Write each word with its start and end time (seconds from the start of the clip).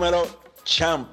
Dímelo, 0.00 0.26
champ. 0.64 1.10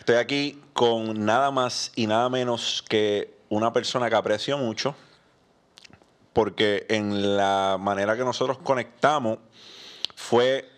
Estoy 0.00 0.16
aquí 0.16 0.60
con 0.74 1.24
nada 1.24 1.50
más 1.50 1.92
y 1.96 2.06
nada 2.06 2.28
menos 2.28 2.84
que 2.86 3.38
una 3.48 3.72
persona 3.72 4.10
que 4.10 4.16
aprecio 4.16 4.58
mucho, 4.58 4.94
porque 6.34 6.84
en 6.90 7.38
la 7.38 7.78
manera 7.80 8.18
que 8.18 8.22
nosotros 8.22 8.58
conectamos 8.58 9.38
fue 10.14 10.68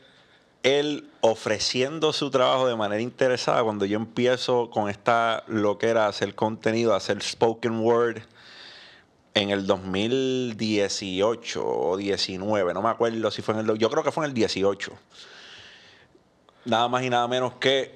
él 0.63 1.11
ofreciendo 1.23 2.13
su 2.13 2.31
trabajo 2.31 2.69
de 2.69 2.77
manera 2.77 3.03
interesada 3.03 3.65
cuando 3.65 3.85
yo 3.85 3.97
empiezo 3.97 4.71
con 4.71 4.89
esta 4.89 5.43
lo 5.49 5.77
que 5.77 5.89
era 5.89 6.07
hacer 6.07 6.37
contenido, 6.37 6.95
hacer 6.95 7.21
spoken 7.21 7.81
word 7.81 8.23
en 9.35 9.51
el 9.51 9.67
2018 9.67 11.67
o 11.67 11.97
19, 11.97 12.75
no 12.75 12.81
me 12.81 12.91
acuerdo 12.91 13.29
si 13.33 13.43
fue 13.43 13.55
en 13.55 13.69
el 13.69 13.77
yo 13.77 13.91
creo 13.91 14.05
que 14.05 14.13
fue 14.13 14.25
en 14.25 14.31
el 14.31 14.35
18. 14.35 14.93
Nada 16.65 16.89
más 16.89 17.03
y 17.03 17.11
nada 17.11 17.27
menos 17.27 17.55
que 17.55 17.95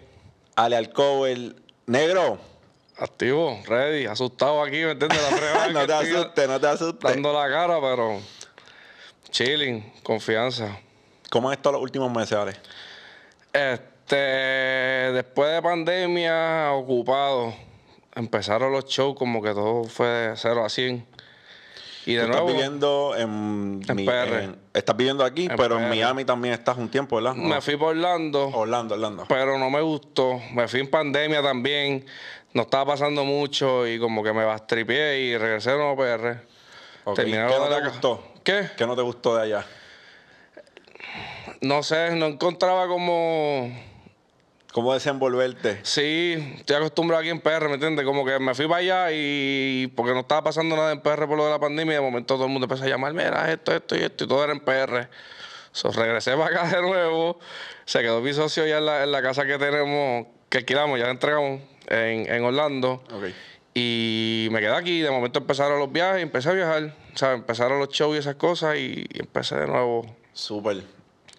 Ale 0.56 0.76
Alcover, 0.76 1.56
negro. 1.86 2.38
Activo, 2.96 3.60
ready, 3.66 4.06
asustado 4.06 4.62
aquí, 4.62 4.82
¿me 4.84 4.92
entiendes? 4.92 5.20
La 5.20 5.68
no 5.72 5.86
te 5.86 5.92
asustes, 5.92 6.48
no 6.48 6.60
te 6.60 6.66
asustes. 6.68 7.10
Dando 7.10 7.32
la 7.32 7.48
cara, 7.48 7.80
pero 7.80 8.20
chilling, 9.30 9.92
confianza. 10.04 10.78
¿Cómo 11.28 11.48
han 11.48 11.54
estado 11.54 11.72
los 11.72 11.82
últimos 11.82 12.12
meses, 12.12 12.38
Ale? 12.38 12.52
Este, 13.52 14.16
después 15.12 15.50
de 15.50 15.60
pandemia, 15.60 16.72
ocupado. 16.72 17.52
Empezaron 18.14 18.70
los 18.70 18.84
shows 18.84 19.16
como 19.18 19.42
que 19.42 19.52
todo 19.52 19.84
fue 19.84 20.06
de 20.06 20.36
0 20.36 20.64
a 20.64 20.68
100. 20.68 21.13
Y 22.06 22.14
de 22.14 22.22
Tú 22.22 22.28
nuevo, 22.28 22.48
estás 22.48 22.56
viviendo 22.62 23.14
en, 23.16 23.80
En 23.88 23.96
mi- 23.96 24.04
PR. 24.04 24.44
en- 24.44 24.56
estás 24.74 24.96
viviendo 24.96 25.24
aquí, 25.24 25.46
En 25.46 25.56
pero 25.56 25.78
en. 25.78 25.88
Miami 25.88 26.24
también 26.24 26.54
estás 26.54 26.76
un 26.76 26.88
tiempo, 26.90 27.16
¿verdad? 27.16 27.34
me 27.34 27.60
fui 27.60 27.76
por 27.76 27.88
Orlando, 27.96 28.48
Orlando, 28.48 28.94
Orlando. 28.94 29.24
pero 29.28 29.58
no 29.58 29.70
me 29.70 29.80
gustó. 29.80 30.38
Me 30.52 30.68
fui 30.68 30.80
en 30.80 30.90
pandemia 30.90 31.42
también. 31.42 32.04
No 32.52 32.62
estaba 32.62 32.92
pasando 32.92 33.24
mucho 33.24 33.86
y 33.86 33.98
como 33.98 34.22
que 34.22 34.32
me 34.32 34.44
bastripié 34.44 35.18
y 35.20 35.36
regresé 35.38 35.70
a 35.70 35.76
Nuevo 35.76 35.96
PR. 35.96 36.40
Ok, 37.04 37.16
terminaron 37.16 37.50
¿Qué 37.52 37.58
no 37.58 37.64
te 37.64 37.80
la 37.80 37.88
gustó? 37.88 38.32
¿Qué? 38.44 38.68
¿Qué 38.76 38.86
no 38.86 38.94
te 38.94 39.02
gustó 39.02 39.34
de 39.36 39.42
allá? 39.42 39.66
No 41.60 41.82
sé, 41.82 42.14
no 42.14 42.26
encontraba 42.26 42.86
como... 42.86 43.70
¿Cómo 44.74 44.92
desenvolverte? 44.92 45.78
Sí, 45.84 46.56
estoy 46.56 46.74
acostumbrado 46.74 47.20
aquí 47.20 47.30
en 47.30 47.38
PR, 47.38 47.68
¿me 47.68 47.74
entiendes? 47.74 48.04
Como 48.04 48.24
que 48.24 48.40
me 48.40 48.56
fui 48.56 48.66
para 48.66 48.80
allá 48.80 49.12
y 49.12 49.86
porque 49.94 50.12
no 50.12 50.18
estaba 50.18 50.42
pasando 50.42 50.74
nada 50.74 50.90
en 50.90 51.00
PR 51.00 51.28
por 51.28 51.36
lo 51.36 51.44
de 51.44 51.52
la 51.52 51.60
pandemia 51.60 51.92
y 51.92 51.94
de 51.94 52.00
momento 52.00 52.34
todo 52.34 52.46
el 52.46 52.50
mundo 52.50 52.64
empezó 52.64 52.82
a 52.82 52.88
llamar, 52.88 53.12
mira, 53.12 53.52
esto, 53.52 53.72
esto 53.72 53.94
y 53.94 54.00
esto, 54.00 54.24
y 54.24 54.26
todo 54.26 54.42
era 54.42 54.52
en 54.52 54.58
PR. 54.58 55.08
So, 55.70 55.92
regresé 55.92 56.36
para 56.36 56.46
acá 56.46 56.76
de 56.76 56.82
nuevo, 56.82 57.38
se 57.84 58.00
quedó 58.00 58.20
mi 58.20 58.32
socio 58.32 58.66
ya 58.66 58.78
en 58.78 58.86
la, 58.86 59.04
en 59.04 59.12
la 59.12 59.22
casa 59.22 59.46
que 59.46 59.58
tenemos, 59.58 60.26
que 60.48 60.58
alquilamos, 60.58 60.98
ya 60.98 61.04
la 61.04 61.12
entregamos 61.12 61.60
en, 61.86 62.28
en 62.28 62.44
Orlando. 62.44 63.04
Ok. 63.12 63.26
Y 63.74 64.48
me 64.50 64.58
quedé 64.58 64.74
aquí, 64.74 65.02
de 65.02 65.10
momento 65.12 65.38
empezaron 65.38 65.78
los 65.78 65.92
viajes, 65.92 66.20
empecé 66.20 66.48
a 66.48 66.52
viajar, 66.52 66.96
o 67.14 67.16
sea, 67.16 67.34
empezaron 67.34 67.78
los 67.78 67.90
shows 67.90 68.16
y 68.16 68.18
esas 68.18 68.34
cosas 68.34 68.76
y, 68.76 69.06
y 69.08 69.20
empecé 69.20 69.54
de 69.54 69.68
nuevo 69.68 70.04
Súper. 70.32 70.82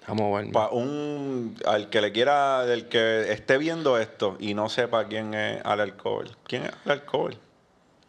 A 0.08 0.14
moverme. 0.14 0.52
Pa 0.52 0.70
un, 0.70 1.58
al 1.66 1.90
que 1.90 2.02
le 2.02 2.12
quiera, 2.12 2.66
del 2.66 2.88
que 2.88 3.32
esté 3.32 3.58
viendo 3.58 3.98
esto 3.98 4.38
y 4.40 4.54
no 4.54 4.70
sepa 4.70 5.06
quién 5.06 5.34
es 5.34 5.62
Ale 5.66 5.84
Alcover. 5.84 6.32
¿Quién 6.48 6.64
es 6.64 6.72
Alcover? 6.86 7.38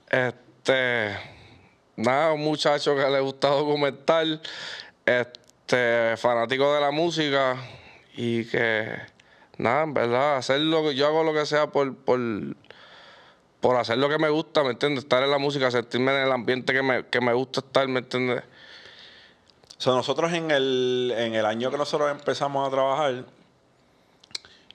Este, 0.08 1.16
nada, 1.96 2.32
un 2.32 2.42
muchacho 2.42 2.94
que 2.94 3.08
le 3.08 3.20
gusta 3.20 3.48
documentar, 3.48 4.26
este, 5.04 6.16
fanático 6.16 6.74
de 6.74 6.80
la 6.80 6.90
música 6.90 7.56
y 8.14 8.44
que, 8.44 8.88
nada, 9.58 9.84
en 9.84 9.94
verdad, 9.94 10.36
hacer 10.36 10.60
lo 10.60 10.82
que 10.82 10.94
yo 10.94 11.06
hago 11.06 11.24
lo 11.24 11.32
que 11.32 11.46
sea 11.46 11.68
por, 11.68 11.96
por, 11.96 12.20
por 13.60 13.76
hacer 13.76 13.98
lo 13.98 14.08
que 14.08 14.18
me 14.18 14.28
gusta, 14.28 14.62
¿me 14.62 14.70
entiendes? 14.70 15.04
Estar 15.04 15.22
en 15.22 15.30
la 15.30 15.38
música, 15.38 15.70
sentirme 15.70 16.12
en 16.12 16.26
el 16.26 16.32
ambiente 16.32 16.72
que 16.72 16.82
me, 16.82 17.06
que 17.06 17.20
me 17.20 17.32
gusta 17.32 17.60
estar, 17.60 17.88
¿me 17.88 18.00
entiendes? 18.00 18.42
So, 19.78 19.94
nosotros 19.94 20.32
en 20.32 20.50
el, 20.50 21.12
en 21.16 21.34
el 21.34 21.44
año 21.44 21.70
que 21.70 21.76
nosotros 21.76 22.10
empezamos 22.10 22.66
a 22.66 22.70
trabajar, 22.70 23.24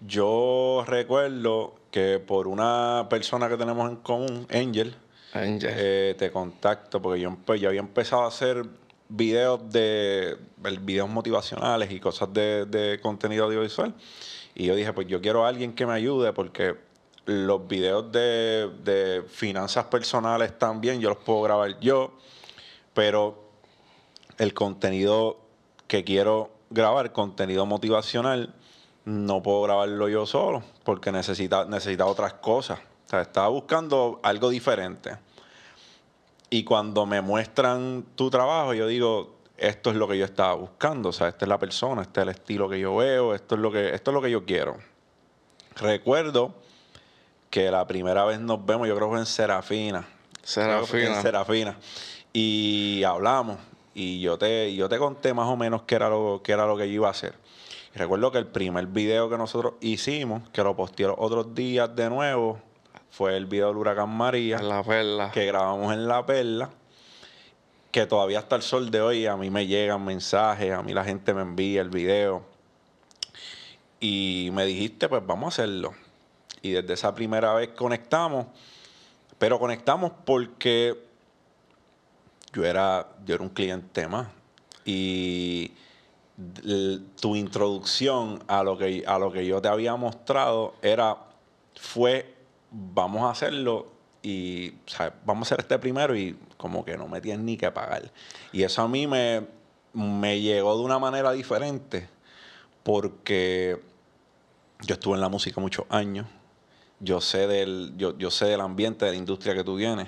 yo 0.01 0.83
recuerdo 0.85 1.75
que 1.89 2.19
por 2.19 2.47
una 2.47 3.07
persona 3.09 3.49
que 3.49 3.57
tenemos 3.57 3.89
en 3.89 3.97
común, 3.97 4.47
Angel, 4.51 4.95
Angel. 5.33 5.69
eh, 5.75 6.15
te 6.17 6.31
contacto 6.31 7.01
porque 7.01 7.19
yo, 7.19 7.35
yo 7.55 7.69
había 7.69 7.79
empezado 7.79 8.23
a 8.23 8.27
hacer 8.27 8.65
videos 9.09 9.69
de 9.71 10.37
videos 10.81 11.09
motivacionales 11.09 11.91
y 11.91 11.99
cosas 11.99 12.31
de, 12.33 12.65
de 12.65 12.99
contenido 13.01 13.45
audiovisual 13.45 13.93
y 14.55 14.67
yo 14.67 14.75
dije 14.75 14.93
pues 14.93 15.07
yo 15.07 15.19
quiero 15.19 15.45
a 15.45 15.49
alguien 15.49 15.73
que 15.73 15.85
me 15.85 15.93
ayude 15.93 16.31
porque 16.31 16.77
los 17.25 17.67
videos 17.67 18.09
de, 18.09 18.69
de 18.85 19.23
finanzas 19.27 19.85
personales 19.85 20.57
también 20.57 21.01
yo 21.01 21.09
los 21.09 21.17
puedo 21.17 21.41
grabar 21.41 21.77
yo 21.81 22.13
pero 22.93 23.50
el 24.37 24.53
contenido 24.53 25.39
que 25.87 26.03
quiero 26.03 26.51
grabar 26.69 27.11
contenido 27.11 27.65
motivacional 27.65 28.53
no 29.05 29.41
puedo 29.41 29.63
grabarlo 29.63 30.09
yo 30.09 30.25
solo 30.25 30.63
porque 30.83 31.11
necesita 31.11 31.65
necesita 31.65 32.05
otras 32.05 32.33
cosas 32.35 32.79
o 32.79 33.09
sea, 33.09 33.21
estaba 33.21 33.47
buscando 33.49 34.19
algo 34.23 34.49
diferente 34.49 35.17
y 36.53 36.65
cuando 36.65 37.05
me 37.05 37.21
muestran 37.21 38.05
tu 38.15 38.29
trabajo, 38.29 38.73
yo 38.73 38.85
digo, 38.85 39.37
esto 39.57 39.89
es 39.89 39.95
lo 39.95 40.05
que 40.05 40.17
yo 40.17 40.25
estaba 40.25 40.53
buscando. 40.53 41.09
O 41.09 41.11
sea, 41.13 41.29
esta 41.29 41.45
es 41.45 41.49
la 41.49 41.57
persona, 41.57 42.01
este 42.01 42.19
es 42.19 42.23
el 42.23 42.29
estilo 42.29 42.67
que 42.67 42.77
yo 42.77 42.97
veo, 42.97 43.33
esto 43.33 43.55
es 43.55 43.61
lo 43.61 43.71
que, 43.71 43.95
esto 43.95 44.11
es 44.11 44.15
lo 44.15 44.21
que 44.21 44.29
yo 44.29 44.45
quiero. 44.45 44.77
Recuerdo 45.77 46.53
que 47.49 47.71
la 47.71 47.87
primera 47.87 48.25
vez 48.25 48.41
nos 48.41 48.65
vemos, 48.65 48.85
yo 48.85 48.95
creo 48.97 49.07
que 49.07 49.11
fue 49.13 49.19
en 49.19 49.25
Serafina. 49.25 50.05
Serafina. 50.43 51.15
En 51.15 51.21
Serafina. 51.21 51.77
Y 52.33 53.01
hablamos. 53.05 53.57
Y 53.93 54.21
yo 54.21 54.37
te, 54.37 54.73
yo 54.75 54.87
te 54.87 54.97
conté 54.97 55.33
más 55.33 55.47
o 55.47 55.57
menos 55.57 55.83
qué 55.83 55.95
era 55.95 56.09
lo, 56.09 56.41
qué 56.43 56.53
era 56.53 56.65
lo 56.65 56.77
que 56.77 56.87
yo 56.87 56.93
iba 56.93 57.07
a 57.07 57.11
hacer. 57.11 57.33
Y 57.93 57.97
recuerdo 57.97 58.31
que 58.31 58.37
el 58.37 58.47
primer 58.47 58.87
video 58.87 59.29
que 59.29 59.37
nosotros 59.37 59.73
hicimos, 59.81 60.47
que 60.49 60.63
lo 60.63 60.75
posteé 60.75 61.07
los 61.07 61.17
otros 61.19 61.53
días 61.53 61.93
de 61.95 62.09
nuevo, 62.09 62.59
fue 63.09 63.35
el 63.35 63.45
video 63.45 63.67
del 63.67 63.77
huracán 63.77 64.09
María 64.09 64.57
En 64.57 64.69
la 64.69 64.81
perla. 64.83 65.31
que 65.31 65.45
grabamos 65.45 65.93
en 65.93 66.07
La 66.07 66.25
Perla, 66.25 66.69
que 67.91 68.05
todavía 68.05 68.39
hasta 68.39 68.55
el 68.55 68.61
sol 68.61 68.89
de 68.89 69.01
hoy 69.01 69.25
a 69.25 69.35
mí 69.35 69.49
me 69.49 69.67
llegan 69.67 70.05
mensajes, 70.05 70.71
a 70.71 70.81
mí 70.81 70.93
la 70.93 71.03
gente 71.03 71.33
me 71.33 71.41
envía 71.41 71.81
el 71.81 71.89
video. 71.89 72.43
Y 73.99 74.49
me 74.53 74.65
dijiste, 74.65 75.09
pues 75.09 75.21
vamos 75.25 75.45
a 75.45 75.63
hacerlo. 75.63 75.93
Y 76.61 76.71
desde 76.71 76.93
esa 76.93 77.13
primera 77.13 77.53
vez 77.53 77.69
conectamos, 77.69 78.47
pero 79.37 79.59
conectamos 79.59 80.13
porque 80.25 81.10
yo 82.53 82.65
era, 82.65 83.07
yo 83.25 83.35
era 83.35 83.43
un 83.43 83.49
cliente 83.49 84.07
más. 84.07 84.27
Y 84.85 85.71
tu 87.19 87.35
introducción 87.35 88.43
a 88.47 88.63
lo 88.63 88.77
que 88.77 89.03
a 89.05 89.19
lo 89.19 89.31
que 89.31 89.45
yo 89.45 89.61
te 89.61 89.67
había 89.67 89.95
mostrado 89.95 90.73
era 90.81 91.17
fue 91.75 92.33
vamos 92.71 93.23
a 93.23 93.31
hacerlo 93.31 93.91
y 94.23 94.73
vamos 95.25 95.51
a 95.51 95.53
hacer 95.53 95.59
este 95.61 95.79
primero 95.79 96.15
y 96.15 96.37
como 96.57 96.85
que 96.85 96.97
no 96.97 97.07
me 97.07 97.21
tienes 97.21 97.43
ni 97.43 97.57
que 97.57 97.71
pagar. 97.71 98.11
Y 98.51 98.63
eso 98.63 98.81
a 98.81 98.87
mí 98.87 99.07
me, 99.07 99.45
me 99.93 100.39
llegó 100.39 100.77
de 100.77 100.83
una 100.83 100.99
manera 100.99 101.31
diferente 101.31 102.07
porque 102.83 103.81
yo 104.81 104.93
estuve 104.93 105.15
en 105.15 105.21
la 105.21 105.29
música 105.29 105.59
muchos 105.59 105.85
años. 105.89 106.27
Yo 106.99 107.19
sé 107.19 107.47
del 107.47 107.93
yo, 107.97 108.17
yo 108.17 108.31
sé 108.31 108.45
del 108.45 108.61
ambiente 108.61 109.05
de 109.05 109.11
la 109.11 109.17
industria 109.17 109.55
que 109.55 109.63
tú 109.63 109.77
tienes 109.77 110.07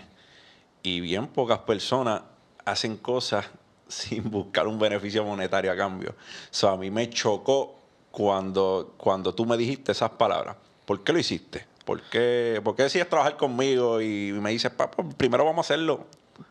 y 0.83 0.99
bien 0.99 1.27
pocas 1.27 1.59
personas 1.59 2.21
hacen 2.65 2.97
cosas 2.97 3.45
sin 3.87 4.29
buscar 4.29 4.67
un 4.67 4.79
beneficio 4.79 5.23
monetario 5.23 5.71
a 5.71 5.75
cambio. 5.75 6.15
So, 6.51 6.69
a 6.69 6.77
mí 6.77 6.89
me 6.91 7.09
chocó 7.09 7.75
cuando, 8.11 8.93
cuando 8.97 9.33
tú 9.33 9.45
me 9.45 9.57
dijiste 9.57 9.91
esas 9.91 10.11
palabras. 10.11 10.55
¿Por 10.85 11.03
qué 11.03 11.13
lo 11.13 11.19
hiciste? 11.19 11.65
¿Por 11.85 12.01
qué, 12.03 12.61
por 12.63 12.75
qué 12.75 12.83
decides 12.83 13.09
trabajar 13.09 13.37
conmigo 13.37 14.01
y 14.01 14.31
me 14.33 14.51
dices, 14.51 14.71
papá, 14.71 15.03
primero 15.17 15.43
vamos 15.45 15.65
a 15.65 15.73
hacerlo? 15.73 16.05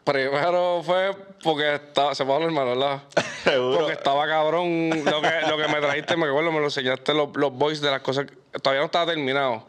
Primero 0.04 0.82
fue 0.84 1.10
porque 1.42 1.74
estaba, 1.74 2.14
se 2.14 2.24
puede 2.24 2.44
hablar 2.44 2.66
¿verdad? 2.66 3.02
Seguro. 3.44 3.78
Porque 3.78 3.92
estaba 3.94 4.26
cabrón 4.26 4.90
lo 5.04 5.20
que, 5.20 5.30
lo 5.48 5.56
que 5.56 5.68
me 5.68 5.80
trajiste, 5.80 6.16
me 6.16 6.26
acuerdo, 6.26 6.52
me 6.52 6.58
lo 6.60 6.66
enseñaste 6.66 7.14
los, 7.14 7.30
los 7.34 7.52
voice 7.52 7.84
de 7.84 7.90
las 7.90 8.00
cosas. 8.00 8.26
que- 8.26 8.58
Todavía 8.60 8.80
no 8.80 8.86
estaba 8.86 9.06
terminado. 9.06 9.66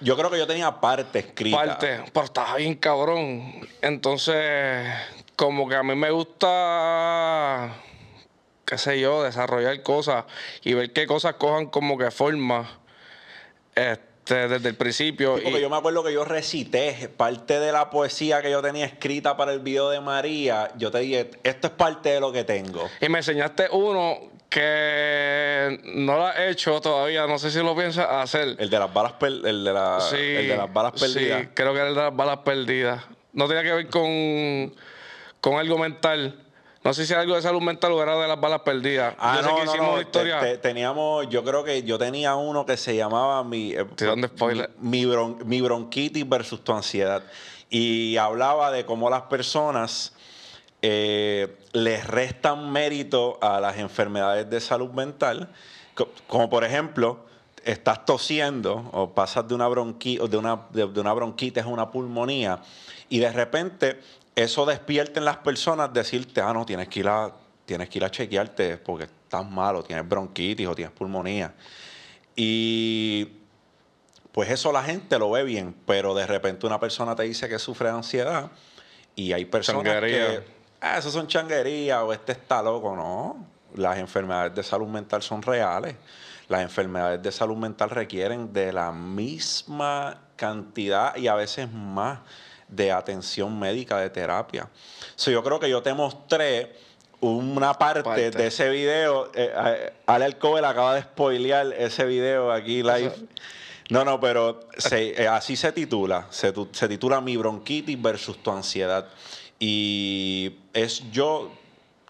Yo 0.00 0.16
creo 0.16 0.30
que 0.30 0.38
yo 0.38 0.46
tenía 0.46 0.80
parte 0.80 1.20
escrita. 1.20 1.56
Parte, 1.56 2.00
pero 2.12 2.26
estaba 2.26 2.56
bien 2.56 2.74
cabrón. 2.74 3.66
Entonces, 3.80 4.86
como 5.38 5.68
que 5.68 5.76
a 5.76 5.84
mí 5.84 5.94
me 5.94 6.10
gusta, 6.10 7.72
qué 8.64 8.76
sé 8.76 8.98
yo, 8.98 9.22
desarrollar 9.22 9.80
cosas 9.84 10.24
y 10.64 10.74
ver 10.74 10.92
qué 10.92 11.06
cosas 11.06 11.34
cojan 11.34 11.66
como 11.66 11.96
que 11.96 12.10
forma. 12.10 12.68
Este, 13.76 14.48
desde 14.48 14.68
el 14.70 14.74
principio. 14.74 15.36
Sí, 15.36 15.42
porque 15.44 15.58
y- 15.60 15.62
yo 15.62 15.70
me 15.70 15.76
acuerdo 15.76 16.02
que 16.02 16.12
yo 16.12 16.24
recité 16.24 17.08
parte 17.16 17.60
de 17.60 17.70
la 17.70 17.88
poesía 17.88 18.42
que 18.42 18.50
yo 18.50 18.60
tenía 18.62 18.84
escrita 18.84 19.36
para 19.36 19.52
el 19.52 19.60
video 19.60 19.90
de 19.90 20.00
María. 20.00 20.72
Yo 20.76 20.90
te 20.90 20.98
dije, 20.98 21.30
esto 21.44 21.68
es 21.68 21.72
parte 21.72 22.08
de 22.08 22.18
lo 22.20 22.32
que 22.32 22.42
tengo. 22.42 22.90
Y 23.00 23.08
me 23.08 23.18
enseñaste 23.18 23.68
uno 23.70 24.18
que 24.50 25.78
no 25.84 26.16
lo 26.16 26.26
has 26.26 26.40
hecho 26.40 26.80
todavía, 26.80 27.28
no 27.28 27.38
sé 27.38 27.52
si 27.52 27.58
lo 27.62 27.76
piensas 27.76 28.08
hacer. 28.10 28.56
El 28.58 28.68
de 28.68 28.78
las 28.80 28.92
balas, 28.92 29.12
per- 29.12 29.30
el 29.46 29.62
de 29.64 29.72
la- 29.72 30.00
sí, 30.00 30.16
el 30.16 30.48
de 30.48 30.56
las 30.56 30.72
balas 30.72 30.92
perdidas. 30.98 31.42
Sí, 31.42 31.48
creo 31.54 31.72
que 31.74 31.78
era 31.78 31.88
el 31.90 31.94
de 31.94 32.02
las 32.02 32.16
balas 32.16 32.38
perdidas. 32.38 33.04
No 33.34 33.46
tenía 33.46 33.62
que 33.62 33.72
ver 33.72 33.88
con, 33.88 34.74
con 35.40 35.54
algo 35.58 35.78
mental. 35.78 36.44
No 36.84 36.94
sé 36.94 37.04
si 37.06 37.12
algo 37.12 37.34
de 37.34 37.42
salud 37.42 37.60
mental 37.60 37.92
o 37.92 38.02
era 38.02 38.16
de 38.16 38.28
las 38.28 38.40
balas 38.40 38.60
perdidas. 38.60 39.14
Ah, 39.18 39.36
yo 39.36 39.42
sé 39.42 39.48
no, 39.48 39.56
que 39.56 39.64
no, 39.64 39.70
hicimos 39.72 39.86
no. 39.88 39.92
una 39.94 40.02
historia. 40.02 40.40
Te- 40.40 40.46
te- 40.52 40.58
teníamos, 40.58 41.28
yo 41.28 41.44
creo 41.44 41.64
que 41.64 41.82
yo 41.82 41.98
tenía 41.98 42.36
uno 42.36 42.64
que 42.64 42.76
se 42.76 42.94
llamaba 42.96 43.42
mi, 43.44 43.72
eh, 43.72 43.84
spoiler. 44.28 44.70
mi, 44.78 45.04
bron- 45.04 45.42
mi 45.44 45.60
bronquitis 45.60 46.26
versus 46.28 46.62
tu 46.62 46.72
ansiedad. 46.72 47.22
Y 47.68 48.16
hablaba 48.16 48.70
de 48.70 48.86
cómo 48.86 49.10
las 49.10 49.22
personas 49.22 50.12
eh, 50.80 51.56
les 51.72 52.06
restan 52.06 52.70
mérito 52.70 53.38
a 53.42 53.60
las 53.60 53.76
enfermedades 53.78 54.48
de 54.48 54.60
salud 54.60 54.90
mental. 54.90 55.48
Co- 55.94 56.08
Como 56.28 56.48
por 56.48 56.64
ejemplo, 56.64 57.26
estás 57.72 58.06
tosiendo 58.06 58.88
o 58.92 59.12
pasas 59.12 59.46
de 59.46 59.54
una, 59.54 59.68
bronqui, 59.68 60.16
de 60.16 60.36
una, 60.38 60.66
de, 60.70 60.86
de 60.86 61.00
una 61.00 61.12
bronquitis 61.12 61.62
a 61.62 61.66
una 61.66 61.90
pulmonía 61.90 62.62
y 63.10 63.18
de 63.18 63.30
repente 63.30 64.00
eso 64.34 64.64
despierta 64.64 65.20
en 65.20 65.26
las 65.26 65.38
personas 65.38 65.92
decirte, 65.92 66.40
ah, 66.40 66.52
no, 66.54 66.64
tienes 66.64 66.88
que 66.88 67.00
ir 67.00 67.08
a, 67.08 67.30
tienes 67.66 67.90
que 67.90 67.98
ir 67.98 68.04
a 68.04 68.10
chequearte 68.10 68.78
porque 68.78 69.04
estás 69.04 69.48
malo, 69.48 69.82
tienes 69.82 70.08
bronquitis 70.08 70.66
o 70.66 70.74
tienes 70.74 70.94
pulmonía. 70.94 71.52
Y 72.34 73.28
pues 74.32 74.48
eso 74.48 74.72
la 74.72 74.82
gente 74.82 75.18
lo 75.18 75.30
ve 75.30 75.42
bien, 75.42 75.74
pero 75.84 76.14
de 76.14 76.26
repente 76.26 76.66
una 76.66 76.80
persona 76.80 77.14
te 77.14 77.24
dice 77.24 77.48
que 77.48 77.58
sufre 77.58 77.88
de 77.88 77.96
ansiedad 77.96 78.50
y 79.14 79.32
hay 79.32 79.44
personas 79.44 79.82
Changuería. 79.84 80.26
que, 80.26 80.44
ah, 80.80 80.98
eso 80.98 81.10
son 81.10 81.26
changuerías 81.26 82.00
o 82.02 82.14
este 82.14 82.32
está 82.32 82.62
loco. 82.62 82.96
No, 82.96 83.44
las 83.74 83.98
enfermedades 83.98 84.54
de 84.54 84.62
salud 84.62 84.88
mental 84.88 85.22
son 85.22 85.42
reales. 85.42 85.96
Las 86.48 86.62
enfermedades 86.62 87.22
de 87.22 87.30
salud 87.30 87.56
mental 87.56 87.90
requieren 87.90 88.52
de 88.52 88.72
la 88.72 88.90
misma 88.90 90.18
cantidad 90.36 91.14
y 91.16 91.28
a 91.28 91.34
veces 91.34 91.70
más 91.70 92.20
de 92.68 92.90
atención 92.92 93.58
médica, 93.58 93.98
de 93.98 94.10
terapia. 94.10 94.68
So, 95.14 95.30
yo 95.30 95.42
creo 95.42 95.60
que 95.60 95.68
yo 95.68 95.82
te 95.82 95.92
mostré 95.92 96.74
una 97.20 97.74
parte, 97.74 98.02
Parte. 98.02 98.30
de 98.30 98.46
ese 98.46 98.68
video. 98.70 99.26
Eh, 99.34 99.52
eh, 99.54 99.92
Ale 100.06 100.24
Alcover 100.26 100.64
acaba 100.64 100.94
de 100.94 101.02
spoilear 101.02 101.72
ese 101.72 102.04
video 102.04 102.52
aquí 102.52 102.82
live. 102.82 103.12
No, 103.90 104.04
no, 104.04 104.20
pero 104.20 104.60
se- 104.76 105.20
eh, 105.22 105.26
así 105.28 105.56
se 105.56 105.72
titula. 105.72 106.26
Se, 106.30 106.52
se 106.72 106.88
titula 106.88 107.20
Mi 107.20 107.36
bronquitis 107.36 108.00
versus 108.00 108.42
tu 108.42 108.50
ansiedad. 108.50 109.06
Y 109.58 110.56
es 110.72 111.10
yo 111.10 111.50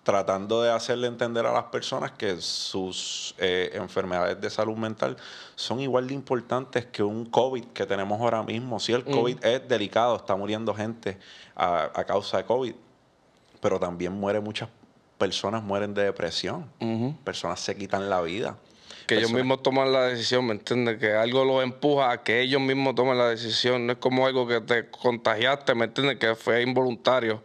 tratando 0.08 0.62
de 0.62 0.70
hacerle 0.70 1.06
entender 1.06 1.44
a 1.44 1.52
las 1.52 1.64
personas 1.64 2.12
que 2.12 2.40
sus 2.40 3.34
eh, 3.36 3.72
enfermedades 3.74 4.40
de 4.40 4.48
salud 4.48 4.74
mental 4.74 5.18
son 5.54 5.80
igual 5.80 6.08
de 6.08 6.14
importantes 6.14 6.86
que 6.86 7.02
un 7.02 7.26
COVID 7.26 7.64
que 7.74 7.84
tenemos 7.84 8.18
ahora 8.18 8.42
mismo. 8.42 8.80
Sí, 8.80 8.94
el 8.94 9.04
COVID 9.04 9.44
es 9.44 9.68
delicado, 9.68 10.16
está 10.16 10.34
muriendo 10.34 10.74
gente 10.74 11.18
a, 11.54 11.90
a 11.94 12.04
causa 12.04 12.38
de 12.38 12.44
COVID, 12.44 12.72
pero 13.60 13.78
también 13.78 14.14
muere 14.14 14.40
muchas 14.40 14.70
personas 15.18 15.62
mueren 15.62 15.92
de 15.92 16.04
depresión, 16.04 16.64
personas 17.22 17.60
se 17.60 17.76
quitan 17.76 18.08
la 18.08 18.22
vida. 18.22 18.56
Que 19.06 19.16
ellos 19.18 19.30
mismos 19.30 19.62
toman 19.62 19.92
la 19.92 20.04
decisión, 20.04 20.46
¿me 20.46 20.52
entiendes? 20.52 20.96
Que 20.96 21.12
algo 21.12 21.44
los 21.44 21.62
empuja 21.62 22.12
a 22.12 22.22
que 22.22 22.40
ellos 22.40 22.62
mismos 22.62 22.94
tomen 22.94 23.18
la 23.18 23.28
decisión. 23.28 23.86
No 23.86 23.92
es 23.92 23.98
como 23.98 24.26
algo 24.26 24.46
que 24.46 24.62
te 24.62 24.88
contagiaste, 24.90 25.74
¿me 25.74 25.84
entiendes? 25.84 26.18
Que 26.18 26.34
fue 26.34 26.62
involuntario. 26.62 27.42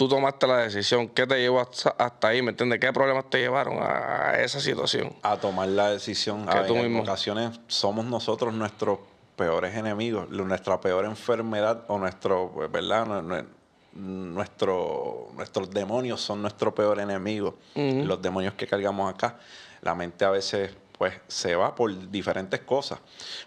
Tú 0.00 0.08
tomaste 0.08 0.46
la 0.46 0.56
decisión. 0.56 1.08
¿Qué 1.08 1.26
te 1.26 1.38
llevó 1.38 1.60
hasta, 1.60 1.90
hasta 1.90 2.28
ahí, 2.28 2.40
¿me 2.40 2.52
entiendes? 2.52 2.80
¿Qué 2.80 2.90
problemas 2.90 3.28
te 3.28 3.36
llevaron 3.36 3.82
a, 3.82 4.30
a 4.30 4.40
esa 4.40 4.58
situación? 4.58 5.12
a 5.22 5.36
tomar 5.36 5.68
la 5.68 5.90
decisión. 5.90 6.46
Que 6.46 6.56
A, 6.56 6.64
tú 6.66 6.74
en 6.76 6.84
mismo. 6.84 7.02
ocasiones 7.02 7.60
somos 7.68 8.06
nosotros 8.06 8.54
nuestros 8.54 8.98
peores 9.36 9.74
enemigos, 9.76 10.30
nuestra 10.30 10.80
peor 10.80 11.04
enfermedad 11.04 11.84
o 11.88 11.98
nuestro, 11.98 12.50
¿verdad? 12.72 13.04
Nu- 13.04 13.20
nu- 13.20 13.46
Nuestro, 13.92 15.28
nuestros 15.36 15.68
demonios 15.70 16.20
son 16.22 16.40
nuestro 16.40 16.74
peor 16.74 16.98
enemigo. 17.00 17.56
Los 17.74 18.22
demonios 18.22 18.54
que 18.54 18.66
cargamos 18.66 19.12
acá. 19.12 19.36
La 19.82 19.94
mente 19.94 20.24
a 20.24 20.30
veces 20.30 20.70
pues 20.96 21.12
se 21.28 21.56
va 21.56 21.74
por 21.74 22.10
diferentes 22.10 22.60
cosas. 22.60 23.00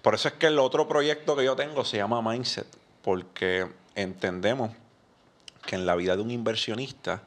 Por 0.04 0.14
eso 0.16 0.28
es 0.28 0.34
que 0.36 0.48
el 0.48 0.60
otro 0.60 0.88
proyecto 0.88 1.36
que 1.36 1.46
yo 1.46 1.56
tengo 1.56 1.84
se 1.86 1.98
llama 1.98 2.22
Mindset, 2.22 2.68
porque 3.02 3.68
entendemos 3.96 4.72
que 5.66 5.76
en 5.76 5.86
la 5.86 5.96
vida 5.96 6.16
de 6.16 6.22
un 6.22 6.32
inversionista 6.32 7.24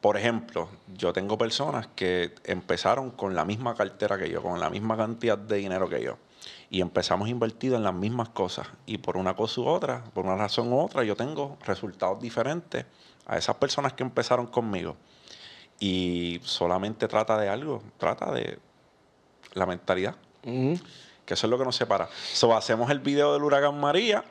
por 0.00 0.16
ejemplo, 0.16 0.68
yo 0.96 1.12
tengo 1.12 1.36
personas 1.36 1.88
que 1.88 2.34
empezaron 2.44 3.10
con 3.10 3.34
la 3.34 3.44
misma 3.44 3.74
cartera 3.74 4.16
que 4.16 4.30
yo, 4.30 4.42
con 4.42 4.60
la 4.60 4.70
misma 4.70 4.96
cantidad 4.96 5.36
de 5.36 5.56
dinero 5.56 5.88
que 5.88 6.02
yo. 6.02 6.18
Y 6.70 6.80
empezamos 6.80 7.28
invertido 7.28 7.76
en 7.76 7.82
las 7.82 7.94
mismas 7.94 8.28
cosas. 8.28 8.68
Y 8.86 8.98
por 8.98 9.16
una 9.16 9.34
cosa 9.34 9.60
u 9.60 9.66
otra, 9.66 10.04
por 10.14 10.24
una 10.24 10.36
razón 10.36 10.72
u 10.72 10.78
otra, 10.78 11.02
yo 11.02 11.16
tengo 11.16 11.58
resultados 11.64 12.20
diferentes 12.20 12.84
a 13.26 13.38
esas 13.38 13.56
personas 13.56 13.92
que 13.94 14.04
empezaron 14.04 14.46
conmigo. 14.46 14.96
Y 15.80 16.40
solamente 16.44 17.08
trata 17.08 17.36
de 17.36 17.48
algo, 17.48 17.82
trata 17.98 18.30
de 18.32 18.58
la 19.54 19.66
mentalidad, 19.66 20.14
que 20.42 21.34
eso 21.34 21.46
es 21.46 21.50
lo 21.50 21.58
que 21.58 21.64
nos 21.64 21.74
separa. 21.74 22.08
So, 22.32 22.56
hacemos 22.56 22.90
el 22.90 23.00
video 23.00 23.32
del 23.32 23.42
huracán 23.42 23.78
María 23.80 24.24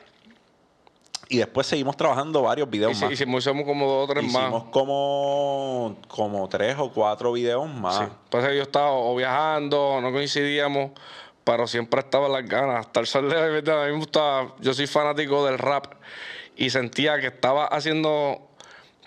y 1.29 1.37
después 1.37 1.67
seguimos 1.67 1.97
trabajando 1.97 2.41
varios 2.43 2.67
Y 2.67 2.71
videos 2.71 2.97
si, 2.97 3.03
más. 3.03 3.13
y 3.13 3.17
si 3.17 3.23
hicimos 3.23 3.65
como 3.65 3.85
dos 3.87 4.09
o 4.09 4.13
tres 4.13 4.25
Hicimos 4.25 4.63
más. 4.63 4.71
como, 4.71 5.97
como 6.07 6.47
tres 6.49 6.75
o 6.79 6.91
cuatro 6.91 7.31
videos 7.33 7.67
más. 7.69 7.97
Sí. 7.97 8.03
Entonces 8.25 8.55
yo 8.55 8.63
estaba 8.63 8.91
o 8.91 9.15
viajando, 9.15 9.99
no 10.01 10.11
coincidíamos, 10.11 10.91
pero 11.43 11.67
siempre 11.67 11.99
estaba 11.99 12.29
las 12.29 12.45
ganas. 12.47 12.87
El 12.93 13.07
sol 13.07 13.29
de 13.29 13.37
a 13.37 13.85
mí 13.85 13.91
me 13.91 13.97
gustaba, 13.97 14.53
yo 14.59 14.73
soy 14.73 14.87
fanático 14.87 15.45
del 15.45 15.57
rap 15.57 15.93
y 16.55 16.69
sentía 16.69 17.19
que 17.19 17.27
estaba 17.27 17.65
haciendo, 17.65 18.49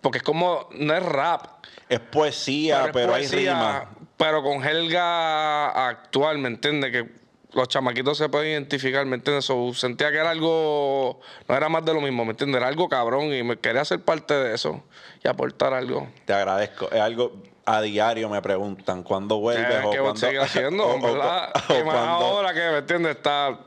porque 0.02 0.18
es 0.18 0.24
como, 0.24 0.68
no 0.72 0.94
es 0.94 1.02
rap, 1.02 1.64
Es 1.88 2.00
poesía, 2.00 2.86
es 2.86 2.92
pero, 2.92 3.14
hay 3.14 3.26
rima. 3.26 3.88
Pero 4.16 4.42
con 4.42 4.60
jerga 4.62 5.88
actual, 5.88 6.38
¿me 6.38 6.48
entiendes? 6.48 6.92
Que 6.92 7.20
los 7.52 7.68
chamaquitos 7.68 8.16
se 8.18 8.28
pueden 8.28 8.52
identificar, 8.52 9.04
¿me 9.06 9.16
entiendes? 9.16 9.44
So, 9.44 9.72
sentía 9.74 10.10
que 10.10 10.18
era 10.18 10.30
algo, 10.30 11.20
no 11.48 11.56
era 11.56 11.68
más 11.68 11.84
de 11.84 11.94
lo 11.94 12.00
mismo, 12.00 12.24
¿me 12.24 12.30
entiendes? 12.32 12.58
Era 12.58 12.68
algo 12.68 12.88
cabrón 12.88 13.32
y 13.32 13.42
me 13.42 13.58
quería 13.58 13.84
ser 13.84 14.00
parte 14.00 14.34
de 14.34 14.54
eso 14.54 14.82
y 15.24 15.28
aportar 15.28 15.72
algo. 15.74 16.08
Te 16.24 16.32
agradezco. 16.32 16.90
Es 16.90 17.00
algo 17.00 17.32
a 17.66 17.80
diario 17.82 18.28
me 18.28 18.40
preguntan 18.42 19.02
cuándo 19.02 19.38
vuelves 19.38 19.66
¿Qué, 19.80 19.86
o 19.86 19.90
qué 19.90 19.98
cuándo 20.00 20.18
seguir 20.20 20.40
haciendo? 20.40 20.84
o- 20.88 20.96
o- 20.96 21.00
¿verdad? 21.02 21.52
o 21.68 21.74
y 21.78 21.84
más 21.84 21.96
ahora 21.96 22.52
que, 22.54 22.60
¿me 22.70 22.78
entiendes? 22.78 23.16
Está... 23.16 23.58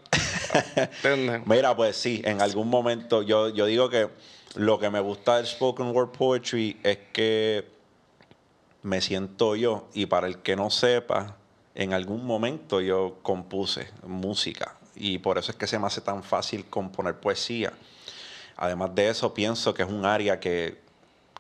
¿Entiendes? 0.75 1.41
Mira, 1.45 1.75
pues 1.75 1.95
sí, 1.95 2.21
en 2.25 2.41
algún 2.41 2.69
momento 2.69 3.21
yo, 3.21 3.49
yo 3.49 3.65
digo 3.65 3.89
que 3.89 4.09
lo 4.55 4.79
que 4.79 4.89
me 4.89 4.99
gusta 4.99 5.37
del 5.37 5.45
spoken 5.47 5.95
word 5.95 6.09
poetry 6.11 6.79
es 6.83 6.97
que 7.11 7.67
me 8.81 8.99
siento 9.01 9.55
yo 9.55 9.87
y 9.93 10.05
para 10.07 10.27
el 10.27 10.39
que 10.39 10.55
no 10.55 10.69
sepa, 10.69 11.37
en 11.75 11.93
algún 11.93 12.25
momento 12.25 12.81
yo 12.81 13.17
compuse 13.21 13.89
música 14.05 14.75
y 14.95 15.17
por 15.17 15.37
eso 15.37 15.51
es 15.51 15.57
que 15.57 15.67
se 15.67 15.79
me 15.79 15.87
hace 15.87 16.01
tan 16.01 16.23
fácil 16.23 16.65
componer 16.65 17.19
poesía. 17.19 17.73
Además 18.57 18.93
de 18.93 19.09
eso, 19.09 19.33
pienso 19.33 19.73
que 19.73 19.81
es 19.81 19.89
un 19.89 20.05
área 20.05 20.39
que, 20.39 20.79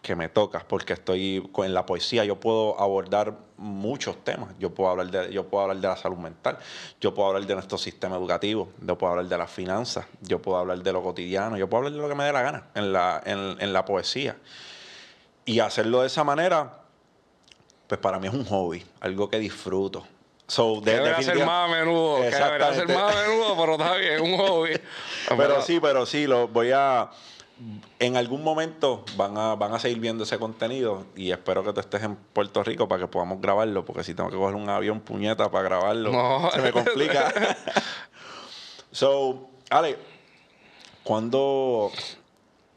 que 0.01 0.15
me 0.15 0.29
toca 0.29 0.65
porque 0.67 0.93
estoy 0.93 1.49
en 1.57 1.73
la 1.73 1.85
poesía, 1.85 2.25
yo 2.25 2.39
puedo 2.39 2.79
abordar 2.79 3.37
muchos 3.57 4.23
temas. 4.23 4.49
Yo 4.59 4.73
puedo 4.73 4.89
hablar 4.89 5.11
de, 5.11 5.31
yo 5.31 5.47
puedo 5.47 5.63
hablar 5.63 5.77
de 5.77 5.87
la 5.87 5.95
salud 5.95 6.17
mental, 6.17 6.57
yo 6.99 7.13
puedo 7.13 7.29
hablar 7.29 7.45
de 7.45 7.53
nuestro 7.53 7.77
sistema 7.77 8.15
educativo, 8.15 8.69
yo 8.81 8.97
puedo 8.97 9.11
hablar 9.11 9.27
de 9.27 9.37
las 9.37 9.51
finanzas, 9.51 10.05
yo 10.21 10.41
puedo 10.41 10.57
hablar 10.57 10.81
de 10.81 10.91
lo 10.91 11.03
cotidiano, 11.03 11.57
yo 11.57 11.69
puedo 11.69 11.79
hablar 11.79 11.93
de 11.93 11.99
lo 11.99 12.09
que 12.09 12.15
me 12.15 12.23
dé 12.23 12.33
la 12.33 12.41
gana 12.41 12.67
en 12.73 12.91
la, 12.91 13.21
en, 13.25 13.57
en 13.59 13.71
la 13.71 13.85
poesía. 13.85 14.35
Y 15.45 15.59
hacerlo 15.59 16.01
de 16.01 16.07
esa 16.07 16.23
manera, 16.23 16.81
pues 17.87 17.99
para 17.99 18.19
mí 18.19 18.27
es 18.27 18.33
un 18.33 18.45
hobby, 18.45 18.83
algo 18.99 19.29
que 19.29 19.37
disfruto. 19.39 20.05
So, 20.47 20.81
de- 20.81 20.91
Debería 20.93 21.21
ser 21.21 21.45
más 21.45 21.69
a 21.69 21.73
menudo. 21.73 22.17
Que 22.17 22.29
debería 22.31 22.73
ser 22.73 22.87
más 22.89 23.15
a 23.15 23.21
menudo, 23.21 23.55
pero 23.57 23.71
está 23.73 23.95
bien, 23.95 24.21
un 24.21 24.37
hobby. 24.37 24.71
Pero 25.37 25.61
sí, 25.61 25.79
pero 25.79 26.05
sí, 26.05 26.27
lo 26.27 26.47
voy 26.49 26.71
a. 26.73 27.09
En 27.99 28.17
algún 28.17 28.43
momento 28.43 29.05
van 29.15 29.37
a, 29.37 29.55
van 29.55 29.73
a 29.73 29.79
seguir 29.79 29.99
viendo 29.99 30.25
ese 30.25 30.37
contenido 30.37 31.05
y 31.15 31.31
espero 31.31 31.63
que 31.63 31.71
tú 31.71 31.79
estés 31.79 32.03
en 32.03 32.15
Puerto 32.17 32.61
Rico 32.61 32.87
para 32.89 33.01
que 33.01 33.07
podamos 33.07 33.39
grabarlo, 33.39 33.85
porque 33.85 34.03
si 34.03 34.13
tengo 34.13 34.29
que 34.29 34.35
coger 34.35 34.55
un 34.55 34.67
avión 34.69 34.99
puñeta 34.99 35.49
para 35.49 35.63
grabarlo, 35.63 36.11
No. 36.11 36.51
se 36.51 36.59
me 36.61 36.71
complica. 36.73 37.31
so, 38.91 39.47
Ale, 39.69 39.97
¿cuándo, 41.03 41.89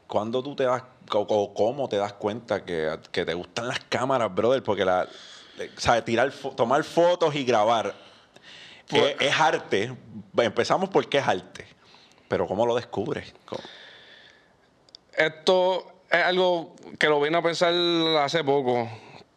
cuándo 0.07 0.41
tú 0.41 0.55
te 0.55 0.63
das, 0.63 0.83
o, 1.13 1.19
o 1.19 1.53
cómo 1.53 1.89
te 1.89 1.97
das 1.97 2.13
cuenta 2.13 2.63
que, 2.63 2.97
que 3.11 3.25
te 3.25 3.33
gustan 3.33 3.67
las 3.67 3.79
cámaras, 3.89 4.33
brother? 4.33 4.63
Porque 4.63 4.85
la, 4.85 5.07
¿sabes? 5.77 6.05
Tirar, 6.05 6.31
fo- 6.31 6.55
tomar 6.55 6.83
fotos 6.83 7.35
y 7.35 7.43
grabar 7.43 7.93
es 9.19 9.39
arte. 9.39 9.93
Empezamos 10.37 10.89
porque 10.89 11.17
es 11.17 11.27
arte. 11.27 11.67
Pero 12.27 12.47
¿cómo 12.47 12.65
lo 12.65 12.75
descubres? 12.75 13.33
¿Cómo? 13.45 13.61
Esto 15.15 15.85
es 16.09 16.23
algo 16.23 16.75
que 16.99 17.07
lo 17.07 17.19
vine 17.19 17.37
a 17.37 17.41
pensar 17.41 17.73
hace 18.21 18.43
poco, 18.43 18.87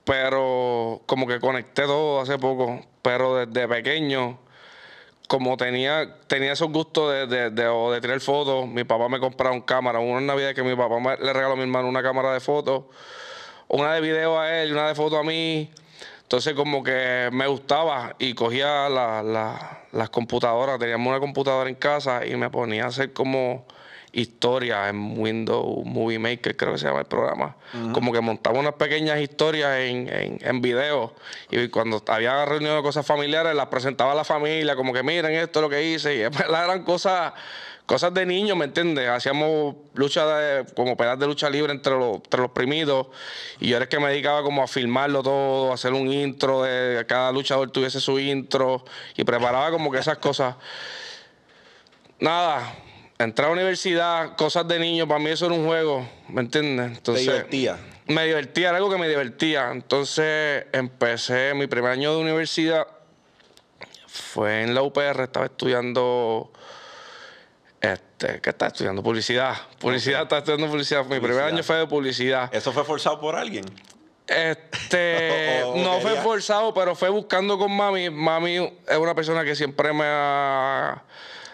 pero 0.05 1.01
como 1.07 1.27
que 1.27 1.41
conecté 1.41 1.83
todo 1.83 2.21
hace 2.21 2.39
poco. 2.39 2.81
Pero 3.03 3.37
desde 3.47 3.67
pequeño, 3.67 4.39
como 5.27 5.57
tenía, 5.57 6.19
tenía 6.27 6.53
esos 6.53 6.71
gustos 6.71 7.13
de, 7.13 7.27
de, 7.27 7.51
de, 7.51 7.65
de 7.65 8.01
tirar 8.01 8.21
fotos, 8.21 8.67
mi 8.69 8.85
papá 8.85 9.09
me 9.09 9.19
compraba 9.19 9.55
una 9.55 9.65
cámara. 9.65 10.01
Una 10.01 10.21
Navidad 10.21 10.55
que 10.55 10.63
mi 10.63 10.77
papá 10.77 10.99
me, 11.01 11.17
le 11.17 11.33
regaló 11.33 11.53
a 11.55 11.57
mi 11.57 11.63
hermano 11.63 11.89
una 11.89 12.03
cámara 12.03 12.33
de 12.35 12.41
fotos, 12.41 12.85
una 13.69 13.95
de 13.95 14.01
video 14.03 14.39
a 14.39 14.55
él 14.61 14.69
y 14.69 14.73
una 14.73 14.89
de 14.89 14.95
fotos 14.95 15.19
a 15.19 15.23
mí. 15.23 15.71
Entonces 16.31 16.55
como 16.55 16.85
que 16.85 17.29
me 17.33 17.49
gustaba 17.49 18.15
y 18.21 18.35
cogía 18.35 18.89
la, 18.89 19.21
la, 19.21 19.81
las 19.91 20.11
computadoras, 20.11 20.79
teníamos 20.79 21.09
una 21.11 21.19
computadora 21.19 21.69
en 21.69 21.75
casa 21.75 22.25
y 22.25 22.37
me 22.37 22.49
ponía 22.51 22.85
a 22.85 22.87
hacer 22.87 23.13
como 23.13 23.67
historias 24.13 24.91
en 24.91 25.19
Windows 25.19 25.85
Movie 25.85 26.21
Maker, 26.21 26.57
creo 26.57 26.75
que 26.75 26.79
se 26.79 26.87
llama 26.87 27.01
el 27.01 27.07
programa. 27.07 27.57
Como 27.93 28.13
que 28.13 28.21
montaba 28.21 28.61
unas 28.61 28.75
pequeñas 28.75 29.21
historias 29.21 29.77
en, 29.79 30.09
en, 30.09 30.39
en 30.41 30.61
video. 30.61 31.17
Y 31.51 31.67
cuando 31.67 32.01
había 32.07 32.45
reunión 32.45 32.77
de 32.77 32.83
cosas 32.83 33.05
familiares, 33.05 33.53
las 33.57 33.67
presentaba 33.67 34.13
a 34.13 34.15
la 34.15 34.25
familia, 34.25 34.77
como 34.77 34.93
que 34.93 35.03
miren 35.03 35.33
esto 35.33 35.59
es 35.59 35.63
lo 35.65 35.69
que 35.69 35.83
hice. 35.83 36.15
Y 36.17 36.21
eran 36.21 36.85
cosas, 36.85 37.33
cosas 37.91 38.15
de 38.15 38.25
niños, 38.25 38.57
¿me 38.57 38.67
entiendes? 38.67 39.09
Hacíamos 39.09 39.75
lucha 39.95 40.25
de, 40.25 40.65
como 40.75 40.97
pedazos 40.97 41.19
de 41.19 41.27
lucha 41.27 41.51
libre 41.51 41.73
entre 41.73 41.99
los, 41.99 42.19
entre 42.19 42.41
los 42.41 42.53
primidos. 42.53 43.09
Y 43.59 43.67
yo 43.67 43.75
era 43.79 43.87
el 43.87 43.89
que 43.89 43.99
me 43.99 44.11
dedicaba 44.11 44.45
como 44.45 44.63
a 44.63 44.69
filmarlo 44.69 45.25
todo, 45.25 45.73
a 45.73 45.75
hacer 45.75 45.93
un 45.93 46.13
intro 46.13 46.63
de 46.63 47.05
cada 47.09 47.33
luchador 47.33 47.69
tuviese 47.73 47.99
su 47.99 48.21
intro. 48.21 48.85
Y 49.17 49.25
preparaba 49.25 49.73
como 49.73 49.91
que 49.91 49.99
esas 49.99 50.19
cosas. 50.19 50.55
Nada, 52.21 52.77
entrar 53.19 53.47
a 53.47 53.49
la 53.49 53.55
universidad, 53.55 54.37
cosas 54.37 54.69
de 54.69 54.79
niño, 54.79 55.09
para 55.09 55.19
mí 55.19 55.31
eso 55.31 55.47
era 55.47 55.57
un 55.57 55.67
juego, 55.67 56.09
¿me 56.29 56.43
entiendes? 56.43 56.97
Entonces, 56.97 57.27
¿Te 57.27 57.33
divertía? 57.33 57.77
Me 58.07 58.25
divertía, 58.25 58.69
era 58.69 58.77
algo 58.77 58.89
que 58.89 58.99
me 58.99 59.09
divertía. 59.09 59.73
Entonces 59.73 60.67
empecé 60.71 61.55
mi 61.55 61.67
primer 61.67 61.91
año 61.91 62.15
de 62.15 62.21
universidad, 62.21 62.87
fue 64.07 64.63
en 64.63 64.77
la 64.77 64.83
UPR, 64.83 65.23
estaba 65.23 65.47
estudiando, 65.47 66.53
este, 67.81 68.41
¿qué 68.41 68.51
estaba 68.51 68.69
estudiando? 68.69 69.03
Publicidad. 69.03 69.57
Publicidad, 69.79 70.23
estaba 70.23 70.41
estudiando 70.41 70.69
publicidad. 70.69 71.05
Mi 71.07 71.21
primer 71.21 71.45
año 71.45 71.63
fue 71.63 71.77
de 71.77 71.87
publicidad. 71.87 72.55
¿Eso 72.55 72.73
fue 72.73 72.85
forzado 72.85 73.21
por 73.21 73.37
alguien? 73.37 73.65
Este, 74.27 75.63
o, 75.65 75.71
o 75.73 75.77
no 75.77 76.01
fue 76.01 76.15
forzado, 76.17 76.73
pero 76.75 76.95
fue 76.95 77.09
buscando 77.09 77.59
con 77.59 77.75
mami. 77.75 78.11
Mami 78.11 78.57
es 78.87 78.97
una 78.99 79.15
persona 79.15 79.45
que 79.45 79.55
siempre 79.55 79.93
me 79.93 80.05
ha 80.05 81.03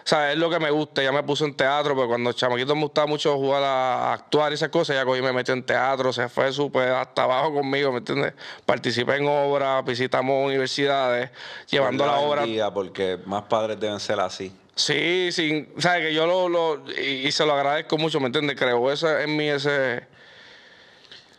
o 0.07 0.09
sea, 0.09 0.31
es 0.31 0.37
lo 0.37 0.49
que 0.49 0.57
me 0.57 0.71
gusta. 0.71 1.03
Ya 1.03 1.11
me 1.11 1.21
puso 1.21 1.43
en 1.43 1.53
teatro, 1.53 1.93
pero 1.93 2.07
cuando 2.07 2.31
chamaquito 2.31 2.73
me 2.75 2.83
gustaba 2.83 3.07
mucho 3.07 3.35
jugar 3.35 3.61
a 3.61 4.13
actuar 4.13 4.53
y 4.53 4.55
esas 4.55 4.69
cosas, 4.69 4.95
ya 4.95 5.03
cogí 5.03 5.21
me 5.21 5.33
metió 5.33 5.53
en 5.53 5.63
teatro, 5.63 6.13
se 6.13 6.29
fue 6.29 6.53
súper 6.53 6.93
hasta 6.93 7.23
abajo 7.23 7.55
conmigo, 7.55 7.91
¿me 7.91 7.97
entiendes? 7.97 8.33
Participé 8.65 9.17
en 9.17 9.27
obras, 9.27 9.83
visitamos 9.83 10.45
universidades, 10.45 11.29
llevando 11.69 12.05
la, 12.05 12.13
la 12.13 12.19
obra. 12.19 12.73
Porque 12.73 13.19
más 13.25 13.43
padres 13.43 13.81
deben 13.81 13.99
ser 13.99 14.21
así. 14.21 14.55
Sí, 14.77 15.31
sí, 15.31 15.67
sabes 15.79 16.07
que 16.07 16.13
yo 16.13 16.27
lo, 16.27 16.49
lo 16.49 16.91
y, 16.91 17.31
se 17.31 17.45
lo 17.47 17.53
agradezco 17.53 17.97
mucho, 17.97 18.19
¿me 18.19 18.27
entiendes? 18.27 18.55
Creo 18.55 18.91
eso 18.91 19.19
en 19.19 19.35
mí 19.35 19.49
ese 19.49 20.03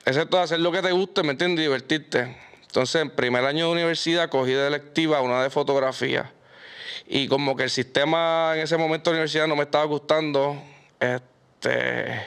ese 0.04 0.26
todo 0.26 0.40
hacer 0.40 0.58
lo 0.58 0.72
que 0.72 0.82
te 0.82 0.90
guste, 0.90 1.22
¿me 1.22 1.30
entiendes? 1.30 1.64
Divertirte. 1.64 2.36
Entonces, 2.62 3.00
en 3.00 3.10
primer 3.10 3.44
año 3.44 3.66
de 3.66 3.72
universidad 3.72 4.28
cogí 4.28 4.50
de 4.50 4.66
electiva 4.66 5.20
una 5.20 5.40
de 5.40 5.50
fotografía 5.50 6.32
y 7.06 7.28
como 7.28 7.54
que 7.54 7.64
el 7.64 7.70
sistema 7.70 8.54
en 8.54 8.62
ese 8.62 8.76
momento 8.76 9.10
de 9.10 9.14
la 9.14 9.20
universidad 9.20 9.46
no 9.46 9.54
me 9.54 9.62
estaba 9.62 9.84
gustando. 9.84 10.60
Este, 10.98 12.20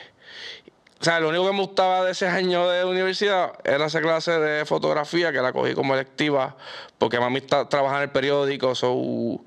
o 1.01 1.03
sea, 1.03 1.19
lo 1.19 1.27
único 1.27 1.45
que 1.45 1.51
me 1.51 1.61
gustaba 1.61 2.05
de 2.05 2.11
ese 2.11 2.27
año 2.29 2.69
de 2.69 2.85
universidad 2.85 3.51
era 3.65 3.87
esa 3.87 3.99
clase 3.99 4.31
de 4.39 4.65
fotografía 4.65 5.33
que 5.33 5.41
la 5.41 5.51
cogí 5.51 5.73
como 5.73 5.93
electiva, 5.93 6.55
porque 6.97 7.19
mami 7.19 7.39
está, 7.39 7.67
trabaja 7.67 7.97
en 7.97 8.03
el 8.03 8.11
periódico, 8.11 8.75
so, 8.75 9.43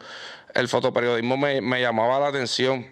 el 0.55 0.69
fotoperiodismo 0.69 1.37
me, 1.37 1.61
me 1.61 1.81
llamaba 1.81 2.19
la 2.21 2.29
atención. 2.29 2.87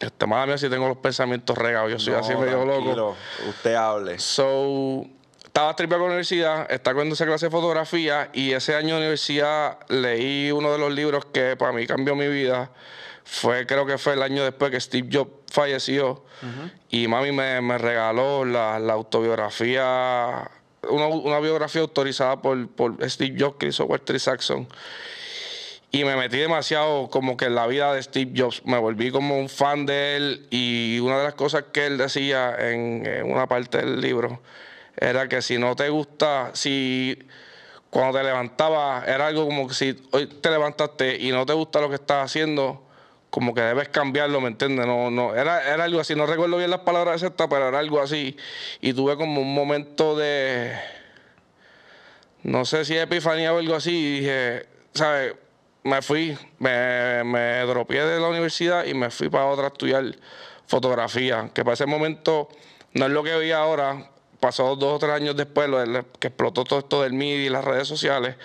Este, 0.00 0.26
madre 0.26 0.48
mía, 0.48 0.58
si 0.58 0.68
tengo 0.68 0.88
los 0.88 0.96
pensamientos 0.96 1.56
regados, 1.56 1.90
yo 1.90 1.98
soy 1.98 2.14
no, 2.14 2.18
así 2.18 2.34
medio 2.34 2.64
loco. 2.64 3.16
Usted 3.48 3.74
hable. 3.74 4.18
So, 4.18 5.06
estaba 5.44 5.76
triple 5.76 5.96
con 5.96 6.06
la 6.06 6.14
universidad, 6.14 6.70
estaba 6.70 6.94
cogiendo 6.94 7.14
esa 7.14 7.26
clase 7.26 7.46
de 7.46 7.50
fotografía 7.50 8.28
y 8.32 8.52
ese 8.52 8.74
año 8.74 8.96
de 8.96 9.02
universidad 9.02 9.78
leí 9.88 10.50
uno 10.50 10.72
de 10.72 10.78
los 10.78 10.92
libros 10.92 11.26
que 11.26 11.56
para 11.56 11.72
mí 11.72 11.86
cambió 11.86 12.16
mi 12.16 12.26
vida. 12.26 12.70
Fue, 13.22 13.64
creo 13.66 13.86
que 13.86 13.96
fue 13.96 14.14
el 14.14 14.22
año 14.22 14.44
después 14.44 14.70
que 14.70 14.80
Steve 14.80 15.08
Jobs 15.10 15.30
falleció 15.50 16.10
uh 16.10 16.46
-huh. 16.46 16.72
y 16.90 17.08
mami 17.08 17.32
me, 17.32 17.60
me 17.62 17.78
regaló 17.78 18.44
la, 18.44 18.78
la 18.78 18.92
autobiografía, 18.92 20.50
una, 20.90 21.06
una, 21.06 21.40
biografía 21.40 21.80
autorizada 21.80 22.42
por, 22.42 22.68
por 22.68 23.08
Steve 23.08 23.36
Jobs 23.38 23.56
que 23.56 23.66
hizo 23.68 23.84
Walter 23.86 24.18
Saxon. 24.18 24.66
Y 25.94 26.02
me 26.02 26.16
metí 26.16 26.38
demasiado 26.38 27.08
como 27.08 27.36
que 27.36 27.44
en 27.44 27.54
la 27.54 27.68
vida 27.68 27.94
de 27.94 28.02
Steve 28.02 28.32
Jobs. 28.36 28.62
Me 28.64 28.78
volví 28.78 29.12
como 29.12 29.38
un 29.38 29.48
fan 29.48 29.86
de 29.86 30.16
él 30.16 30.46
y 30.50 30.98
una 30.98 31.18
de 31.18 31.22
las 31.22 31.34
cosas 31.34 31.66
que 31.72 31.86
él 31.86 31.98
decía 31.98 32.56
en, 32.58 33.22
una 33.24 33.46
parte 33.46 33.78
del 33.78 34.00
libro 34.00 34.40
era 34.96 35.28
que 35.28 35.40
si 35.40 35.56
no 35.56 35.76
te 35.76 35.88
gusta, 35.90 36.50
si 36.52 37.16
cuando 37.90 38.18
te 38.18 38.24
levantabas, 38.24 39.06
era 39.06 39.28
algo 39.28 39.44
como 39.44 39.68
que 39.68 39.74
si 39.74 39.96
hoy 40.10 40.26
te 40.26 40.50
levantaste 40.50 41.16
y 41.16 41.30
no 41.30 41.46
te 41.46 41.52
gusta 41.52 41.80
lo 41.80 41.88
que 41.88 41.94
estás 41.94 42.24
haciendo, 42.24 42.82
como 43.30 43.54
que 43.54 43.60
debes 43.60 43.88
cambiarlo, 43.88 44.40
¿me 44.40 44.48
entiendes? 44.48 44.88
No, 44.88 45.12
no, 45.12 45.32
era, 45.36 45.72
era 45.72 45.84
algo 45.84 46.00
así, 46.00 46.16
no 46.16 46.26
recuerdo 46.26 46.56
bien 46.56 46.70
las 46.70 46.80
palabras 46.80 47.22
exactas, 47.22 47.46
pero 47.48 47.68
era 47.68 47.78
algo 47.78 48.00
así. 48.00 48.36
Y 48.80 48.94
tuve 48.94 49.16
como 49.16 49.40
un 49.40 49.54
momento 49.54 50.16
de, 50.16 50.76
no 52.42 52.64
sé 52.64 52.84
si 52.84 52.98
epifanía 52.98 53.54
o 53.54 53.58
algo 53.58 53.76
así, 53.76 53.92
y 53.92 54.18
dije, 54.18 54.66
¿sabes? 54.92 55.34
Me 55.84 56.02
fui, 56.02 56.36
me, 56.58 57.22
me 57.24 57.60
dropié 57.60 58.04
de 58.04 58.18
la 58.18 58.28
universidad 58.28 58.84
y 58.86 58.94
me 58.94 59.10
fui 59.10 59.28
para 59.28 59.46
otra 59.46 59.66
a 59.66 59.68
estudiar 59.68 60.16
fotografía, 60.66 61.50
que 61.54 61.62
para 61.62 61.74
ese 61.74 61.86
momento 61.86 62.48
no 62.94 63.06
es 63.06 63.12
lo 63.12 63.22
que 63.22 63.36
veía 63.36 63.58
ahora, 63.58 64.10
pasó 64.40 64.76
dos 64.76 64.96
o 64.96 64.98
tres 64.98 65.12
años 65.12 65.36
después, 65.36 65.68
lo 65.68 65.78
de, 65.78 66.04
que 66.18 66.28
explotó 66.28 66.64
todo 66.64 66.78
esto 66.80 67.02
del 67.02 67.12
media 67.12 67.46
y 67.46 67.48
las 67.48 67.64
redes 67.64 67.86
sociales, 67.86 68.36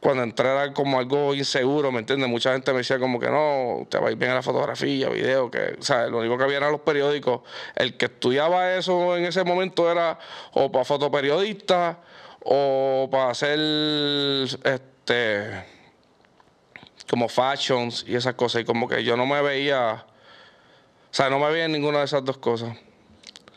cuando 0.00 0.22
entré 0.22 0.50
era 0.50 0.72
como 0.74 0.98
algo 0.98 1.34
inseguro, 1.34 1.90
¿me 1.90 2.00
entiendes? 2.00 2.28
Mucha 2.28 2.52
gente 2.52 2.72
me 2.72 2.78
decía 2.78 2.98
como 2.98 3.18
que 3.18 3.30
no, 3.30 3.86
te 3.88 3.98
va 3.98 4.08
a 4.08 4.10
ir 4.12 4.18
bien 4.18 4.32
a 4.32 4.34
la 4.34 4.42
fotografía, 4.42 5.08
video, 5.08 5.50
que, 5.50 5.76
o 5.80 5.82
sea, 5.82 6.08
lo 6.08 6.18
único 6.18 6.36
que 6.36 6.44
había 6.44 6.58
eran 6.58 6.72
los 6.72 6.82
periódicos. 6.82 7.40
El 7.74 7.96
que 7.96 8.04
estudiaba 8.04 8.74
eso 8.74 9.16
en 9.16 9.24
ese 9.24 9.44
momento 9.44 9.90
era 9.90 10.18
o 10.52 10.70
para 10.70 10.84
fotoperiodista 10.84 12.00
o 12.44 13.08
para 13.10 13.30
hacer 13.30 13.58
este 14.62 15.64
como 17.14 17.28
fashions 17.28 18.04
y 18.08 18.16
esas 18.16 18.34
cosas. 18.34 18.62
Y 18.62 18.64
como 18.64 18.88
que 18.88 19.04
yo 19.04 19.16
no 19.16 19.24
me 19.24 19.40
veía, 19.40 20.04
o 20.04 21.14
sea, 21.14 21.30
no 21.30 21.38
me 21.38 21.48
veía 21.48 21.66
en 21.66 21.70
ninguna 21.70 22.00
de 22.00 22.06
esas 22.06 22.24
dos 22.24 22.38
cosas 22.38 22.76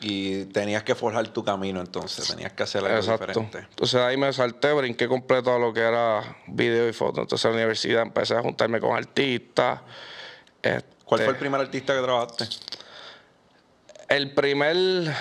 y 0.00 0.44
tenías 0.44 0.84
que 0.84 0.94
forjar 0.94 1.26
tu 1.26 1.42
camino 1.42 1.80
entonces, 1.80 2.28
tenías 2.28 2.52
que 2.52 2.62
hacer 2.62 2.84
algo 2.84 2.98
Exacto. 2.98 3.26
diferente. 3.26 3.66
Entonces 3.68 4.00
ahí 4.00 4.16
me 4.16 4.32
salté, 4.32 4.72
brinqué 4.72 5.08
completo 5.08 5.52
a 5.52 5.58
lo 5.58 5.72
que 5.72 5.80
era 5.80 6.36
video 6.46 6.88
y 6.88 6.92
foto. 6.92 7.20
Entonces 7.20 7.44
en 7.46 7.50
la 7.50 7.56
universidad 7.56 8.02
empecé 8.02 8.36
a 8.36 8.42
juntarme 8.42 8.78
con 8.78 8.96
artistas. 8.96 9.80
Este, 10.62 10.88
¿Cuál 11.04 11.22
fue 11.22 11.30
el 11.30 11.36
primer 11.36 11.60
artista 11.60 11.96
que 11.96 12.00
trabajaste? 12.00 12.44
El 14.08 14.34
primer 14.34 15.12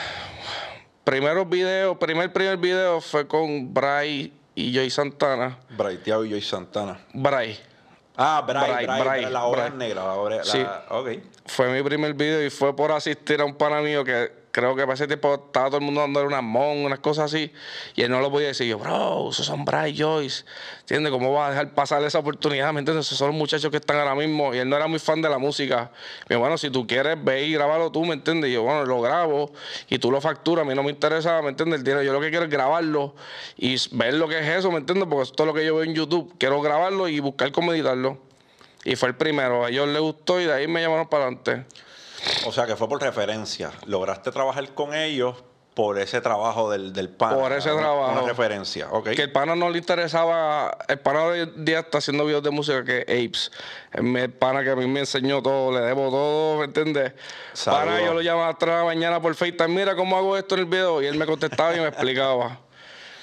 primero 1.04 1.44
video, 1.44 1.98
primer 1.98 2.32
primer 2.32 2.58
video 2.58 3.02
fue 3.02 3.28
con 3.28 3.74
Bray 3.74 4.32
y 4.54 4.76
Joy 4.76 4.92
Santana. 4.92 5.58
Bray 5.72 5.98
Tiago 5.98 6.24
y 6.24 6.30
Joy 6.30 6.42
Santana. 6.44 7.00
Bray. 7.16 7.58
Ah, 8.18 8.44
Bray, 8.46 8.86
Bray 8.86 9.26
la 9.30 9.44
obra 9.44 9.70
negra, 9.70 10.04
la 10.04 10.14
obra, 10.16 10.44
sí. 10.44 10.58
la, 10.58 10.86
okay. 10.90 11.22
Fue 11.46 11.70
mi 11.70 11.84
primer 11.84 12.16
video 12.16 12.44
y 12.44 12.50
fue 12.50 12.76
por 12.76 12.92
asistir 12.92 13.40
a 13.42 13.46
un 13.46 13.54
pana 13.54 13.80
mío 13.82 14.04
que 14.04 14.32
creo 14.58 14.76
que 14.76 14.82
para 14.82 14.96
ese 14.96 15.06
tiempo 15.06 15.36
estaba 15.36 15.68
todo 15.68 15.78
el 15.78 15.84
mundo 15.84 16.02
dándole 16.02 16.26
unas 16.26 16.42
mon, 16.42 16.80
unas 16.80 16.98
cosas 16.98 17.26
así, 17.26 17.54
y 17.96 18.02
él 18.02 18.10
no 18.10 18.20
lo 18.22 18.32
podía 18.32 18.48
decir. 18.48 18.66
Yo, 18.66 18.80
bro, 18.80 19.30
esos 19.30 19.46
son 19.46 19.64
Bray 19.64 19.96
Joyce. 19.96 20.46
¿Entiendes? 20.80 21.12
¿Cómo 21.12 21.32
va 21.32 21.46
a 21.46 21.50
dejar 21.52 21.76
pasar 21.76 22.04
esa 22.04 22.18
oportunidad? 22.18 22.74
¿Me 22.74 22.80
entiendes? 22.80 23.06
Esos 23.06 23.20
son 23.20 23.28
los 23.28 23.38
muchachos 23.38 23.70
que 23.70 23.78
están 23.78 23.98
ahora 23.98 24.16
mismo. 24.16 24.56
Y 24.56 24.58
él 24.58 24.68
no 24.68 24.76
era 24.76 24.88
muy 24.88 24.98
fan 24.98 25.22
de 25.22 25.30
la 25.30 25.38
música. 25.38 25.92
Yo, 26.28 26.40
bueno, 26.40 26.58
si 26.58 26.72
tú 26.72 26.88
quieres, 26.88 27.24
ve 27.24 27.44
y 27.44 27.54
grábalo 27.54 27.92
tú, 27.92 28.04
¿me 28.04 28.16
entiendes? 28.16 28.50
Y 28.50 28.54
yo, 28.54 28.64
bueno, 28.64 28.84
lo 28.84 29.00
grabo 29.00 29.52
y 29.90 30.00
tú 30.00 30.10
lo 30.10 30.20
facturas. 30.22 30.66
A 30.66 30.68
mí 30.68 30.74
no 30.74 30.82
me 30.82 30.90
interesa, 30.90 31.40
¿me 31.44 31.50
entiendes? 31.50 31.82
El 31.82 31.84
dinero. 31.84 32.02
Yo 32.02 32.12
lo 32.12 32.20
que 32.20 32.32
quiero 32.32 32.46
es 32.46 32.52
grabarlo 32.52 33.14
y 33.58 33.76
ver 33.92 34.16
lo 34.16 34.28
que 34.28 34.40
es 34.40 34.48
eso, 34.48 34.72
¿me 34.72 34.80
entiendes? 34.80 35.08
Porque 35.08 35.30
esto 35.30 35.44
es 35.44 35.48
lo 35.48 35.54
que 35.54 35.64
yo 35.64 35.76
veo 35.76 35.84
en 35.84 35.94
YouTube. 35.94 36.34
Quiero 36.40 36.60
grabarlo 36.62 37.08
y 37.08 37.20
buscar 37.20 37.52
cómo 37.52 37.74
editarlo. 37.74 38.18
Y 38.84 38.96
fue 38.96 39.10
el 39.10 39.16
primero. 39.16 39.66
A 39.66 39.70
ellos 39.70 39.88
les 39.88 40.02
gustó 40.02 40.42
y 40.42 40.46
de 40.46 40.54
ahí 40.54 40.68
me 40.68 40.82
llamaron 40.82 41.08
para 41.08 41.26
adelante. 41.26 41.64
O 42.46 42.52
sea, 42.52 42.66
que 42.66 42.76
fue 42.76 42.88
por 42.90 43.02
referencia. 43.02 43.72
Lograste 43.86 44.32
trabajar 44.32 44.74
con 44.74 44.94
ellos 44.94 45.36
por 45.74 46.00
ese 46.00 46.22
trabajo 46.22 46.72
del, 46.72 46.92
del 46.92 47.08
pana. 47.10 47.36
Por 47.38 47.52
ese 47.54 47.72
una- 47.72 47.82
trabajo. 47.84 48.12
Una 48.14 48.22
referencia, 48.28 48.88
ok. 48.92 49.10
Que 49.12 49.22
el 49.22 49.32
pana 49.32 49.56
no 49.56 49.70
le 49.70 49.78
interesaba. 49.78 50.76
El 50.88 50.98
pana 51.00 51.24
hoy 51.24 51.52
día 51.58 51.80
está 51.82 52.00
haciendo 52.00 52.26
videos 52.26 52.42
de 52.42 52.50
música 52.50 52.84
que 52.84 53.06
es 53.08 53.28
Apes. 53.28 53.52
Es 53.94 54.02
mi 54.02 54.28
pana 54.28 54.64
que 54.64 54.72
a 54.72 54.76
mí 54.76 54.88
me 54.88 55.02
enseñó 55.02 55.40
todo, 55.44 55.72
le 55.72 55.86
debo 55.86 56.10
todo, 56.10 56.58
¿me 56.58 56.66
entiendes? 56.66 57.14
Pana, 57.64 58.02
yo 58.02 58.16
lo 58.16 58.22
llamaba 58.22 58.46
a 58.48 58.50
las 58.54 58.58
3 58.58 58.72
de 58.74 58.78
la 58.80 58.86
mañana 58.86 59.22
por 59.22 59.36
FaceTime, 59.36 59.68
mira 59.68 59.96
cómo 59.96 60.18
hago 60.18 60.36
esto 60.36 60.56
en 60.56 60.62
el 60.62 60.66
video. 60.66 61.00
Y 61.04 61.06
él 61.06 61.16
me 61.16 61.28
contestaba 61.28 61.76
y 61.76 61.80
me 61.80 61.88
explicaba. 61.90 62.58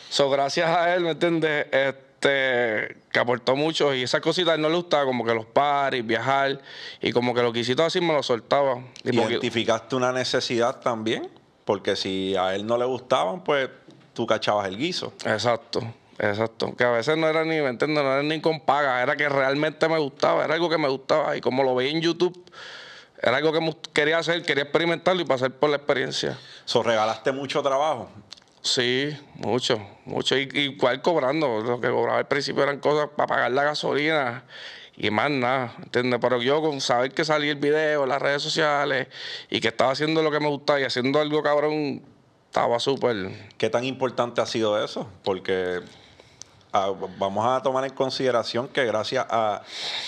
So, 0.08 0.30
gracias 0.30 0.68
a 0.70 0.94
él, 0.94 1.02
¿me 1.02 1.10
entiendes? 1.10 1.66
Este, 1.72 2.98
que 3.14 3.21
aportó 3.21 3.54
mucho 3.54 3.94
y 3.94 4.02
esas 4.02 4.21
cositas 4.21 4.50
a 4.50 4.54
él 4.56 4.61
no 4.61 4.68
le 4.68 4.75
gustaba, 4.75 5.04
como 5.04 5.25
que 5.25 5.33
los 5.33 5.47
paris, 5.47 6.04
viajar, 6.04 6.61
y 7.00 7.12
como 7.12 7.33
que 7.33 7.42
lo 7.42 7.52
quisito 7.52 7.85
así 7.85 8.00
me 8.00 8.12
lo 8.12 8.25
soltaba. 8.25 8.78
Y 9.04 9.12
porque- 9.16 9.35
¿Identificaste 9.35 9.94
una 9.94 10.11
necesidad 10.11 10.80
también? 10.80 11.30
Porque 11.64 11.94
si 11.94 12.35
a 12.35 12.56
él 12.56 12.66
no 12.66 12.76
le 12.76 12.85
gustaban, 12.85 13.44
pues 13.44 13.71
tú 14.14 14.26
cachabas 14.26 14.66
el 14.66 14.76
guiso. 14.76 15.12
Exacto, 15.25 15.80
exacto. 16.18 16.75
Que 16.75 16.83
a 16.83 16.90
veces 16.90 17.16
no 17.16 17.28
era 17.28 17.44
ni, 17.44 17.61
¿me 17.61 17.68
entiendes? 17.68 18.02
No 18.02 18.12
era 18.14 18.23
ni 18.25 18.40
con 18.40 18.59
paga, 18.59 19.00
era 19.00 19.14
que 19.14 19.28
realmente 19.28 19.88
me 19.88 19.99
gustaba, 20.00 20.44
era 20.44 20.54
algo 20.54 20.68
que 20.68 20.76
me 20.78 20.88
gustaba. 20.88 21.37
Y 21.37 21.40
como 21.40 21.62
lo 21.62 21.73
veía 21.76 21.92
en 21.92 22.00
YouTube, 22.00 22.37
era 23.23 23.37
algo 23.37 23.52
que 23.52 23.76
quería 23.92 24.18
hacer, 24.18 24.42
quería 24.42 24.64
experimentarlo 24.64 25.23
y 25.23 25.25
pasar 25.25 25.52
por 25.52 25.71
la 25.71 25.76
experiencia. 25.76 26.37
So, 26.64 26.83
regalaste 26.83 27.30
mucho 27.30 27.62
trabajo. 27.62 28.11
Sí, 28.64 29.14
mucho, 29.35 29.78
mucho. 30.06 30.38
Y, 30.38 30.49
igual 30.54 31.02
cobrando, 31.02 31.61
lo 31.61 31.80
que 31.83 31.90
cobraba 31.90 32.18
al 32.18 32.26
principio 32.26 32.62
eran 32.62 32.80
cosas 32.80 33.11
para 33.14 33.26
pagar 33.26 33.50
la 33.52 33.62
gasolina 33.62 34.44
y 34.97 35.11
más 35.11 35.30
nada, 35.30 35.75
¿entiendes? 35.83 36.18
Pero 36.18 36.40
yo 36.40 36.62
con 36.62 36.80
saber 36.80 37.12
que 37.12 37.26
salía 37.26 37.52
el 37.52 37.59
video 37.59 38.04
en 38.04 38.09
las 38.09 38.23
redes 38.23 38.40
sociales 38.40 39.09
y 39.50 39.61
que 39.61 39.68
estaba 39.68 39.90
haciendo 39.92 40.23
lo 40.23 40.30
que 40.30 40.40
me 40.40 40.49
gustaba 40.49 40.80
y 40.80 40.85
haciendo 40.85 41.21
algo 41.21 41.42
cabrón, 41.42 42.02
estaba 42.47 42.80
súper... 42.80 43.50
¿Qué 43.59 43.68
tan 43.68 43.85
importante 43.85 44.40
ha 44.40 44.47
sido 44.47 44.83
eso? 44.83 45.11
Porque 45.25 45.80
ah, 46.73 46.90
vamos 47.18 47.44
a 47.47 47.62
tomar 47.62 47.85
en 47.85 47.92
consideración 47.92 48.68
que 48.68 48.87
gracias 48.87 49.26
a, 49.28 49.62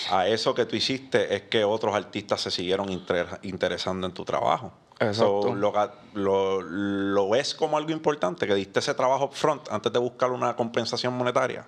a 0.09 0.27
eso 0.27 0.55
que 0.55 0.65
tú 0.65 0.75
hiciste 0.75 1.35
es 1.35 1.43
que 1.43 1.63
otros 1.63 1.93
artistas 1.93 2.41
se 2.41 2.49
siguieron 2.49 2.89
inter- 2.91 3.39
interesando 3.43 4.07
en 4.07 4.13
tu 4.13 4.25
trabajo. 4.25 4.73
Exacto. 4.99 5.41
So, 5.43 5.55
lo, 5.55 5.73
lo, 6.13 6.61
lo 6.61 7.29
ves 7.29 7.53
como 7.53 7.77
algo 7.77 7.91
importante, 7.91 8.47
que 8.47 8.55
diste 8.55 8.79
ese 8.79 8.93
trabajo 8.93 9.25
upfront 9.25 9.69
antes 9.71 9.93
de 9.93 9.99
buscar 9.99 10.31
una 10.31 10.55
compensación 10.55 11.13
monetaria. 11.13 11.67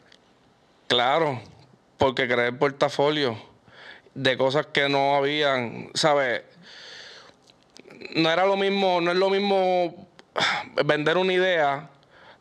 Claro, 0.87 1.39
porque 1.97 2.27
creé 2.27 2.47
el 2.47 2.57
portafolio 2.57 3.37
de 4.15 4.37
cosas 4.37 4.67
que 4.67 4.89
no 4.89 5.15
habían, 5.15 5.89
¿sabes? 5.93 6.41
No 8.15 8.31
era 8.31 8.45
lo 8.45 8.57
mismo, 8.57 8.99
no 9.01 9.11
es 9.11 9.17
lo 9.17 9.29
mismo 9.29 10.07
vender 10.85 11.17
una 11.17 11.33
idea 11.33 11.89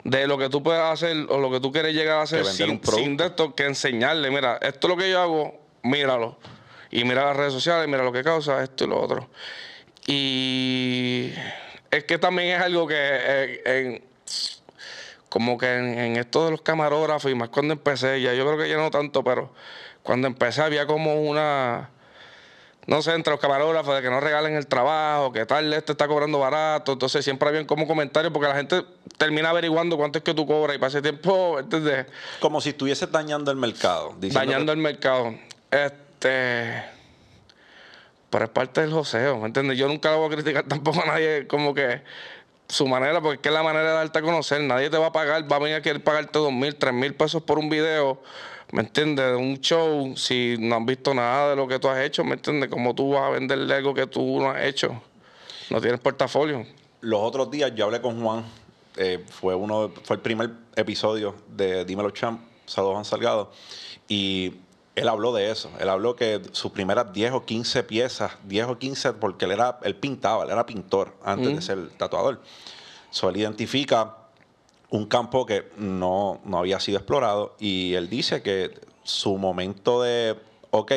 de 0.03 0.25
lo 0.25 0.37
que 0.37 0.49
tú 0.49 0.63
puedes 0.63 0.81
hacer 0.81 1.15
o 1.29 1.37
lo 1.37 1.51
que 1.51 1.59
tú 1.59 1.71
quieres 1.71 1.93
llegar 1.93 2.19
a 2.19 2.21
hacer 2.23 2.45
sin, 2.45 2.81
sin 2.83 3.17
de 3.17 3.27
esto 3.27 3.53
que 3.53 3.65
enseñarle, 3.65 4.31
mira, 4.31 4.57
esto 4.61 4.87
es 4.87 4.89
lo 4.89 4.97
que 4.97 5.11
yo 5.11 5.21
hago, 5.21 5.59
míralo. 5.83 6.37
Y 6.89 7.03
mira 7.03 7.25
las 7.25 7.37
redes 7.37 7.53
sociales, 7.53 7.87
mira 7.87 8.03
lo 8.03 8.11
que 8.11 8.23
causa 8.23 8.63
esto 8.63 8.85
y 8.85 8.87
lo 8.87 8.99
otro. 8.99 9.29
Y 10.07 11.31
es 11.91 12.03
que 12.05 12.17
también 12.17 12.55
es 12.55 12.61
algo 12.61 12.87
que 12.87 12.95
eh, 12.97 13.61
en- 13.65 14.03
como 15.29 15.57
que 15.59 15.71
en, 15.75 15.97
en 15.99 16.15
esto 16.17 16.45
de 16.45 16.51
los 16.51 16.61
camarógrafos 16.61 17.31
y 17.31 17.35
más 17.35 17.49
cuando 17.49 17.73
empecé, 17.73 18.19
ya 18.21 18.33
yo 18.33 18.45
creo 18.47 18.57
que 18.57 18.67
ya 18.67 18.77
no 18.77 18.89
tanto, 18.89 19.23
pero 19.23 19.51
cuando 20.01 20.27
empecé 20.27 20.63
había 20.63 20.87
como 20.87 21.21
una, 21.21 21.89
no 22.87 23.01
sé, 23.03 23.13
entre 23.13 23.29
los 23.31 23.39
camarógrafos 23.39 23.95
de 23.95 24.01
que 24.01 24.09
no 24.09 24.19
regalen 24.19 24.55
el 24.55 24.65
trabajo, 24.65 25.31
que 25.31 25.45
tal, 25.45 25.71
este 25.71 25.91
está 25.91 26.07
cobrando 26.07 26.39
barato, 26.39 26.93
entonces 26.93 27.23
siempre 27.23 27.47
habían 27.47 27.65
como 27.65 27.85
comentarios 27.85 28.33
porque 28.33 28.47
la 28.47 28.55
gente 28.55 28.83
termina 29.19 29.51
averiguando 29.51 29.97
cuánto 29.97 30.17
es 30.17 30.23
que 30.23 30.33
tú 30.33 30.47
cobras 30.47 30.75
y 30.75 30.79
para 30.79 30.89
ese 30.89 31.01
tiempo, 31.03 31.59
¿entiendes? 31.59 32.07
Como 32.39 32.59
si 32.59 32.69
estuvieses 32.69 33.11
dañando 33.11 33.51
el 33.51 33.57
mercado. 33.57 34.15
Dañando 34.19 34.65
que- 34.65 34.71
el 34.71 34.77
mercado. 34.83 35.35
Este. 35.69 36.83
Pero 38.29 38.45
es 38.45 38.51
parte 38.51 38.81
del 38.81 38.91
joseo, 38.91 39.37
¿me 39.39 39.47
entiendes? 39.47 39.77
Yo 39.77 39.87
nunca 39.87 40.11
le 40.11 40.17
voy 40.17 40.27
a 40.27 40.35
criticar 40.35 40.63
tampoco 40.67 41.01
a 41.01 41.05
nadie 41.05 41.47
como 41.47 41.73
que 41.73 42.01
su 42.67 42.87
manera, 42.87 43.19
porque 43.19 43.35
es 43.35 43.41
que 43.41 43.49
es 43.49 43.53
la 43.53 43.63
manera 43.63 43.89
de 43.89 43.95
darte 43.95 44.19
a 44.19 44.21
conocer. 44.21 44.61
Nadie 44.61 44.89
te 44.89 44.97
va 44.97 45.07
a 45.07 45.11
pagar, 45.11 45.51
va 45.51 45.55
a 45.55 45.59
venir 45.59 45.75
a 45.75 45.81
querer 45.81 46.03
pagarte 46.03 46.37
dos 46.37 46.53
mil, 46.53 46.75
tres 46.75 46.93
mil 46.93 47.15
pesos 47.15 47.41
por 47.41 47.57
un 47.57 47.69
video, 47.69 48.21
¿me 48.71 48.81
entiendes? 48.81 49.25
De 49.25 49.35
un 49.35 49.59
show, 49.59 50.15
si 50.15 50.55
no 50.59 50.75
han 50.75 50.85
visto 50.85 51.13
nada 51.13 51.51
de 51.51 51.55
lo 51.55 51.67
que 51.67 51.79
tú 51.79 51.89
has 51.89 51.99
hecho, 51.99 52.23
¿me 52.23 52.33
entiendes? 52.33 52.69
¿Cómo 52.69 52.93
tú 52.93 53.11
vas 53.11 53.23
a 53.23 53.29
venderle 53.29 53.73
algo 53.73 53.93
que 53.93 54.05
tú 54.05 54.39
no 54.39 54.51
has 54.51 54.63
hecho? 54.63 55.01
No 55.71 55.81
tienes 55.81 55.99
portafolio. 55.99 56.65
Los 57.01 57.21
otros 57.21 57.49
días 57.49 57.73
yo 57.75 57.85
hablé 57.85 58.01
con 58.01 58.21
Juan, 58.21 58.45
eh, 58.97 59.23
fue 59.29 59.55
uno, 59.55 59.91
fue 60.03 60.17
el 60.17 60.21
primer 60.21 60.51
episodio 60.75 61.35
de 61.47 61.85
Dímelo 61.85 62.11
Champ, 62.11 62.41
Saludos 62.65 62.93
Juan 62.93 63.05
Salgado, 63.05 63.51
y 64.07 64.53
él 64.99 65.07
habló 65.07 65.33
de 65.33 65.49
eso. 65.49 65.69
Él 65.79 65.89
habló 65.89 66.15
que 66.15 66.41
sus 66.51 66.71
primeras 66.71 67.13
10 67.13 67.33
o 67.33 67.45
15 67.45 67.83
piezas, 67.83 68.33
10 68.43 68.67
o 68.67 68.77
15, 68.77 69.13
porque 69.13 69.45
él 69.45 69.51
era, 69.51 69.79
él 69.83 69.95
pintaba, 69.95 70.43
él 70.43 70.49
era 70.49 70.65
pintor 70.65 71.15
antes 71.23 71.55
de 71.55 71.61
ser 71.61 71.89
tatuador. 71.97 72.41
So, 73.11 73.29
él 73.29 73.37
identifica 73.37 74.15
un 74.89 75.05
campo 75.05 75.45
que 75.45 75.71
no, 75.77 76.41
no 76.43 76.59
había 76.59 76.79
sido 76.79 76.97
explorado 76.97 77.55
y 77.59 77.93
él 77.93 78.09
dice 78.09 78.41
que 78.41 78.79
su 79.03 79.37
momento 79.37 80.01
de, 80.01 80.35
ok, 80.71 80.91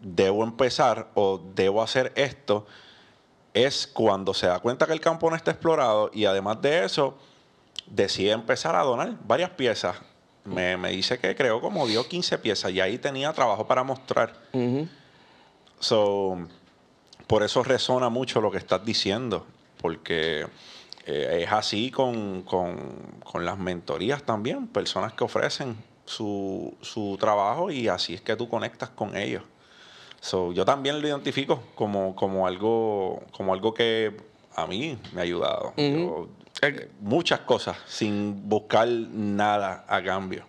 debo 0.00 0.44
empezar 0.44 1.08
o 1.14 1.40
debo 1.54 1.82
hacer 1.82 2.12
esto, 2.16 2.66
es 3.54 3.86
cuando 3.86 4.34
se 4.34 4.46
da 4.46 4.58
cuenta 4.60 4.86
que 4.86 4.92
el 4.92 5.00
campo 5.00 5.30
no 5.30 5.36
está 5.36 5.50
explorado 5.50 6.10
y 6.12 6.26
además 6.26 6.60
de 6.60 6.84
eso 6.84 7.16
decide 7.86 8.32
empezar 8.32 8.76
a 8.76 8.82
donar 8.82 9.16
varias 9.26 9.50
piezas. 9.50 9.96
Me, 10.46 10.76
me 10.76 10.90
dice 10.90 11.18
que 11.18 11.34
creó 11.34 11.60
como 11.60 11.86
dio 11.86 12.06
15 12.08 12.38
piezas 12.38 12.72
y 12.72 12.80
ahí 12.80 12.98
tenía 12.98 13.32
trabajo 13.32 13.66
para 13.66 13.82
mostrar. 13.82 14.32
So, 15.80 16.38
por 17.26 17.42
eso 17.42 17.62
resona 17.62 18.08
mucho 18.08 18.40
lo 18.40 18.50
que 18.50 18.58
estás 18.58 18.84
diciendo, 18.84 19.46
porque 19.80 20.46
eh, 21.06 21.40
es 21.44 21.52
así 21.52 21.90
con, 21.90 22.42
con- 22.42 23.20
con 23.24 23.44
las 23.44 23.58
mentorías 23.58 24.22
también, 24.22 24.66
personas 24.68 25.12
que 25.12 25.24
ofrecen 25.24 25.76
su, 26.04 26.74
su 26.80 27.16
trabajo 27.20 27.70
y 27.70 27.88
así 27.88 28.14
es 28.14 28.20
que 28.20 28.36
tú 28.36 28.48
conectas 28.48 28.90
con 28.90 29.16
ellos. 29.16 29.42
So, 30.20 30.52
yo 30.52 30.64
también 30.64 31.00
lo 31.00 31.06
identifico 31.08 31.62
como, 31.74 32.16
como, 32.16 32.46
algo, 32.46 33.22
como 33.32 33.52
algo 33.52 33.74
que 33.74 34.16
a 34.54 34.66
mí 34.66 34.98
me 35.12 35.20
ha 35.20 35.24
ayudado. 35.24 35.74
Yo- 35.76 36.28
Es- 36.66 36.88
muchas 37.00 37.40
cosas 37.40 37.76
sin 37.86 38.48
buscar 38.48 38.88
nada 38.88 39.84
a 39.88 40.02
cambio. 40.02 40.44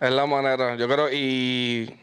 Es 0.00 0.10
la 0.10 0.26
manera, 0.26 0.76
yo 0.76 0.86
creo, 0.88 1.10
y 1.10 1.98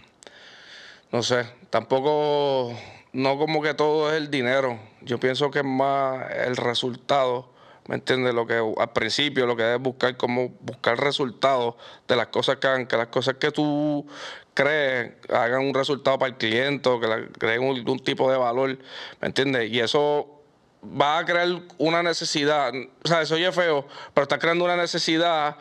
no 1.11 1.21
sé, 1.21 1.45
tampoco, 1.69 2.75
no 3.11 3.37
como 3.37 3.61
que 3.61 3.73
todo 3.75 4.09
es 4.11 4.17
el 4.17 4.31
dinero. 4.31 4.79
Yo 5.01 5.19
pienso 5.19 5.51
que 5.51 5.59
es 5.59 5.65
más 5.65 6.31
el 6.31 6.55
resultado, 6.57 7.49
¿me 7.87 7.95
entiendes? 7.95 8.33
Lo 8.33 8.47
que 8.47 8.55
al 8.55 8.93
principio 8.93 9.45
lo 9.45 9.55
que 9.55 9.63
debes 9.63 9.81
buscar, 9.81 10.17
como 10.17 10.49
buscar 10.61 10.99
resultados 10.99 11.75
de 12.07 12.15
las 12.15 12.27
cosas 12.27 12.57
que 12.57 12.67
hagan, 12.67 12.87
que 12.87 12.97
las 12.97 13.07
cosas 13.07 13.35
que 13.35 13.51
tú 13.51 14.07
crees 14.55 15.13
hagan 15.29 15.61
un 15.65 15.73
resultado 15.73 16.17
para 16.17 16.31
el 16.31 16.37
cliente, 16.37 16.89
o 16.89 16.99
que 16.99 17.29
creen 17.37 17.63
algún 17.63 17.99
tipo 17.99 18.31
de 18.31 18.37
valor, 18.37 18.77
¿me 19.21 19.27
entiendes? 19.27 19.71
Y 19.71 19.79
eso 19.81 20.42
va 20.83 21.19
a 21.19 21.25
crear 21.25 21.47
una 21.77 22.03
necesidad, 22.03 22.73
o 23.03 23.07
sea, 23.07 23.21
eso 23.21 23.35
oye 23.35 23.51
feo, 23.51 23.85
pero 24.13 24.23
está 24.23 24.37
creando 24.37 24.65
una 24.65 24.75
necesidad 24.75 25.57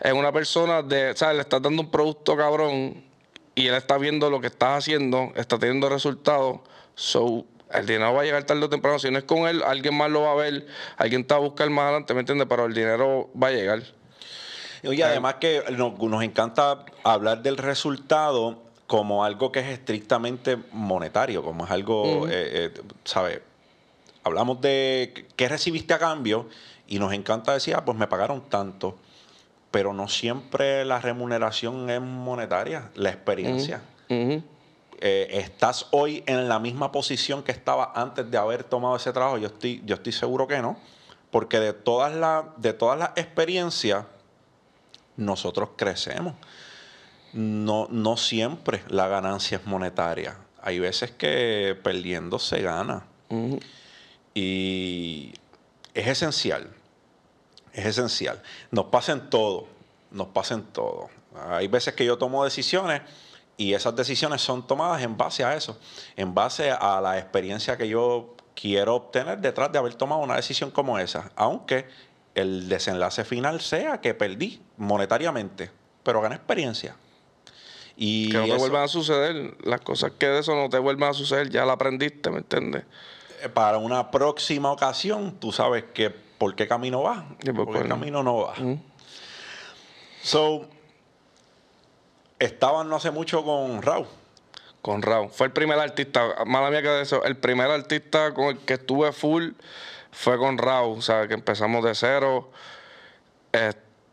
en 0.00 0.16
una 0.16 0.32
persona 0.32 0.82
de, 0.82 1.16
¿sabes? 1.16 1.36
Le 1.36 1.42
estás 1.42 1.62
dando 1.62 1.82
un 1.82 1.90
producto 1.90 2.36
cabrón 2.36 3.02
y 3.54 3.66
él 3.66 3.74
está 3.74 3.98
viendo 3.98 4.30
lo 4.30 4.40
que 4.40 4.48
estás 4.48 4.78
haciendo, 4.78 5.32
está 5.34 5.58
teniendo 5.58 5.88
resultados, 5.88 6.60
so 6.94 7.44
el 7.72 7.86
dinero 7.86 8.14
va 8.14 8.22
a 8.22 8.24
llegar 8.24 8.44
tarde 8.44 8.64
o 8.64 8.68
temprano, 8.68 8.98
si 8.98 9.10
no 9.10 9.18
es 9.18 9.24
con 9.24 9.48
él, 9.48 9.62
alguien 9.62 9.96
más 9.96 10.10
lo 10.10 10.22
va 10.22 10.32
a 10.32 10.36
ver, 10.36 10.66
alguien 10.96 11.26
te 11.26 11.34
va 11.34 11.38
a 11.38 11.42
buscar 11.42 11.68
más 11.70 11.84
adelante, 11.84 12.14
¿me 12.14 12.20
entiendes? 12.20 12.46
Pero 12.48 12.66
el 12.66 12.74
dinero 12.74 13.30
va 13.40 13.48
a 13.48 13.52
llegar. 13.52 13.82
Y 14.82 15.02
además 15.02 15.36
que 15.40 15.64
nos, 15.72 15.98
nos 15.98 16.22
encanta 16.22 16.84
hablar 17.02 17.42
del 17.42 17.56
resultado 17.56 18.62
como 18.86 19.24
algo 19.24 19.50
que 19.50 19.60
es 19.60 19.66
estrictamente 19.66 20.58
monetario, 20.72 21.42
como 21.42 21.64
es 21.64 21.70
algo, 21.70 22.28
eh, 22.28 22.70
eh, 22.74 22.80
¿sabes? 23.04 23.40
Hablamos 24.26 24.60
de 24.60 25.28
qué 25.36 25.48
recibiste 25.48 25.94
a 25.94 26.00
cambio 26.00 26.48
y 26.88 26.98
nos 26.98 27.12
encanta 27.12 27.52
decir, 27.52 27.76
ah, 27.76 27.84
pues 27.84 27.96
me 27.96 28.08
pagaron 28.08 28.40
tanto, 28.50 28.96
pero 29.70 29.92
no 29.92 30.08
siempre 30.08 30.84
la 30.84 30.98
remuneración 31.00 31.88
es 31.90 32.00
monetaria, 32.00 32.90
la 32.96 33.10
experiencia. 33.10 33.82
Eh, 34.08 35.28
¿Estás 35.30 35.86
hoy 35.92 36.24
en 36.26 36.48
la 36.48 36.58
misma 36.58 36.90
posición 36.90 37.44
que 37.44 37.52
estaba 37.52 37.92
antes 37.94 38.28
de 38.28 38.36
haber 38.36 38.64
tomado 38.64 38.96
ese 38.96 39.12
trabajo? 39.12 39.38
Yo 39.38 39.46
estoy, 39.46 39.80
yo 39.86 39.94
estoy 39.94 40.10
seguro 40.10 40.48
que 40.48 40.60
no, 40.60 40.76
porque 41.30 41.60
de 41.60 41.72
todas 41.72 42.12
las, 42.12 42.46
de 42.56 42.72
todas 42.72 42.98
las 42.98 43.10
experiencias, 43.14 44.06
nosotros 45.16 45.68
crecemos. 45.76 46.34
No, 47.32 47.86
no 47.92 48.16
siempre 48.16 48.82
la 48.88 49.06
ganancia 49.06 49.58
es 49.58 49.66
monetaria. 49.66 50.36
Hay 50.60 50.80
veces 50.80 51.12
que 51.12 51.78
perdiendo 51.80 52.40
se 52.40 52.60
gana. 52.60 53.06
Ujú. 53.28 53.60
Y 54.38 55.32
es 55.94 56.06
esencial 56.06 56.70
es 57.76 57.84
esencial. 57.84 58.42
Nos 58.70 58.86
pasa 58.86 59.12
en 59.12 59.28
todo, 59.30 59.68
nos 60.10 60.28
pasa 60.28 60.54
en 60.54 60.64
todo. 60.64 61.10
Hay 61.48 61.68
veces 61.68 61.94
que 61.94 62.04
yo 62.04 62.16
tomo 62.16 62.42
decisiones 62.42 63.02
y 63.58 63.74
esas 63.74 63.94
decisiones 63.94 64.40
son 64.40 64.66
tomadas 64.66 65.02
en 65.02 65.16
base 65.16 65.44
a 65.44 65.54
eso, 65.54 65.78
en 66.16 66.34
base 66.34 66.70
a 66.70 67.00
la 67.02 67.18
experiencia 67.18 67.76
que 67.76 67.86
yo 67.86 68.34
quiero 68.54 68.94
obtener 68.94 69.38
detrás 69.38 69.70
de 69.70 69.78
haber 69.78 69.94
tomado 69.94 70.22
una 70.22 70.36
decisión 70.36 70.70
como 70.70 70.98
esa, 70.98 71.30
aunque 71.36 71.86
el 72.34 72.68
desenlace 72.68 73.24
final 73.24 73.60
sea 73.60 74.00
que 74.00 74.14
perdí 74.14 74.60
monetariamente, 74.78 75.70
pero 76.02 76.22
gané 76.22 76.36
experiencia. 76.36 76.96
Y 77.98 78.30
que 78.30 78.38
no 78.38 78.44
te 78.46 78.56
vuelvan 78.56 78.84
a 78.84 78.88
suceder, 78.88 79.56
las 79.64 79.82
cosas 79.82 80.12
que 80.18 80.26
de 80.26 80.40
eso 80.40 80.54
no 80.54 80.70
te 80.70 80.78
vuelvan 80.78 81.10
a 81.10 81.14
suceder, 81.14 81.50
ya 81.50 81.66
la 81.66 81.74
aprendiste, 81.74 82.30
¿me 82.30 82.38
entiendes? 82.38 82.84
Eh, 83.42 83.48
para 83.48 83.78
una 83.78 84.10
próxima 84.10 84.70
ocasión, 84.70 85.36
tú 85.38 85.52
sabes 85.52 85.84
que 85.94 86.10
por 86.10 86.54
qué 86.54 86.68
camino 86.68 87.02
va, 87.02 87.26
por 87.54 87.72
qué 87.72 87.88
camino 87.88 88.22
no 88.22 88.38
va. 88.38 88.54
So, 90.22 90.66
estaban 92.38 92.88
no 92.88 92.96
hace 92.96 93.10
mucho 93.10 93.44
con 93.44 93.82
Raúl. 93.82 94.06
Con 94.82 95.02
Raúl. 95.02 95.30
Fue 95.30 95.46
el 95.46 95.52
primer 95.52 95.78
artista, 95.78 96.44
mala 96.46 96.70
mía 96.70 96.82
que 96.82 96.88
de 96.88 97.02
eso, 97.02 97.24
el 97.24 97.36
primer 97.36 97.70
artista 97.70 98.34
con 98.34 98.46
el 98.46 98.58
que 98.58 98.74
estuve 98.74 99.12
full 99.12 99.50
fue 100.10 100.38
con 100.38 100.58
Raúl, 100.58 101.02
¿sabes? 101.02 101.28
Que 101.28 101.34
empezamos 101.34 101.84
de 101.84 101.94
cero. 101.94 102.50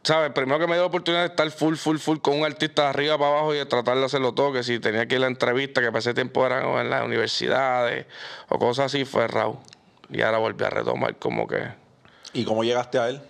¿Sabes? 0.04 0.32
Primero 0.32 0.60
que 0.60 0.68
me 0.68 0.74
dio 0.74 0.82
la 0.82 0.88
oportunidad 0.88 1.22
de 1.22 1.30
estar 1.30 1.50
full, 1.50 1.76
full, 1.76 1.98
full 1.98 2.18
con 2.18 2.38
un 2.38 2.46
artista 2.46 2.84
de 2.84 2.88
arriba 2.90 3.18
para 3.18 3.32
abajo 3.32 3.54
y 3.56 3.58
de 3.58 3.66
tratar 3.66 3.98
de 3.98 4.04
hacerlo 4.04 4.34
todo, 4.34 4.52
que 4.52 4.62
si 4.62 4.80
tenía 4.80 5.08
que 5.08 5.16
ir 5.16 5.20
a 5.20 5.22
la 5.22 5.28
entrevista, 5.28 5.82
que 5.82 5.92
pasé 5.94 6.14
tiempo 6.14 6.46
eran 6.46 6.66
en 6.66 6.90
las 6.90 7.06
universidades 7.06 8.06
o 8.50 8.60
cosas 8.60 8.88
así, 8.88 9.06
fue 9.06 9.28
Raúl. 9.28 9.58
Y 10.10 10.22
ahora 10.22 10.40
volví 10.40 10.66
a 10.66 10.70
retomar 10.70 11.16
como 11.16 11.48
que. 11.48 11.70
¿Y 12.34 12.44
cómo 12.44 12.66
llegaste 12.66 13.00
a 13.00 13.10
él? 13.10 13.22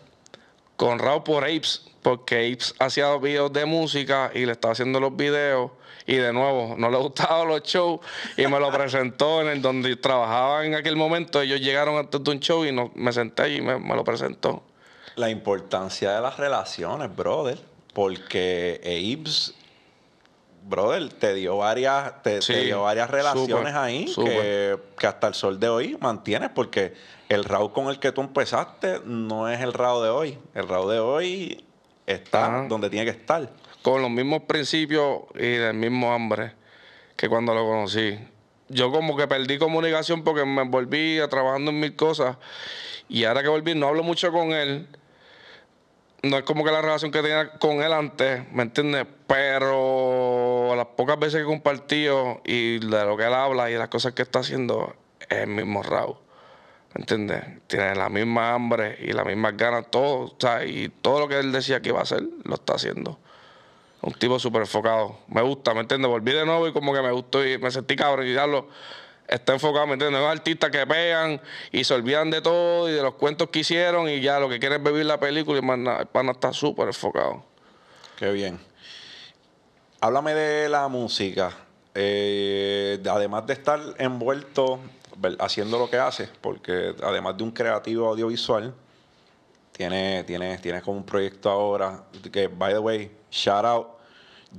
Con 0.75 0.97
Raúl 0.97 1.23
por 1.23 1.43
Apes, 1.43 1.86
porque 2.01 2.51
Apes 2.51 2.73
hacía 2.79 3.15
videos 3.17 3.53
de 3.53 3.65
música 3.65 4.31
y 4.33 4.45
le 4.45 4.53
estaba 4.53 4.71
haciendo 4.71 4.99
los 4.99 5.15
videos 5.15 5.71
y 6.05 6.15
de 6.15 6.33
nuevo, 6.33 6.75
no 6.77 6.89
le 6.89 6.97
gustaban 7.01 7.47
los 7.47 7.63
shows 7.63 7.99
y 8.38 8.47
me 8.47 8.59
lo 8.59 8.71
presentó 8.71 9.41
en 9.41 9.47
el 9.47 9.62
donde 9.62 9.95
trabajaba 9.95 10.65
en 10.65 10.75
aquel 10.75 10.95
momento. 10.95 11.41
Ellos 11.41 11.62
llegaron 11.62 11.97
antes 11.97 12.23
de 12.23 12.31
un 12.31 12.39
show 12.39 12.65
y 12.65 12.71
no, 12.71 12.91
me 12.95 13.13
senté 13.13 13.55
y 13.55 13.62
me, 13.62 13.77
lo 13.79 14.03
presentó. 14.03 14.63
La 15.15 15.30
importancia 15.30 16.12
de 16.12 16.21
las 16.21 16.38
relaciones, 16.38 17.15
brother, 17.15 17.60
porque 17.93 18.82
Abe's, 18.84 19.54
brother, 20.67 21.10
te 21.10 21.34
dio 21.34 21.58
varias, 21.58 22.21
te, 22.23 22.39
dio 22.39 22.84
varias 22.84 23.10
relaciones 23.10 23.73
ahí 23.76 24.12
que, 24.15 24.78
que, 24.97 25.08
hasta 25.08 25.28
el 25.28 25.34
sol 25.34 25.60
de 25.60 25.69
hoy 25.69 25.97
mantienes, 25.99 26.49
porque 26.49 26.93
el 27.30 27.43
Raúl 27.43 27.71
con 27.73 27.89
el 27.89 27.99
que 27.99 28.12
tú 28.12 28.21
empezaste 28.21 29.02
no 29.06 29.49
es 29.49 29.62
el 29.62 29.73
Raúl 29.73 30.04
de 30.04 30.10
hoy. 30.10 30.39
El 30.54 30.67
Raúl 30.67 30.91
de 30.91 30.99
hoy 30.99 31.65
está 32.06 32.65
donde 32.67 32.89
tiene 32.89 33.06
que 33.06 33.12
estar 33.12 33.49
con 33.82 34.02
los 34.02 34.10
mismos 34.10 34.43
principios 34.43 35.23
y 35.36 35.58
del 35.58 35.76
mismo 35.76 36.13
hambre 36.13 36.54
que 37.15 37.30
cuando 37.30 37.54
lo 37.54 37.65
conocí. 37.65 38.17
Yo 38.69 38.91
como 38.91 39.15
que 39.15 39.28
perdí 39.28 39.58
comunicación 39.58 40.23
porque 40.23 40.45
me 40.45 40.63
volví 40.63 41.19
a 41.19 41.28
trabajando 41.28 41.71
en 41.71 41.80
mil 41.80 41.95
cosas 41.95 42.38
y 43.10 43.26
ahora 43.26 43.43
que 43.43 43.49
volví 43.49 43.76
no 43.76 43.88
hablo 43.88 44.04
mucho 44.04 44.32
con 44.32 44.54
él. 44.54 44.88
No 46.23 46.38
es 46.38 46.43
como 46.43 46.63
que 46.63 46.71
la 46.71 46.81
relación 46.81 47.12
que 47.12 47.21
tenía 47.21 47.49
con 47.59 47.83
él 47.83 47.91
antes, 47.91 48.49
¿me 48.53 48.63
entiendes? 48.63 49.05
Pero 49.27 50.73
las 50.73 50.86
pocas 50.95 51.19
veces 51.19 51.36
que 51.36 51.41
he 51.41 51.45
compartido 51.45 52.39
y 52.45 52.79
de 52.79 53.03
lo 53.03 53.17
que 53.17 53.25
él 53.25 53.33
habla 53.33 53.69
y 53.69 53.73
las 53.73 53.89
cosas 53.89 54.13
que 54.13 54.21
está 54.21 54.39
haciendo, 54.39 54.95
es 55.19 55.39
el 55.39 55.47
mismo 55.47 55.83
Raúl. 55.83 56.15
¿Me 56.93 57.01
entiendes? 57.01 57.43
Tiene 57.67 57.93
la 57.95 58.07
misma 58.07 58.53
hambre 58.53 58.97
y 59.01 59.12
las 59.12 59.25
mismas 59.25 59.57
ganas, 59.57 59.91
todo. 59.91 60.33
Sea, 60.39 60.63
y 60.63 60.88
todo 61.01 61.19
lo 61.19 61.27
que 61.27 61.39
él 61.39 61.51
decía 61.51 61.81
que 61.81 61.89
iba 61.89 61.99
a 61.99 62.03
hacer, 62.03 62.23
lo 62.45 62.55
está 62.55 62.75
haciendo. 62.75 63.19
Un 64.01 64.13
tipo 64.13 64.39
súper 64.39 64.62
enfocado. 64.62 65.17
Me 65.27 65.41
gusta, 65.41 65.73
¿me 65.73 65.81
entiendes? 65.81 66.09
Volví 66.09 66.31
de 66.31 66.45
nuevo 66.45 66.65
y 66.69 66.71
como 66.71 66.93
que 66.93 67.01
me 67.01 67.12
gustó 67.12 67.45
y 67.45 67.57
me 67.57 67.69
sentí 67.69 67.97
cabrón 67.97 68.27
y 68.27 68.33
lo 68.33 68.69
Está 69.27 69.53
enfocado, 69.53 69.88
¿me 69.88 69.93
entiendes? 69.93 70.19
No 70.19 70.25
es 70.25 70.38
artistas 70.38 70.69
que 70.69 70.86
pegan 70.86 71.41
y 71.71 71.83
se 71.83 71.93
olvidan 71.93 72.29
de 72.29 72.41
todo 72.41 72.89
y 72.89 72.93
de 72.93 73.01
los 73.01 73.15
cuentos 73.15 73.49
que 73.49 73.59
hicieron 73.59 74.09
y 74.09 74.21
ya 74.21 74.39
lo 74.39 74.49
que 74.49 74.59
quieren 74.59 74.81
es 74.81 74.91
vivir 74.91 75.05
la 75.05 75.19
película 75.19 75.59
y 75.59 75.62
más. 75.62 75.99
El 75.99 76.07
pana 76.07 76.33
está 76.33 76.51
súper 76.51 76.88
enfocado. 76.88 77.43
Qué 78.17 78.31
bien. 78.31 78.59
Háblame 80.01 80.33
de 80.33 80.69
la 80.69 80.88
música. 80.88 81.51
Eh, 81.95 83.01
además 83.09 83.47
de 83.47 83.53
estar 83.53 83.79
envuelto 83.97 84.79
haciendo 85.39 85.77
lo 85.77 85.89
que 85.89 85.97
hace, 85.97 86.27
porque 86.41 86.95
además 87.01 87.38
de 87.38 87.43
un 87.43 87.51
creativo 87.51 88.07
audiovisual, 88.07 88.73
tiene, 89.71 90.23
tiene, 90.23 90.57
tiene 90.59 90.81
como 90.81 90.97
un 90.97 91.05
proyecto 91.05 91.49
ahora 91.49 92.03
que, 92.31 92.47
by 92.47 92.73
the 92.73 92.79
way, 92.79 93.12
shout 93.31 93.65
out, 93.65 93.88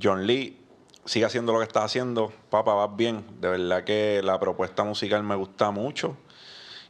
John 0.01 0.25
Lee, 0.25 0.64
sigue 1.05 1.25
haciendo 1.25 1.53
lo 1.53 1.59
que 1.59 1.65
está 1.65 1.83
haciendo. 1.83 2.33
Papá, 2.49 2.73
vas 2.73 2.95
bien. 2.95 3.25
De 3.39 3.49
verdad 3.49 3.83
que 3.83 4.21
la 4.23 4.39
propuesta 4.39 4.83
musical 4.83 5.23
me 5.23 5.35
gusta 5.35 5.71
mucho. 5.71 6.17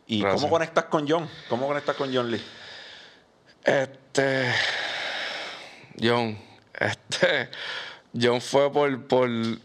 ¿Y 0.07 0.23
cómo 0.23 0.49
conectas 0.49 0.85
con 0.85 1.07
John? 1.07 1.29
¿Cómo 1.49 1.67
conectas 1.67 1.95
con 1.95 2.13
John 2.13 2.31
Lee? 2.31 2.41
Este. 3.63 4.51
John. 6.01 6.37
Este. 6.73 7.49
John 8.19 8.41
fue 8.41 8.71
por. 8.71 9.07
por 9.07 9.29
de 9.29 9.59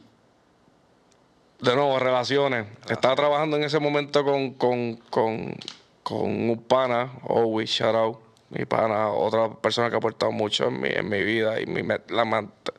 nuevo, 1.74 1.98
relaciones. 1.98 2.66
Estaba 2.88 3.14
trabajando 3.14 3.58
en 3.58 3.64
ese 3.64 3.78
momento 3.78 4.24
con, 4.24 4.54
con, 4.54 4.96
con, 5.10 5.54
con 6.02 6.50
un 6.50 6.64
pana, 6.66 7.12
Owi, 7.24 7.66
shout 7.66 7.94
out 7.94 8.29
mi 8.50 8.64
pana, 8.64 9.08
otra 9.08 9.48
persona 9.54 9.88
que 9.88 9.94
ha 9.94 9.98
aportado 9.98 10.32
mucho 10.32 10.68
en 10.68 10.80
mi, 10.80 10.88
en 10.88 11.08
mi 11.08 11.22
vida 11.22 11.60
y 11.60 11.66
mi, 11.66 11.82
la, 11.82 11.98
de 12.24 12.72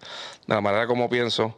la 0.48 0.62
manera 0.62 0.86
como 0.86 1.10
pienso. 1.10 1.58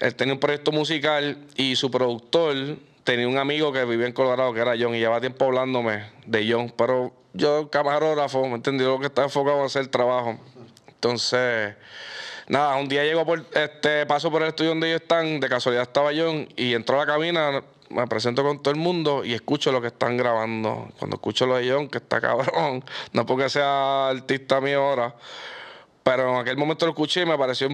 Él 0.00 0.14
tenía 0.14 0.34
un 0.34 0.40
proyecto 0.40 0.72
musical 0.72 1.38
y 1.56 1.76
su 1.76 1.90
productor 1.90 2.76
tenía 3.04 3.28
un 3.28 3.38
amigo 3.38 3.72
que 3.72 3.84
vivía 3.84 4.06
en 4.06 4.12
Colorado, 4.12 4.52
que 4.52 4.60
era 4.60 4.74
John, 4.78 4.94
y 4.94 4.98
llevaba 4.98 5.20
tiempo 5.20 5.44
hablándome 5.44 6.04
de 6.26 6.50
John, 6.50 6.72
pero 6.76 7.12
yo, 7.32 7.70
camarógrafo, 7.70 8.46
me 8.46 8.54
entendí 8.54 8.84
lo 8.84 8.98
que 8.98 9.06
estaba 9.06 9.26
enfocado 9.26 9.60
en 9.60 9.66
hacer 9.66 9.82
el 9.82 9.90
trabajo. 9.90 10.38
Entonces, 10.88 11.74
nada, 12.48 12.76
un 12.76 12.88
día 12.88 13.04
llego 13.04 13.24
por, 13.24 13.44
este, 13.54 14.06
paso 14.06 14.30
por 14.30 14.42
el 14.42 14.48
estudio 14.48 14.70
donde 14.70 14.88
ellos 14.88 15.02
están, 15.02 15.40
de 15.40 15.48
casualidad 15.48 15.82
estaba 15.82 16.10
John, 16.16 16.48
y 16.56 16.74
entró 16.74 16.96
a 16.96 17.00
la 17.00 17.06
cabina, 17.06 17.62
me 17.94 18.06
presento 18.06 18.42
con 18.42 18.62
todo 18.62 18.74
el 18.74 18.80
mundo 18.80 19.24
y 19.24 19.32
escucho 19.32 19.72
lo 19.72 19.80
que 19.80 19.88
están 19.88 20.16
grabando. 20.16 20.88
Cuando 20.98 21.16
escucho 21.16 21.46
lo 21.46 21.56
de 21.56 21.70
John, 21.70 21.88
que 21.88 21.98
está 21.98 22.20
cabrón, 22.20 22.84
no 23.12 23.26
porque 23.26 23.48
sea 23.48 24.08
artista 24.08 24.60
mío 24.60 24.82
ahora, 24.82 25.14
pero 26.02 26.30
en 26.34 26.36
aquel 26.36 26.56
momento 26.56 26.86
lo 26.86 26.92
escuché 26.92 27.22
y 27.22 27.26
me 27.26 27.38
pareció 27.38 27.68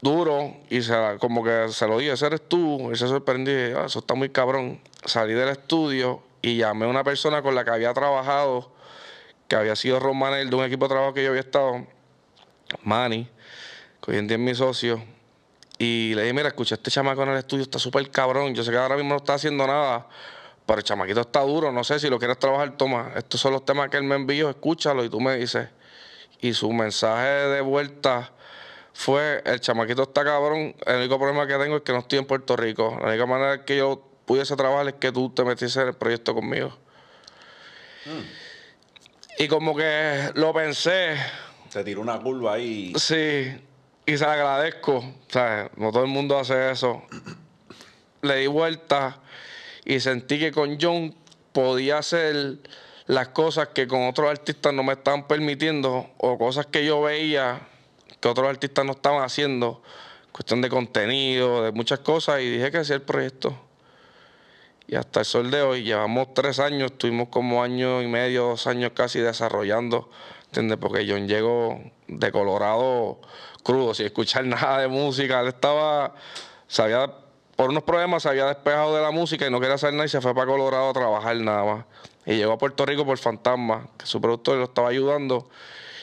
duro 0.00 0.54
y 0.70 0.80
como 1.18 1.44
que 1.44 1.68
se 1.68 1.86
lo 1.86 1.98
dije, 1.98 2.12
ese 2.12 2.26
eres 2.26 2.48
tú, 2.48 2.90
y 2.92 2.96
se 2.96 3.08
sorprendí, 3.08 3.52
ah, 3.52 3.84
eso 3.86 4.00
está 4.00 4.14
muy 4.14 4.30
cabrón. 4.30 4.80
Salí 5.04 5.34
del 5.34 5.50
estudio 5.50 6.22
y 6.42 6.56
llamé 6.56 6.86
a 6.86 6.88
una 6.88 7.04
persona 7.04 7.42
con 7.42 7.54
la 7.54 7.64
que 7.64 7.70
había 7.70 7.92
trabajado, 7.92 8.72
que 9.48 9.56
había 9.56 9.76
sido 9.76 10.00
Ron 10.00 10.18
Manel 10.18 10.50
de 10.50 10.56
un 10.56 10.64
equipo 10.64 10.86
de 10.86 10.94
trabajo 10.94 11.14
que 11.14 11.22
yo 11.22 11.30
había 11.30 11.40
estado, 11.40 11.86
Manny, 12.82 13.28
que 14.02 14.10
hoy 14.10 14.18
en 14.18 14.26
día 14.26 14.36
es 14.36 14.42
mi 14.42 14.54
socio 14.54 15.15
y 15.78 16.14
le 16.14 16.22
dije, 16.22 16.32
mira, 16.32 16.48
escucha, 16.48 16.76
este 16.76 16.90
chamaco 16.90 17.22
en 17.22 17.30
el 17.30 17.38
estudio 17.38 17.62
está 17.64 17.78
súper 17.78 18.10
cabrón. 18.10 18.54
Yo 18.54 18.64
sé 18.64 18.70
que 18.70 18.78
ahora 18.78 18.96
mismo 18.96 19.10
no 19.10 19.16
está 19.16 19.34
haciendo 19.34 19.66
nada, 19.66 20.06
pero 20.64 20.78
el 20.78 20.84
chamaquito 20.84 21.20
está 21.20 21.40
duro. 21.40 21.70
No 21.70 21.84
sé 21.84 21.98
si 22.00 22.08
lo 22.08 22.18
quieres 22.18 22.38
trabajar, 22.38 22.76
toma. 22.76 23.12
Estos 23.16 23.40
son 23.40 23.52
los 23.52 23.64
temas 23.64 23.90
que 23.90 23.98
él 23.98 24.04
me 24.04 24.14
envió, 24.14 24.48
escúchalo 24.48 25.04
y 25.04 25.10
tú 25.10 25.20
me 25.20 25.36
dices. 25.36 25.68
Y 26.40 26.54
su 26.54 26.72
mensaje 26.72 27.28
de 27.28 27.60
vuelta 27.60 28.32
fue, 28.94 29.42
el 29.44 29.60
chamaquito 29.60 30.04
está 30.04 30.24
cabrón, 30.24 30.74
el 30.86 30.96
único 30.96 31.18
problema 31.18 31.46
que 31.46 31.54
tengo 31.58 31.76
es 31.76 31.82
que 31.82 31.92
no 31.92 31.98
estoy 31.98 32.20
en 32.20 32.24
Puerto 32.24 32.56
Rico. 32.56 32.96
La 33.00 33.08
única 33.08 33.26
manera 33.26 33.64
que 33.64 33.76
yo 33.76 34.02
pudiese 34.24 34.56
trabajar 34.56 34.88
es 34.88 34.94
que 34.94 35.12
tú 35.12 35.30
te 35.30 35.44
metiste 35.44 35.80
en 35.82 35.88
el 35.88 35.94
proyecto 35.94 36.34
conmigo. 36.34 36.68
Mm. 38.06 39.42
Y 39.42 39.48
como 39.48 39.76
que 39.76 40.30
lo 40.34 40.54
pensé. 40.54 41.16
Se 41.68 41.84
tiró 41.84 42.00
una 42.00 42.18
curva 42.18 42.54
ahí. 42.54 42.94
Sí, 42.96 43.52
y 44.06 44.16
se 44.16 44.24
le 44.24 44.30
agradezco. 44.30 45.04
sea, 45.28 45.70
No 45.76 45.90
todo 45.90 46.04
el 46.04 46.10
mundo 46.10 46.38
hace 46.38 46.70
eso. 46.70 47.02
Le 48.22 48.36
di 48.36 48.46
vuelta 48.46 49.18
y 49.84 50.00
sentí 50.00 50.38
que 50.38 50.52
con 50.52 50.78
John 50.80 51.14
podía 51.52 51.98
hacer 51.98 52.58
las 53.06 53.28
cosas 53.28 53.68
que 53.68 53.86
con 53.86 54.06
otros 54.06 54.30
artistas 54.30 54.72
no 54.72 54.82
me 54.82 54.94
estaban 54.94 55.26
permitiendo 55.26 56.10
o 56.18 56.38
cosas 56.38 56.66
que 56.66 56.84
yo 56.84 57.02
veía 57.02 57.60
que 58.20 58.28
otros 58.28 58.48
artistas 58.48 58.84
no 58.84 58.92
estaban 58.92 59.22
haciendo. 59.22 59.82
Cuestión 60.32 60.60
de 60.60 60.68
contenido, 60.68 61.62
de 61.64 61.72
muchas 61.72 62.00
cosas 62.00 62.40
y 62.40 62.50
dije 62.50 62.70
que 62.70 62.78
hacía 62.78 62.96
el 62.96 63.02
proyecto. 63.02 63.58
Y 64.88 64.94
hasta 64.94 65.20
el 65.20 65.26
sol 65.26 65.50
de 65.50 65.62
hoy, 65.62 65.82
llevamos 65.82 66.32
tres 66.32 66.60
años, 66.60 66.92
estuvimos 66.92 67.28
como 67.28 67.62
año 67.62 68.02
y 68.02 68.06
medio, 68.06 68.48
dos 68.48 68.66
años 68.66 68.92
casi 68.94 69.18
desarrollando, 69.18 70.10
¿entiendes? 70.46 70.78
Porque 70.78 71.06
John 71.08 71.26
llegó 71.26 71.80
de 72.08 72.32
Colorado 72.32 73.20
crudo, 73.66 73.94
sin 73.94 74.06
escuchar 74.06 74.44
nada 74.46 74.80
de 74.80 74.88
música. 74.88 75.40
Él 75.40 75.48
estaba, 75.48 76.14
por 77.56 77.70
unos 77.70 77.82
problemas 77.82 78.22
se 78.22 78.28
había 78.28 78.46
despejado 78.46 78.94
de 78.94 79.02
la 79.02 79.10
música 79.10 79.46
y 79.46 79.50
no 79.50 79.60
quería 79.60 79.74
hacer 79.74 79.92
nada 79.92 80.06
y 80.06 80.08
se 80.08 80.20
fue 80.20 80.34
para 80.34 80.46
Colorado 80.46 80.90
a 80.90 80.92
trabajar 80.92 81.36
nada 81.36 81.64
más. 81.64 81.84
Y 82.24 82.36
llegó 82.36 82.52
a 82.52 82.58
Puerto 82.58 82.86
Rico 82.86 83.04
por 83.04 83.18
Fantasma, 83.18 83.88
que 83.98 84.06
su 84.06 84.20
productor 84.20 84.56
lo 84.58 84.64
estaba 84.64 84.88
ayudando. 84.88 85.48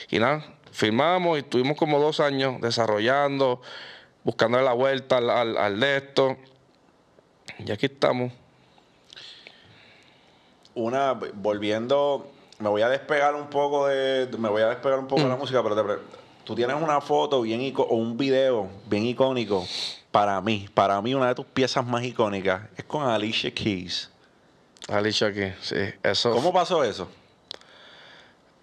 Y 0.10 0.20
nada, 0.20 0.46
firmamos 0.72 1.38
y 1.38 1.42
estuvimos 1.42 1.78
como 1.78 2.00
dos 2.00 2.20
años 2.20 2.62
desarrollando, 2.62 3.62
buscando 4.24 4.62
la 4.62 4.74
vuelta 4.74 5.18
al, 5.18 5.30
al, 5.30 5.58
al 5.58 5.80
de 5.80 5.98
esto. 5.98 6.38
Y 7.60 7.72
aquí 7.72 7.88
estamos. 7.88 8.32
Una, 10.76 11.13
volviendo, 11.13 12.32
me 12.63 12.69
voy 12.69 12.82
a 12.82 12.89
despegar 12.89 13.36
un 13.36 13.47
poco 13.47 13.88
de, 13.88 14.28
me 14.39 14.49
voy 14.49 14.62
a 14.62 14.69
despegar 14.69 14.97
un 14.97 15.08
poco 15.08 15.21
de 15.23 15.28
la 15.30 15.36
música, 15.36 15.62
pero 15.62 15.76
te 15.76 15.99
tú 16.45 16.56
tienes 16.56 16.76
una 16.82 16.99
foto 17.02 17.41
bien 17.41 17.60
ico- 17.62 17.86
o 17.89 17.95
un 17.95 18.17
video 18.17 18.67
bien 18.88 19.06
icónico 19.06 19.65
para 20.12 20.39
mí, 20.41 20.67
para 20.73 21.02
mí 21.02 21.13
una 21.13 21.28
de 21.28 21.36
tus 21.36 21.45
piezas 21.45 21.86
más 21.86 22.04
icónicas 22.04 22.62
es 22.78 22.84
con 22.86 23.04
Alicia 23.08 23.54
Keys. 23.54 24.10
Alicia 24.88 25.28
aquí, 25.28 25.52
sí. 25.62 25.76
Eso, 26.02 26.32
¿Cómo 26.32 26.52
pasó 26.54 26.84
eso? 26.84 27.08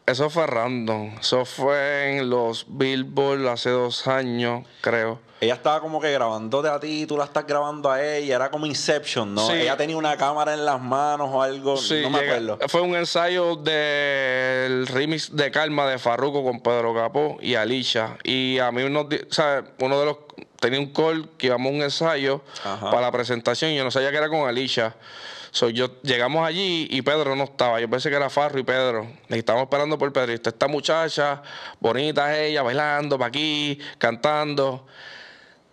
Eso 0.06 0.28
fue 0.30 0.46
random. 0.46 1.12
Eso 1.20 1.44
fue 1.44 2.16
en 2.18 2.30
los 2.30 2.66
Billboard 2.68 3.46
hace 3.48 3.70
dos 3.70 4.06
años, 4.06 4.64
creo. 4.80 5.20
Ella 5.40 5.54
estaba 5.54 5.80
como 5.80 6.00
que 6.02 6.12
grabándote 6.12 6.68
a 6.68 6.78
ti, 6.78 7.06
tú 7.06 7.16
la 7.16 7.24
estás 7.24 7.46
grabando 7.46 7.90
a 7.90 8.04
ella, 8.04 8.36
era 8.36 8.50
como 8.50 8.66
Inception, 8.66 9.34
¿no? 9.34 9.46
Sí. 9.46 9.54
Ella 9.54 9.74
tenía 9.74 9.96
una 9.96 10.14
cámara 10.18 10.52
en 10.52 10.66
las 10.66 10.78
manos 10.82 11.30
o 11.32 11.40
algo, 11.40 11.78
Sí, 11.78 12.00
no 12.02 12.10
me 12.10 12.18
acuerdo. 12.18 12.58
fue 12.68 12.82
un 12.82 12.94
ensayo 12.94 13.56
del 13.56 14.86
remix 14.86 15.34
de 15.34 15.50
Calma 15.50 15.86
de 15.88 15.98
Farruko 15.98 16.44
con 16.44 16.60
Pedro 16.60 16.94
Capó 16.94 17.38
y 17.40 17.54
Alicia. 17.54 18.18
Y 18.22 18.58
a 18.58 18.70
mí 18.70 18.82
unos 18.82 19.08
di- 19.08 19.20
¿sabes? 19.30 19.64
uno 19.80 19.98
de 20.00 20.06
los 20.06 20.16
tenía 20.60 20.78
un 20.78 20.92
call 20.92 21.30
que 21.38 21.46
íbamos 21.46 21.72
a 21.72 21.74
un 21.74 21.82
ensayo 21.82 22.42
Ajá. 22.62 22.90
para 22.90 23.00
la 23.02 23.10
presentación 23.10 23.70
y 23.70 23.76
yo 23.76 23.84
no 23.84 23.90
sabía 23.90 24.10
que 24.10 24.18
era 24.18 24.28
con 24.28 24.46
Alicia. 24.46 24.94
So, 25.52 25.68
yo, 25.68 26.00
llegamos 26.02 26.46
allí 26.46 26.86
y 26.90 27.02
Pedro 27.02 27.34
no 27.34 27.44
estaba. 27.44 27.80
Yo 27.80 27.88
pensé 27.90 28.08
que 28.10 28.16
era 28.16 28.30
Farro 28.30 28.58
y 28.58 28.62
Pedro. 28.62 29.06
Y 29.28 29.38
estábamos 29.38 29.66
esperando 29.66 29.98
por 29.98 30.12
Pedro. 30.12 30.32
Y 30.32 30.36
está 30.36 30.50
esta 30.50 30.68
muchacha, 30.68 31.42
bonita 31.80 32.32
es 32.36 32.50
ella, 32.50 32.62
bailando 32.62 33.18
para 33.18 33.28
aquí, 33.28 33.78
cantando. 33.98 34.86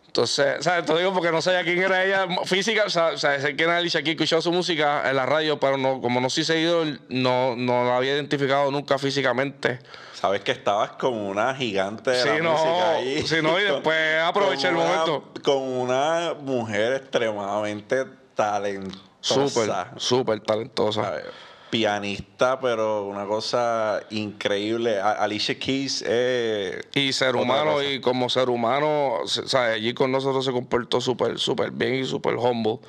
Entonces, 0.08 0.64
¿sabes? 0.64 0.84
Te 0.86 0.98
digo 0.98 1.14
porque 1.14 1.32
no 1.32 1.44
sabía 1.44 1.64
quién 1.64 1.78
era 1.78 2.04
ella 2.04 2.28
física, 2.46 2.86
o 2.86 2.90
sea, 2.90 3.16
sé 3.18 3.56
quién 3.56 3.70
era 3.70 3.78
Alicia 3.78 4.00
aquí, 4.00 4.12
escuchado 4.12 4.42
su 4.42 4.52
música 4.52 5.08
en 5.08 5.16
la 5.16 5.28
radio, 5.28 5.60
pero 5.60 5.78
no, 5.78 6.02
como 6.02 6.20
no 6.20 6.30
soy 6.32 6.44
seguidor, 6.44 6.88
no, 7.10 7.56
no 7.56 7.84
la 7.86 7.98
había 7.98 8.16
identificado 8.16 8.72
nunca 8.72 8.98
físicamente. 8.98 9.78
Sabes 10.14 10.42
que 10.42 10.54
estabas 10.54 10.94
con 10.94 11.14
una 11.14 11.54
gigante 11.54 12.10
de 12.10 12.22
Sí, 12.24 12.30
la 12.30 12.40
no, 12.40 12.52
música 12.54 12.90
ahí. 12.96 13.28
sí, 13.28 13.36
no, 13.44 13.60
y 13.60 13.64
después 13.64 14.20
aproveché 14.24 14.70
el 14.70 14.76
una- 14.78 14.86
momento. 14.86 15.32
Con 15.44 15.62
una 15.62 16.34
mujer 16.42 16.94
extremadamente 16.94 18.06
talentosa. 18.34 19.04
Súper, 19.28 19.72
súper 19.98 20.40
talentosa. 20.40 21.12
ver, 21.12 21.32
Pianista, 21.70 22.60
pero 22.60 23.04
una 23.06 23.26
cosa 23.26 24.02
increíble. 24.10 25.00
Alicia 25.00 25.60
Keys 25.60 26.04
eh, 26.08 26.82
Y 26.94 27.12
ser 27.12 27.36
humano, 27.36 27.84
y 27.84 28.00
como 28.00 28.30
ser 28.30 28.50
humano, 28.50 29.20
sea, 29.26 29.74
allí 29.74 29.94
con 29.94 30.12
nosotros 30.12 30.46
se 30.46 30.52
comportó 30.52 31.02
súper, 31.02 31.38
súper 31.38 31.72
bien 31.72 31.96
y 31.96 32.06
súper 32.06 32.36
humble, 32.36 32.80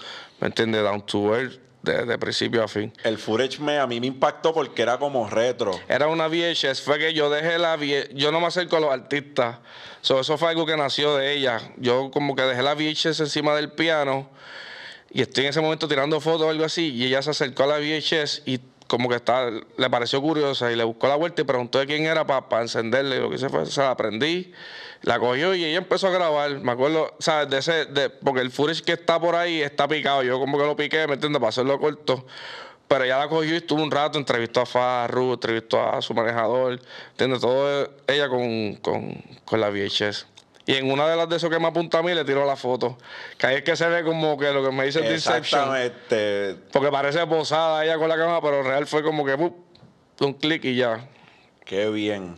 ¿me 0.41 0.47
entiendes? 0.47 0.83
Down 0.85 1.03
to 1.03 1.35
earth, 1.35 1.59
de, 1.83 2.05
de 2.05 2.19
principio 2.19 2.63
a 2.63 2.69
fin. 2.69 2.93
El 3.03 3.19
footage 3.19 3.59
me, 3.59 3.79
a 3.79 3.87
mí 3.89 3.99
me 3.99 4.07
impactó 4.07 4.55
porque 4.55 4.83
era 4.83 4.97
como 4.97 5.29
retro. 5.29 5.73
Era 5.89 6.07
una 6.07 6.29
VHS, 6.29 6.81
fue 6.83 7.01
que 7.01 7.13
yo 7.13 7.31
dejé 7.31 7.59
la 7.59 7.77
VHS, 7.77 8.15
yo 8.15 8.31
no 8.31 8.41
me 8.41 8.47
acerco 8.47 8.77
a 8.77 8.81
los 8.81 8.93
artistas, 8.93 9.57
So, 10.01 10.21
eso 10.21 10.39
fue 10.39 10.51
algo 10.51 10.65
que 10.65 10.77
nació 10.77 11.17
de 11.17 11.35
ella. 11.35 11.61
Yo 11.77 12.11
como 12.13 12.37
que 12.37 12.43
dejé 12.43 12.63
la 12.63 12.75
VHS 12.75 13.21
encima 13.21 13.55
del 13.55 13.73
piano 13.73 14.29
y 15.11 15.23
estoy 15.23 15.45
en 15.45 15.51
ese 15.51 15.61
momento 15.61 15.89
tirando 15.89 16.21
fotos 16.21 16.43
o 16.43 16.51
algo 16.51 16.65
así 16.65 16.93
y 16.95 17.05
ella 17.07 17.23
se 17.23 17.31
acercó 17.31 17.65
a 17.65 17.67
la 17.67 17.79
VHS 17.79 18.43
y 18.47 18.61
como 18.87 19.09
que 19.09 19.17
está, 19.17 19.51
le 19.51 19.91
pareció 19.91 20.21
curiosa 20.21 20.73
y 20.73 20.77
le 20.77 20.85
buscó 20.85 21.09
la 21.09 21.17
vuelta 21.17 21.43
y 21.43 21.45
preguntó 21.45 21.79
de 21.79 21.87
quién 21.87 22.07
era 22.07 22.27
para 22.27 22.63
encenderle 22.63 23.17
y 23.17 23.21
lo 23.21 23.29
que 23.29 23.37
hice 23.37 23.49
fue, 23.51 23.67
se 23.67 23.83
la 23.83 23.97
prendí, 23.97 24.53
la 25.03 25.19
cogió 25.19 25.55
y 25.55 25.65
ella 25.65 25.79
empezó 25.79 26.09
a 26.09 26.11
grabar, 26.11 26.59
me 26.61 26.73
acuerdo, 26.73 27.15
¿sabes? 27.19 27.51
De 27.51 27.59
ese, 27.59 27.85
de, 27.87 28.11
porque 28.11 28.41
el 28.41 28.51
footage 28.51 28.83
que 28.83 28.93
está 28.93 29.21
por 29.21 29.35
ahí 29.37 29.61
está 29.61 29.87
picado, 29.87 30.23
yo 30.23 30.39
como 30.39 30.59
que 30.59 30.65
lo 30.65 30.75
piqué, 30.75 31.07
¿me 31.07 31.15
entiendes? 31.15 31.39
Para 31.39 31.51
hacerlo 31.51 31.79
corto. 31.79 32.27
Pero 32.89 33.05
ella 33.05 33.19
la 33.19 33.29
cogió 33.29 33.53
y 33.53 33.59
estuvo 33.59 33.83
un 33.83 33.91
rato, 33.91 34.19
entrevistó 34.19 34.63
a 34.63 34.67
Farru, 34.67 35.35
entrevistó 35.35 35.87
a 35.87 36.01
su 36.01 36.15
manejador, 36.15 36.81
¿entiendes? 37.11 37.43
Todo 37.43 37.91
ella 38.07 38.29
con, 38.31 38.77
con, 38.77 39.23
con 39.45 39.61
la 39.61 39.69
VHS. 39.69 40.27
Y 40.69 40.75
en 40.75 40.91
una 40.91 41.09
de 41.09 41.17
las 41.17 41.27
de 41.31 41.37
esos 41.37 41.49
que 41.49 41.59
me 41.59 41.67
apunta 41.67 42.01
a 42.01 42.03
mí 42.03 42.13
le 42.13 42.27
tiró 42.27 42.45
la 42.45 42.55
foto. 42.55 42.99
Que 43.39 43.47
ahí 43.47 43.57
es 43.57 43.63
que 43.63 43.75
se 43.75 43.89
ve 43.89 44.05
como 44.05 44.37
que 44.37 44.53
lo 44.53 44.63
que 44.63 44.71
me 44.71 44.85
dice 44.85 45.01
de. 45.01 45.15
Exactamente. 45.15 46.57
Porque 46.71 46.91
parece 46.91 47.27
posada 47.27 47.83
ella 47.87 47.97
con 47.97 48.07
la 48.07 48.19
cámara, 48.19 48.43
pero 48.43 48.63
real 48.63 48.87
fue 48.87 49.03
como 49.03 49.25
que 49.25 49.39
¡pup! 49.39 49.57
un 50.21 50.35
clic 50.35 50.63
y 50.67 50.77
ya. 50.77 51.09
Qué 51.65 51.89
bien. 51.89 52.37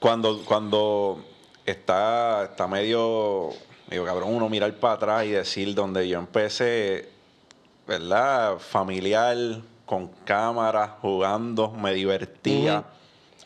Cuando, 0.00 0.44
cuando 0.44 1.24
está, 1.64 2.46
está 2.50 2.66
medio, 2.66 3.50
digo, 3.88 4.04
cabrón, 4.04 4.34
uno 4.34 4.48
mirar 4.48 4.74
para 4.74 4.94
atrás 4.94 5.26
y 5.26 5.30
decir 5.30 5.76
donde 5.76 6.08
yo 6.08 6.18
empecé, 6.18 7.08
¿verdad? 7.86 8.58
Familiar, 8.58 9.36
con 9.86 10.08
cámara, 10.24 10.96
jugando, 11.00 11.70
me 11.70 11.94
divertía, 11.94 12.82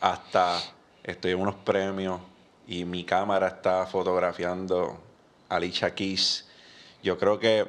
hasta 0.01 0.59
estoy 1.03 1.33
en 1.33 1.41
unos 1.41 1.55
premios 1.57 2.21
y 2.67 2.85
mi 2.85 3.03
cámara 3.03 3.47
está 3.47 3.85
fotografiando 3.85 4.97
a 5.49 5.55
Alicia 5.55 5.93
Keys. 5.93 6.47
Yo 7.03 7.17
creo 7.17 7.39
que 7.39 7.67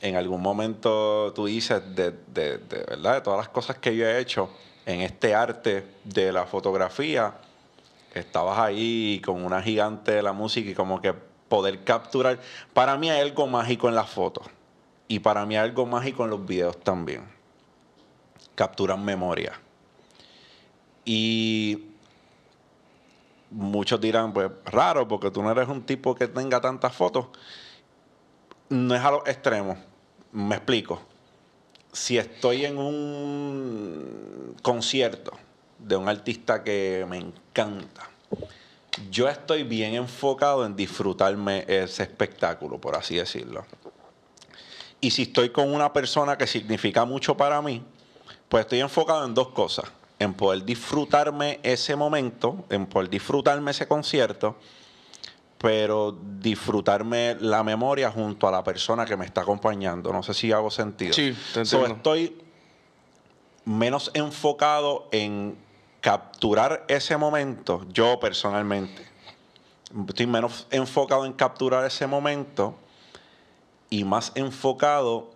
en 0.00 0.16
algún 0.16 0.40
momento 0.40 1.32
tú 1.34 1.46
dices 1.46 1.82
de, 1.94 2.12
de, 2.28 2.58
de 2.58 2.84
verdad 2.84 3.14
de 3.14 3.20
todas 3.20 3.38
las 3.38 3.48
cosas 3.48 3.76
que 3.78 3.94
yo 3.94 4.06
he 4.06 4.18
hecho 4.18 4.50
en 4.86 5.02
este 5.02 5.34
arte 5.34 5.84
de 6.04 6.32
la 6.32 6.46
fotografía, 6.46 7.34
estabas 8.14 8.58
ahí 8.58 9.20
con 9.24 9.44
una 9.44 9.62
gigante 9.62 10.12
de 10.12 10.22
la 10.22 10.32
música 10.32 10.70
y 10.70 10.74
como 10.74 11.00
que 11.00 11.12
poder 11.12 11.84
capturar. 11.84 12.38
Para 12.72 12.96
mí 12.96 13.10
hay 13.10 13.20
algo 13.20 13.46
mágico 13.46 13.88
en 13.88 13.94
las 13.94 14.08
fotos 14.08 14.46
y 15.08 15.18
para 15.18 15.44
mí 15.44 15.56
hay 15.56 15.68
algo 15.68 15.86
mágico 15.86 16.24
en 16.24 16.30
los 16.30 16.46
videos 16.46 16.78
también. 16.80 17.28
Capturan 18.54 19.04
memoria. 19.04 19.52
Y 21.04 21.89
muchos 23.50 24.00
dirán, 24.00 24.32
pues 24.32 24.50
raro, 24.66 25.06
porque 25.06 25.30
tú 25.30 25.42
no 25.42 25.50
eres 25.50 25.68
un 25.68 25.82
tipo 25.82 26.14
que 26.14 26.28
tenga 26.28 26.60
tantas 26.60 26.94
fotos. 26.94 27.26
No 28.68 28.94
es 28.94 29.02
a 29.02 29.10
los 29.10 29.26
extremos. 29.26 29.78
Me 30.32 30.56
explico. 30.56 31.00
Si 31.92 32.18
estoy 32.18 32.64
en 32.64 32.78
un 32.78 34.56
concierto 34.62 35.32
de 35.78 35.96
un 35.96 36.08
artista 36.08 36.62
que 36.62 37.04
me 37.08 37.18
encanta, 37.18 38.08
yo 39.10 39.28
estoy 39.28 39.64
bien 39.64 39.94
enfocado 39.94 40.64
en 40.64 40.76
disfrutarme 40.76 41.64
ese 41.66 42.02
espectáculo, 42.04 42.80
por 42.80 42.94
así 42.94 43.16
decirlo. 43.16 43.64
Y 45.00 45.10
si 45.10 45.22
estoy 45.22 45.50
con 45.50 45.72
una 45.72 45.92
persona 45.92 46.36
que 46.36 46.46
significa 46.46 47.04
mucho 47.04 47.36
para 47.36 47.60
mí, 47.62 47.82
pues 48.48 48.62
estoy 48.62 48.80
enfocado 48.80 49.24
en 49.24 49.34
dos 49.34 49.48
cosas. 49.48 49.86
En 50.20 50.34
poder 50.34 50.64
disfrutarme 50.64 51.58
ese 51.64 51.96
momento, 51.96 52.64
en 52.70 52.86
poder 52.86 53.10
disfrutarme 53.10 53.72
ese 53.72 53.88
concierto, 53.88 54.56
pero 55.58 56.16
disfrutarme 56.38 57.36
la 57.40 57.64
memoria 57.64 58.10
junto 58.10 58.46
a 58.46 58.50
la 58.50 58.62
persona 58.62 59.04
que 59.04 59.16
me 59.16 59.24
está 59.24 59.40
acompañando. 59.40 60.12
No 60.12 60.22
sé 60.22 60.34
si 60.34 60.52
hago 60.52 60.70
sentido. 60.70 61.12
Sí, 61.12 61.36
te 61.52 61.64
So, 61.64 61.84
estoy 61.84 62.38
menos 63.64 64.10
enfocado 64.14 65.08
en 65.10 65.58
capturar 66.00 66.84
ese 66.88 67.16
momento, 67.16 67.84
yo 67.90 68.18
personalmente. 68.20 69.06
Estoy 70.08 70.26
menos 70.26 70.66
enfocado 70.70 71.26
en 71.26 71.32
capturar 71.32 71.84
ese 71.84 72.06
momento 72.06 72.76
y 73.90 74.04
más 74.04 74.32
enfocado 74.34 75.30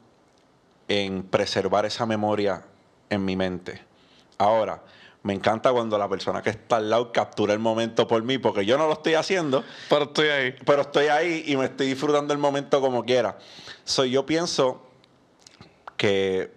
en 0.89 1.23
preservar 1.23 1.85
esa 1.85 2.07
memoria 2.07 2.65
en 3.11 3.25
mi 3.25 3.37
mente. 3.37 3.83
Ahora, 4.45 4.83
me 5.23 5.33
encanta 5.33 5.73
cuando 5.73 5.97
la 5.97 6.07
persona 6.07 6.43
que 6.43 6.51
está 6.51 6.77
al 6.77 6.91
lado 6.91 7.11
captura 7.13 7.55
el 7.55 7.59
momento 7.59 8.07
por 8.07 8.23
mí, 8.23 8.37
porque 8.37 8.67
yo 8.67 8.77
no 8.77 8.87
lo 8.87 8.93
estoy 8.93 9.15
haciendo, 9.15 9.65
Pero 9.89 10.05
estoy 10.05 10.29
ahí. 10.29 10.55
pero 10.67 10.83
estoy 10.83 11.07
ahí 11.07 11.45
y 11.47 11.57
me 11.57 11.65
estoy 11.65 11.87
disfrutando 11.87 12.35
el 12.35 12.39
momento 12.39 12.79
como 12.83 13.05
quiera. 13.05 13.39
So, 13.85 14.05
yo 14.05 14.27
pienso 14.27 14.83
que 15.97 16.53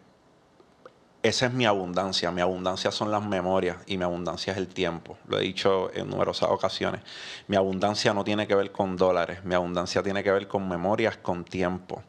esa 1.23 1.45
es 1.45 1.53
mi 1.53 1.65
abundancia. 1.65 2.29
Mi 2.31 2.41
abundancia 2.41 2.91
son 2.91 3.09
las 3.09 3.23
memorias 3.25 3.77
y 3.85 3.97
mi 3.97 4.03
abundancia 4.03 4.51
es 4.51 4.57
el 4.57 4.67
tiempo. 4.67 5.17
Lo 5.29 5.39
he 5.39 5.43
dicho 5.43 5.89
en 5.93 6.09
numerosas 6.09 6.49
ocasiones. 6.49 7.03
Mi 7.47 7.55
abundancia 7.55 8.13
no 8.13 8.25
tiene 8.25 8.47
que 8.47 8.55
ver 8.55 8.73
con 8.73 8.97
dólares. 8.97 9.45
Mi 9.45 9.55
abundancia 9.55 10.03
tiene 10.03 10.23
que 10.25 10.31
ver 10.33 10.49
con 10.49 10.67
memorias, 10.67 11.15
con 11.15 11.45
tiempo. 11.45 12.03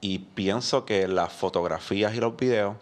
Y 0.00 0.20
pienso 0.20 0.86
que 0.86 1.06
las 1.08 1.30
fotografías 1.30 2.14
y 2.14 2.20
los 2.20 2.34
videos 2.38 2.76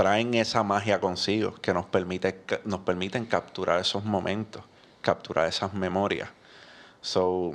traen 0.00 0.32
esa 0.32 0.62
magia 0.62 0.98
consigo 0.98 1.52
que 1.60 1.74
nos, 1.74 1.84
permite, 1.84 2.42
nos 2.64 2.80
permiten 2.80 3.26
capturar 3.26 3.78
esos 3.80 4.02
momentos, 4.02 4.62
capturar 5.02 5.46
esas 5.46 5.74
memorias. 5.74 6.30
So, 7.02 7.52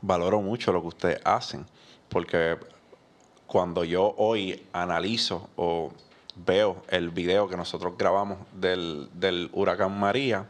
valoro 0.00 0.40
mucho 0.40 0.72
lo 0.72 0.80
que 0.80 0.88
ustedes 0.88 1.20
hacen, 1.22 1.66
porque 2.08 2.56
cuando 3.46 3.84
yo 3.84 4.14
hoy 4.16 4.66
analizo 4.72 5.50
o 5.56 5.92
veo 6.34 6.82
el 6.88 7.10
video 7.10 7.46
que 7.46 7.58
nosotros 7.58 7.92
grabamos 7.98 8.38
del, 8.54 9.10
del 9.12 9.50
huracán 9.52 10.00
María, 10.00 10.46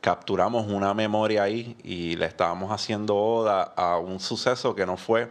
capturamos 0.00 0.66
una 0.66 0.94
memoria 0.94 1.44
ahí 1.44 1.76
y 1.84 2.16
le 2.16 2.26
estábamos 2.26 2.72
haciendo 2.72 3.16
oda 3.16 3.72
a 3.76 3.98
un 3.98 4.18
suceso 4.18 4.74
que 4.74 4.84
no 4.84 4.96
fue 4.96 5.30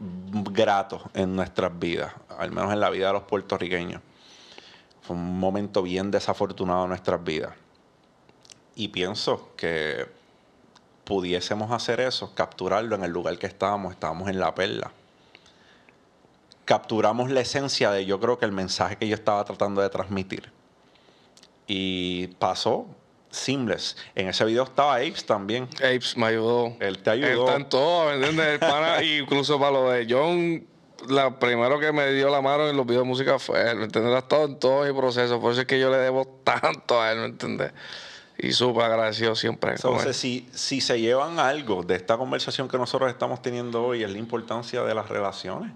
grato 0.00 1.00
en 1.14 1.36
nuestras 1.36 1.76
vidas, 1.78 2.12
al 2.38 2.52
menos 2.52 2.72
en 2.72 2.80
la 2.80 2.88
vida 2.90 3.08
de 3.08 3.12
los 3.12 3.24
puertorriqueños. 3.24 4.00
Fue 5.02 5.16
un 5.16 5.38
momento 5.38 5.82
bien 5.82 6.10
desafortunado 6.10 6.84
en 6.84 6.90
nuestras 6.90 7.22
vidas. 7.22 7.54
Y 8.74 8.88
pienso 8.88 9.50
que 9.56 10.06
pudiésemos 11.04 11.72
hacer 11.72 12.00
eso, 12.00 12.34
capturarlo 12.34 12.94
en 12.94 13.02
el 13.02 13.10
lugar 13.10 13.38
que 13.38 13.46
estábamos, 13.46 13.92
estábamos 13.92 14.28
en 14.28 14.38
la 14.38 14.54
perla. 14.54 14.92
Capturamos 16.64 17.30
la 17.30 17.40
esencia 17.40 17.90
de 17.90 18.04
yo 18.06 18.20
creo 18.20 18.38
que 18.38 18.44
el 18.44 18.52
mensaje 18.52 18.96
que 18.96 19.08
yo 19.08 19.14
estaba 19.14 19.44
tratando 19.44 19.80
de 19.80 19.88
transmitir. 19.88 20.52
Y 21.66 22.28
pasó 22.38 22.86
seamless. 23.30 23.96
En 24.14 24.28
ese 24.28 24.44
video 24.44 24.64
estaba 24.64 24.96
Apes 24.96 25.24
también. 25.24 25.68
Apes 25.76 26.16
me 26.16 26.26
ayudó. 26.26 26.76
Él 26.80 26.98
te 27.02 27.10
ayudó. 27.10 27.28
Él 27.28 27.38
está 27.40 27.56
en 27.56 27.68
todo, 27.68 28.06
¿me 28.06 28.14
entiendes? 28.14 28.46
El 28.46 28.58
pana, 28.58 29.02
incluso 29.20 29.58
para 29.58 29.72
lo 29.72 29.90
de 29.90 30.06
John, 30.08 30.66
la 31.06 31.38
primero 31.38 31.78
que 31.78 31.92
me 31.92 32.12
dio 32.12 32.28
la 32.30 32.40
mano 32.40 32.68
en 32.68 32.76
los 32.76 32.86
videos 32.86 33.04
de 33.04 33.08
música 33.08 33.38
fue 33.38 33.70
él, 33.70 33.78
¿me 33.78 33.84
ha 33.84 34.18
estado 34.18 34.46
en 34.46 34.58
todo 34.58 34.84
mi 34.84 34.92
proceso, 34.92 35.40
por 35.40 35.52
eso 35.52 35.60
es 35.60 35.66
que 35.66 35.78
yo 35.78 35.90
le 35.90 35.98
debo 35.98 36.26
tanto 36.44 37.00
a 37.00 37.12
él, 37.12 37.18
¿me 37.18 37.26
entiendes? 37.26 37.72
Y 38.40 38.52
súper 38.52 38.84
agradecido 38.84 39.34
siempre. 39.34 39.72
Entonces, 39.72 40.16
si, 40.16 40.48
si 40.52 40.80
se 40.80 41.00
llevan 41.00 41.40
algo 41.40 41.82
de 41.82 41.96
esta 41.96 42.16
conversación 42.16 42.68
que 42.68 42.78
nosotros 42.78 43.10
estamos 43.10 43.42
teniendo 43.42 43.84
hoy, 43.84 44.04
es 44.04 44.10
la 44.12 44.18
importancia 44.18 44.84
de 44.84 44.94
las 44.94 45.08
relaciones. 45.08 45.72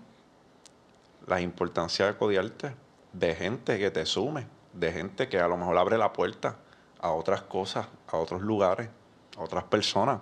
La 1.26 1.40
importancia 1.40 2.06
de 2.06 2.16
codiarte, 2.16 2.72
de 3.12 3.34
gente 3.34 3.80
que 3.80 3.90
te 3.90 4.06
sume, 4.06 4.46
de 4.74 4.92
gente 4.92 5.28
que 5.28 5.40
a 5.40 5.48
lo 5.48 5.56
mejor 5.56 5.76
abre 5.76 5.98
la 5.98 6.12
puerta 6.12 6.56
a 7.00 7.10
otras 7.10 7.42
cosas, 7.42 7.88
a 8.06 8.16
otros 8.16 8.42
lugares, 8.42 8.88
a 9.36 9.42
otras 9.42 9.64
personas. 9.64 10.20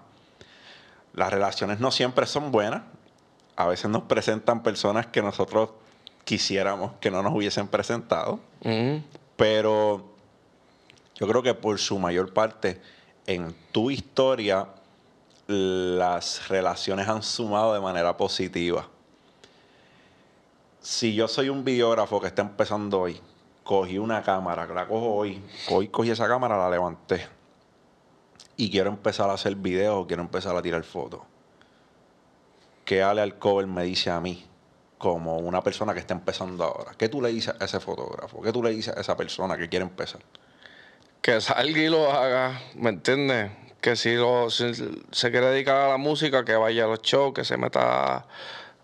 Las 1.13 1.31
relaciones 1.31 1.79
no 1.79 1.91
siempre 1.91 2.27
son 2.27 2.51
buenas. 2.51 2.83
A 3.61 3.67
veces 3.67 3.91
nos 3.91 4.05
presentan 4.05 4.63
personas 4.63 5.09
que 5.09 5.21
nosotros 5.21 5.69
quisiéramos 6.25 6.93
que 6.99 7.11
no 7.11 7.23
nos 7.23 7.35
hubiesen 7.35 7.69
presentado. 7.69 8.41
Pero 9.37 10.03
yo 11.17 11.29
creo 11.29 11.43
que 11.43 11.53
por 11.53 11.79
su 11.79 11.99
mayor 11.99 12.33
parte, 12.33 12.81
en 13.27 13.55
tu 13.71 13.91
historia, 13.91 14.67
las 15.47 16.49
relaciones 16.49 17.07
han 17.07 17.23
sumado 17.23 17.75
de 17.75 17.81
manera 17.81 18.17
positiva. 18.17 18.89
Si 20.81 21.15
yo 21.15 21.29
soy 21.29 21.51
un 21.51 21.63
videógrafo 21.63 22.19
que 22.19 22.29
está 22.29 22.41
empezando 22.41 22.99
hoy, 22.99 23.21
cogí 23.63 23.99
una 23.99 24.23
cámara, 24.23 24.67
la 24.69 24.87
cojo 24.89 25.15
hoy, 25.15 25.39
hoy 25.69 25.89
cogí 25.89 26.11
esa 26.11 26.27
cámara, 26.27 26.57
la 26.57 26.71
levanté 26.71 27.27
y 28.57 28.71
quiero 28.71 28.89
empezar 28.89 29.29
a 29.29 29.35
hacer 29.35 29.55
videos, 29.55 30.07
quiero 30.07 30.23
empezar 30.23 30.57
a 30.57 30.63
tirar 30.63 30.83
fotos. 30.83 31.21
¿Qué 32.85 33.03
Ale 33.03 33.21
Alcover 33.23 33.67
me 33.67 33.85
dice 33.85 34.11
a 34.11 34.21
mí 34.21 34.47
como 34.99 35.39
una 35.39 35.63
persona 35.63 35.95
que 35.95 36.01
está 36.01 36.15
empezando 36.15 36.65
ahora? 36.65 36.93
¿Qué 36.99 37.09
tú 37.09 37.23
le 37.23 37.31
dices 37.31 37.55
a 37.59 37.65
ese 37.65 37.81
fotógrafo? 37.81 38.43
¿Qué 38.43 38.53
tú 38.53 38.63
le 38.63 38.71
dices 38.71 38.97
a 38.97 39.01
esa 39.01 39.17
persona 39.17 39.57
que 39.57 39.69
quiere 39.69 39.85
empezar? 39.85 40.21
que 41.23 41.39
salga 41.43 41.79
y 41.79 41.89
lo 41.89 42.11
haga, 42.11 42.59
¿me 42.77 42.89
entiendes? 42.89 43.51
Que 43.83 43.95
si, 43.95 44.15
lo, 44.15 44.49
se 44.49 44.73
quiere 45.31 45.49
dedicar 45.49 45.77
a 45.77 45.89
la 45.89 45.97
música, 45.99 46.47
que 46.47 46.55
vaya 46.55 46.85
a 46.85 46.87
los 46.87 47.03
shows, 47.03 47.35
que 47.35 47.45
se 47.45 47.59
meta 47.59 48.27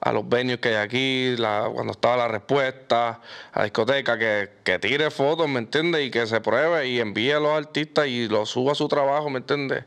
a 0.00 0.12
los 0.12 0.28
venues 0.28 0.58
que 0.58 0.68
hay 0.68 0.74
aquí, 0.74 1.34
la- 1.38 1.70
cuando 1.72 1.92
estaba 1.92 2.18
la 2.18 2.28
respuesta, 2.28 3.20
a 3.52 3.58
la 3.58 3.64
discoteca, 3.64 4.18
que, 4.18 4.50
que 4.64 4.78
tire 4.78 5.10
fotos, 5.10 5.48
¿me 5.48 5.60
entiendes? 5.60 6.04
Y 6.06 6.10
que 6.10 6.26
se 6.26 6.42
pruebe 6.42 6.86
y 6.86 7.00
envíe 7.00 7.30
a 7.32 7.40
los 7.40 7.52
artistas 7.52 8.06
y 8.06 8.28
lo 8.28 8.44
suba 8.44 8.72
a 8.72 8.74
su 8.74 8.86
trabajo, 8.86 9.30
¿me 9.30 9.38
entiendes? 9.38 9.84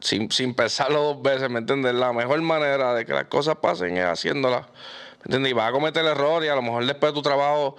Sin, 0.00 0.30
sin 0.30 0.54
pensarlo 0.54 1.02
dos 1.02 1.22
veces, 1.22 1.50
¿me 1.50 1.58
entiendes? 1.58 1.94
La 1.94 2.12
mejor 2.12 2.40
manera 2.40 2.94
de 2.94 3.04
que 3.04 3.12
las 3.12 3.24
cosas 3.24 3.56
pasen 3.56 3.96
es 3.96 4.04
haciéndolas, 4.06 4.62
¿me 5.18 5.22
entiendes? 5.24 5.50
Y 5.50 5.54
vas 5.54 5.68
a 5.70 5.72
cometer 5.72 6.04
errores 6.04 6.46
y 6.46 6.50
a 6.50 6.54
lo 6.54 6.62
mejor 6.62 6.86
después 6.86 7.12
de 7.12 7.14
tu 7.14 7.22
trabajo, 7.22 7.74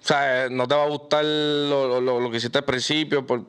sea, 0.00 0.48
no 0.50 0.66
te 0.66 0.74
va 0.74 0.82
a 0.84 0.88
gustar 0.88 1.24
lo, 1.24 2.00
lo- 2.00 2.20
lo 2.20 2.30
que 2.30 2.38
hiciste 2.38 2.58
al 2.58 2.64
principio, 2.64 3.24
por, 3.24 3.42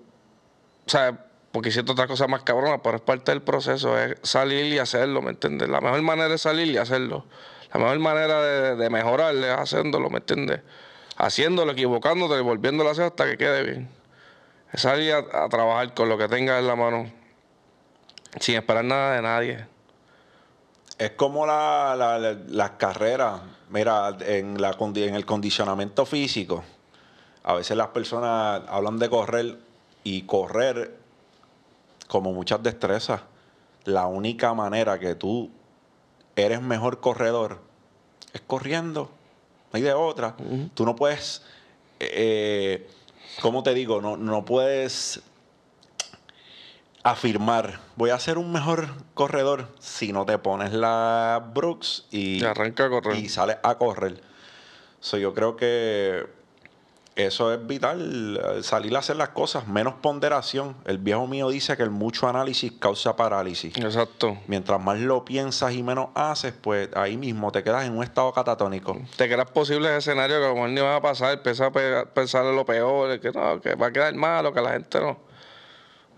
sea, 0.86 1.26
porque 1.52 1.70
hiciste 1.70 1.92
otras 1.92 2.08
cosas 2.08 2.30
más 2.30 2.44
cabronas, 2.44 2.82
pero 2.84 2.98
es 2.98 3.02
parte 3.02 3.32
del 3.32 3.42
proceso, 3.42 3.98
es 3.98 4.16
salir 4.24 4.66
y 4.74 4.80
hacerlo, 4.80 5.22
¿me 5.22 5.32
entiendes? 5.32 5.70
La 5.70 5.82
mejor 5.82 6.02
manera 6.04 6.34
es 6.34 6.42
salir 6.42 6.68
y 6.68 6.78
hacerlo. 6.78 7.26
La 7.74 7.80
mejor 7.80 7.98
manera 8.00 8.42
de, 8.42 8.76
de 8.76 8.90
mejorar 8.92 9.34
es 9.36 9.46
haciéndolo, 9.50 10.10
¿me 10.12 10.18
entiendes? 10.18 10.62
Haciéndolo, 11.18 11.72
equivocándote 11.72 12.40
y 12.40 12.44
volviéndolo 12.44 12.90
a 12.90 12.92
hacer 12.92 13.06
hasta 13.06 13.26
que 13.26 13.38
quede 13.38 13.64
bien. 13.64 13.90
Es 14.72 14.82
salir 14.82 15.14
a 15.14 15.50
trabajar 15.50 15.94
con 15.96 16.10
lo 16.10 16.18
que 16.18 16.28
tengas 16.28 16.60
en 16.60 16.68
la 16.68 16.76
mano, 16.76 17.12
sin 18.40 18.56
esperar 18.56 18.86
nada 18.86 19.16
de 19.16 19.22
nadie. 19.22 19.66
Es 20.98 21.12
como 21.12 21.46
la- 21.46 21.96
la- 21.98 22.20
la- 22.20 22.38
las 22.48 22.72
carreras, 22.72 23.42
mira, 23.70 24.16
en, 24.22 24.62
la, 24.62 24.76
en 24.80 25.16
el 25.16 25.26
condicionamiento 25.26 26.06
físico, 26.06 26.64
a 27.44 27.54
veces 27.56 27.76
las 27.76 27.88
personas 27.90 28.62
hablan 28.68 29.00
de 29.00 29.10
correr 29.10 29.60
y 30.04 30.22
correr 30.24 30.98
como 32.08 32.32
muchas 32.34 32.62
destrezas. 32.64 33.22
La 33.86 34.06
única 34.08 34.54
manera 34.54 35.00
que 35.00 35.16
tú 35.16 35.50
eres 36.36 36.62
mejor 36.62 37.00
corredor 37.02 37.60
es 38.34 38.42
corriendo, 38.42 39.10
no 39.72 39.78
hay 39.78 39.82
de 39.82 39.94
otra. 39.94 40.36
Tú 40.74 40.86
no 40.86 40.96
puedes, 40.96 41.42
eh, 42.00 42.88
¿cómo 43.42 43.62
te 43.64 43.74
digo? 43.74 44.00
No, 44.02 44.16
no 44.16 44.46
puedes 44.46 45.22
afirmar, 47.04 47.80
voy 47.96 48.10
a 48.12 48.20
ser 48.20 48.38
un 48.38 48.52
mejor 48.52 48.88
corredor 49.14 49.68
si 49.80 50.14
no 50.14 50.26
te 50.26 50.38
pones 50.38 50.72
la 50.74 51.44
Brooks 51.54 52.06
y, 52.12 52.42
Y 52.42 52.46
arranca 52.46 52.86
a 52.86 52.90
correr. 52.90 53.16
y 53.18 53.30
sales 53.30 53.58
a 53.64 53.76
correr. 53.78 54.22
So, 55.02 55.18
yo 55.18 55.34
creo 55.34 55.58
que 55.58 56.26
eso 57.16 57.54
es 57.54 57.68
vital, 57.68 58.42
salir 58.64 58.96
a 58.96 59.00
hacer 59.00 59.18
las 59.18 59.30
cosas, 59.30 59.68
menos 59.68 59.96
ponderación. 59.96 60.76
El 60.86 60.98
viejo 60.98 61.28
mío 61.28 61.50
dice 61.50 61.76
que 61.78 61.84
el 61.84 61.90
mucho 61.92 62.28
análisis 62.28 62.72
causa 62.80 63.16
parálisis. 63.18 63.78
Exacto. 63.78 64.38
Mientras 64.48 64.82
más 64.82 64.98
lo 65.00 65.24
piensas 65.26 65.74
y 65.74 65.84
menos 65.84 66.08
haces, 66.16 66.54
pues 66.54 66.90
ahí 66.96 67.18
mismo 67.18 67.52
te 67.52 67.64
quedas 67.64 67.86
en 67.86 67.96
un 67.98 68.04
estado 68.04 68.32
catatónico. 68.34 68.98
te 69.18 69.28
creas 69.28 69.52
posibles 69.52 69.92
escenarios 69.92 70.40
que 70.40 70.46
a 70.46 70.50
lo 70.50 70.56
mejor 70.56 70.70
ni 70.70 70.82
van 70.82 70.96
a 70.96 71.02
pasar, 71.02 71.34
empiezas 71.34 71.68
a 71.68 71.72
pe- 71.72 72.06
pensar 72.08 72.46
en 72.46 72.56
lo 72.56 72.66
peor, 72.66 73.20
que 73.20 73.32
no, 73.32 73.60
que 73.62 73.76
va 73.76 73.88
a 73.88 73.92
quedar 73.92 74.16
malo, 74.16 74.54
que 74.54 74.62
la 74.62 74.72
gente 74.72 75.00
no. 75.02 75.18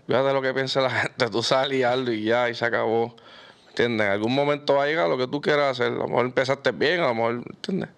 Fíjate 0.06 0.32
lo 0.32 0.42
que 0.42 0.54
piensa 0.54 0.80
la 0.80 0.90
gente, 1.02 1.28
tú 1.30 1.42
sales 1.42 1.78
y 1.78 1.82
hazlo 1.82 2.12
y 2.12 2.24
ya, 2.24 2.48
y 2.48 2.54
se 2.54 2.64
acabó. 2.64 3.14
¿Entiendes? 3.68 4.06
En 4.06 4.12
algún 4.12 4.34
momento 4.34 4.74
va 4.74 4.84
a 4.84 4.86
llegar 4.86 5.08
lo 5.08 5.18
que 5.18 5.26
tú 5.26 5.40
quieras 5.40 5.72
hacer. 5.72 5.92
A 5.92 5.96
lo 5.96 6.06
mejor 6.08 6.26
empezaste 6.26 6.70
bien, 6.72 7.00
a 7.00 7.08
lo 7.08 7.14
mejor, 7.14 7.32
¿entiendes? 7.50 7.90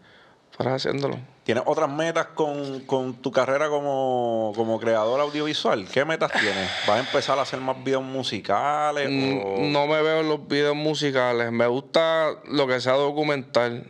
Para 0.57 0.75
haciéndolo. 0.75 1.19
¿Tienes 1.45 1.63
otras 1.67 1.89
metas 1.89 2.27
con, 2.35 2.81
con 2.81 3.15
tu 3.23 3.31
carrera 3.33 3.69
como, 3.71 4.53
como 4.57 4.79
creador 4.81 5.21
audiovisual? 5.21 5.87
¿Qué 5.89 6.05
metas 6.05 6.33
tienes? 6.33 6.69
¿Vas 6.87 6.97
a 6.97 7.01
empezar 7.01 7.39
a 7.39 7.43
hacer 7.43 7.61
más 7.61 7.83
videos 7.85 8.03
musicales? 8.03 9.07
o- 9.09 9.61
Mm, 9.61 9.73
No 9.73 9.87
me 9.87 10.03
veo 10.03 10.21
en 10.21 10.29
los 10.29 10.47
videos 10.49 10.75
musicales. 10.77 11.53
Me 11.53 11.67
gusta 11.69 12.31
lo 12.51 12.67
que 12.67 12.81
sea 12.81 12.95
documental. 12.95 13.87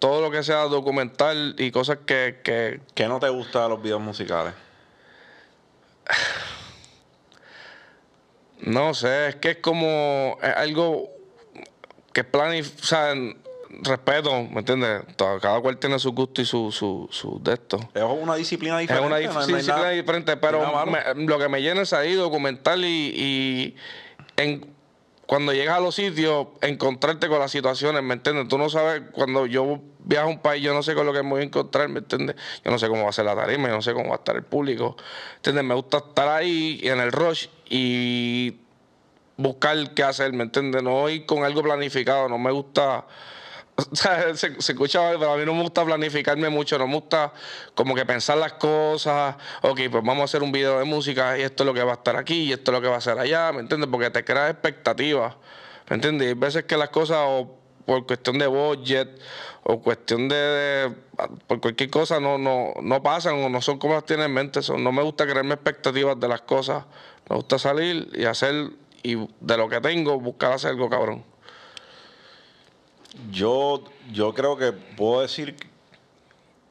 Todo 0.00 0.20
lo 0.20 0.30
que 0.30 0.42
sea 0.42 0.62
documental 0.64 1.54
y 1.56 1.70
cosas 1.70 1.98
que, 2.04 2.40
que, 2.44 2.80
¿Qué 2.94 3.06
no 3.08 3.20
te 3.20 3.28
gusta 3.28 3.62
de 3.62 3.68
los 3.70 3.80
videos 3.82 4.00
musicales? 4.00 4.52
No 8.60 8.94
sé, 8.94 9.28
es 9.28 9.36
que 9.36 9.50
es 9.52 9.56
como 9.58 10.36
es 10.42 10.54
algo 10.56 11.08
que 12.12 12.20
es 12.22 12.26
planif... 12.26 12.80
O 12.82 12.84
sea, 12.86 13.14
respeto, 13.82 14.42
¿me 14.44 14.60
entiendes? 14.60 15.02
Todo- 15.16 15.38
Cada 15.40 15.60
cual 15.60 15.76
tiene 15.78 15.98
su 15.98 16.12
gusto 16.12 16.40
y 16.40 16.44
su, 16.46 16.72
su, 16.72 17.06
su 17.12 17.38
de 17.42 17.52
esto. 17.54 17.78
Es 17.94 18.02
una 18.02 18.34
disciplina 18.34 18.76
Es 18.80 18.88
diferente. 18.88 19.06
una 19.06 19.20
dif- 19.20 19.32
no 19.32 19.40
hay 19.40 19.46
disciplina 19.46 19.76
nada- 19.76 19.90
diferente, 19.90 20.36
pero 20.38 20.86
me- 20.86 21.26
lo 21.26 21.38
que 21.38 21.48
me 21.48 21.60
llena 21.62 21.82
es 21.82 21.92
ahí 21.92 22.14
documental 22.14 22.84
y, 22.84 23.12
y 23.14 23.76
en, 24.36 24.66
cuando 25.26 25.52
llegas 25.52 25.76
a 25.76 25.80
los 25.80 25.94
sitios, 25.94 26.46
encontrarte 26.62 27.28
con 27.28 27.38
las 27.38 27.50
situaciones, 27.52 28.02
¿me 28.02 28.14
entiendes? 28.14 28.48
Tú 28.48 28.56
no 28.58 28.70
sabes, 28.70 29.02
cuando 29.12 29.44
yo 29.46 29.78
viajo 30.00 30.26
a 30.28 30.30
un 30.30 30.38
país, 30.40 30.62
yo 30.64 30.72
no 30.72 30.82
sé 30.82 30.94
con 30.94 31.04
lo 31.04 31.12
que 31.12 31.22
me 31.22 31.28
voy 31.28 31.42
a 31.42 31.44
encontrar, 31.44 31.88
¿me 31.90 31.98
entiendes? 31.98 32.34
Yo 32.64 32.70
no 32.70 32.78
sé 32.78 32.88
cómo 32.88 33.04
va 33.04 33.10
a 33.10 33.12
ser 33.12 33.26
la 33.26 33.36
tarima, 33.36 33.68
yo 33.68 33.74
no 33.74 33.82
sé 33.82 33.92
cómo 33.92 34.08
va 34.08 34.14
a 34.14 34.18
estar 34.18 34.34
el 34.34 34.42
público, 34.44 34.96
¿entiendes? 35.36 35.62
Me 35.64 35.74
gusta 35.74 35.98
estar 35.98 36.28
ahí 36.30 36.80
en 36.82 36.98
el 37.00 37.12
rush 37.12 37.48
y 37.68 38.58
buscar 39.36 39.94
qué 39.94 40.02
hacer, 40.02 40.32
¿me 40.32 40.44
entiendes? 40.44 40.82
No 40.82 41.08
ir 41.08 41.24
con 41.26 41.44
algo 41.44 41.62
planificado, 41.62 42.28
no 42.28 42.38
me 42.38 42.50
gusta... 42.50 43.04
O 43.78 43.94
sea, 43.94 44.34
se, 44.34 44.60
se 44.60 44.72
escucha 44.72 45.08
pero 45.20 45.34
a 45.34 45.36
mí 45.36 45.44
no 45.46 45.54
me 45.54 45.62
gusta 45.62 45.84
planificarme 45.84 46.48
mucho, 46.48 46.76
no 46.78 46.88
me 46.88 46.94
gusta 46.94 47.32
como 47.76 47.94
que 47.94 48.04
pensar 48.04 48.36
las 48.36 48.54
cosas, 48.54 49.36
ok, 49.62 49.82
pues 49.88 50.02
vamos 50.02 50.22
a 50.22 50.24
hacer 50.24 50.42
un 50.42 50.50
video 50.50 50.80
de 50.80 50.84
música 50.84 51.38
y 51.38 51.42
esto 51.42 51.62
es 51.62 51.66
lo 51.68 51.72
que 51.72 51.84
va 51.84 51.92
a 51.92 51.94
estar 51.94 52.16
aquí 52.16 52.42
y 52.42 52.52
esto 52.52 52.72
es 52.72 52.74
lo 52.74 52.82
que 52.82 52.88
va 52.88 52.96
a 52.96 53.00
ser 53.00 53.20
allá, 53.20 53.52
¿me 53.52 53.60
entiendes? 53.60 53.88
Porque 53.88 54.10
te 54.10 54.24
creas 54.24 54.50
expectativas, 54.50 55.36
¿Me 55.88 55.94
entiendes? 55.94 56.26
Y 56.26 56.28
hay 56.30 56.34
veces 56.34 56.64
que 56.64 56.76
las 56.76 56.90
cosas, 56.90 57.18
o 57.20 57.56
por 57.86 58.06
cuestión 58.06 58.38
de 58.38 58.46
budget, 58.46 59.08
o 59.62 59.80
cuestión 59.80 60.28
de, 60.28 60.92
por 61.46 61.60
cualquier 61.60 61.90
cosa, 61.90 62.20
no, 62.20 62.36
no, 62.36 62.74
no 62.82 63.02
pasan 63.02 63.42
o 63.42 63.48
no 63.48 63.62
son 63.62 63.78
como 63.78 63.94
las 63.94 64.04
tienen 64.04 64.26
en 64.26 64.34
mente. 64.34 64.60
no 64.78 64.92
me 64.92 65.02
gusta 65.02 65.24
crearme 65.24 65.54
expectativas 65.54 66.18
de 66.20 66.28
las 66.28 66.42
cosas. 66.42 66.84
Me 67.28 67.36
gusta 67.36 67.58
salir 67.58 68.10
y 68.14 68.24
hacer, 68.24 68.70
y 69.02 69.16
de 69.16 69.56
lo 69.56 69.68
que 69.68 69.80
tengo, 69.80 70.18
buscar 70.18 70.52
hacer 70.52 70.70
algo 70.70 70.88
cabrón. 70.88 71.22
Yo, 73.30 73.84
yo 74.12 74.32
creo 74.32 74.56
que 74.56 74.72
puedo 74.72 75.20
decir 75.20 75.56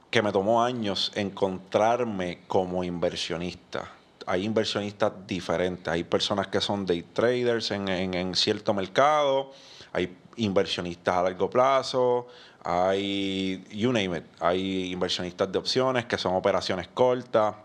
que 0.09 0.21
me 0.21 0.31
tomó 0.31 0.63
años 0.63 1.11
encontrarme 1.15 2.39
como 2.47 2.83
inversionista. 2.83 3.91
Hay 4.25 4.45
inversionistas 4.45 5.11
diferentes. 5.27 5.87
Hay 5.87 6.03
personas 6.03 6.47
que 6.47 6.59
son 6.59 6.85
day 6.85 7.03
traders 7.03 7.71
en, 7.71 7.87
en, 7.87 8.35
cierto 8.35 8.73
mercado. 8.73 9.51
Hay 9.93 10.17
inversionistas 10.37 11.15
a 11.15 11.23
largo 11.23 11.49
plazo. 11.49 12.27
Hay, 12.63 13.63
you 13.71 13.91
name 13.91 14.17
it. 14.17 14.23
Hay 14.39 14.91
inversionistas 14.91 15.51
de 15.51 15.59
opciones 15.59 16.05
que 16.05 16.17
son 16.17 16.33
operaciones 16.33 16.87
cortas 16.87 17.55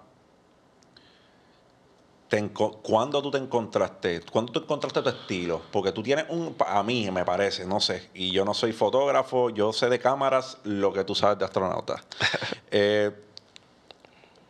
¿Cuándo 2.83 3.21
tú 3.21 3.31
te 3.31 3.37
encontraste? 3.37 4.23
¿Cuándo 4.23 4.53
tú 4.53 4.61
encontraste 4.61 5.03
tu 5.03 5.09
estilo? 5.11 5.61
Porque 5.71 5.93
tú 5.93 6.03
tienes 6.03 6.25
un. 6.31 6.57
A 6.67 6.83
mí 6.83 7.11
me 7.11 7.27
parece, 7.27 7.67
no 7.67 7.79
sé. 7.79 8.09
Y 8.15 8.31
yo 8.31 8.47
no 8.47 8.55
soy 8.55 8.73
fotógrafo, 8.73 9.51
yo 9.51 9.71
sé 9.75 9.91
de 9.91 9.99
cámaras 9.99 10.57
lo 10.65 10.95
que 10.95 11.05
tú 11.05 11.15
sabes 11.15 11.39
de 11.39 11.45
astronauta. 11.45 12.03
Eh, 12.75 13.11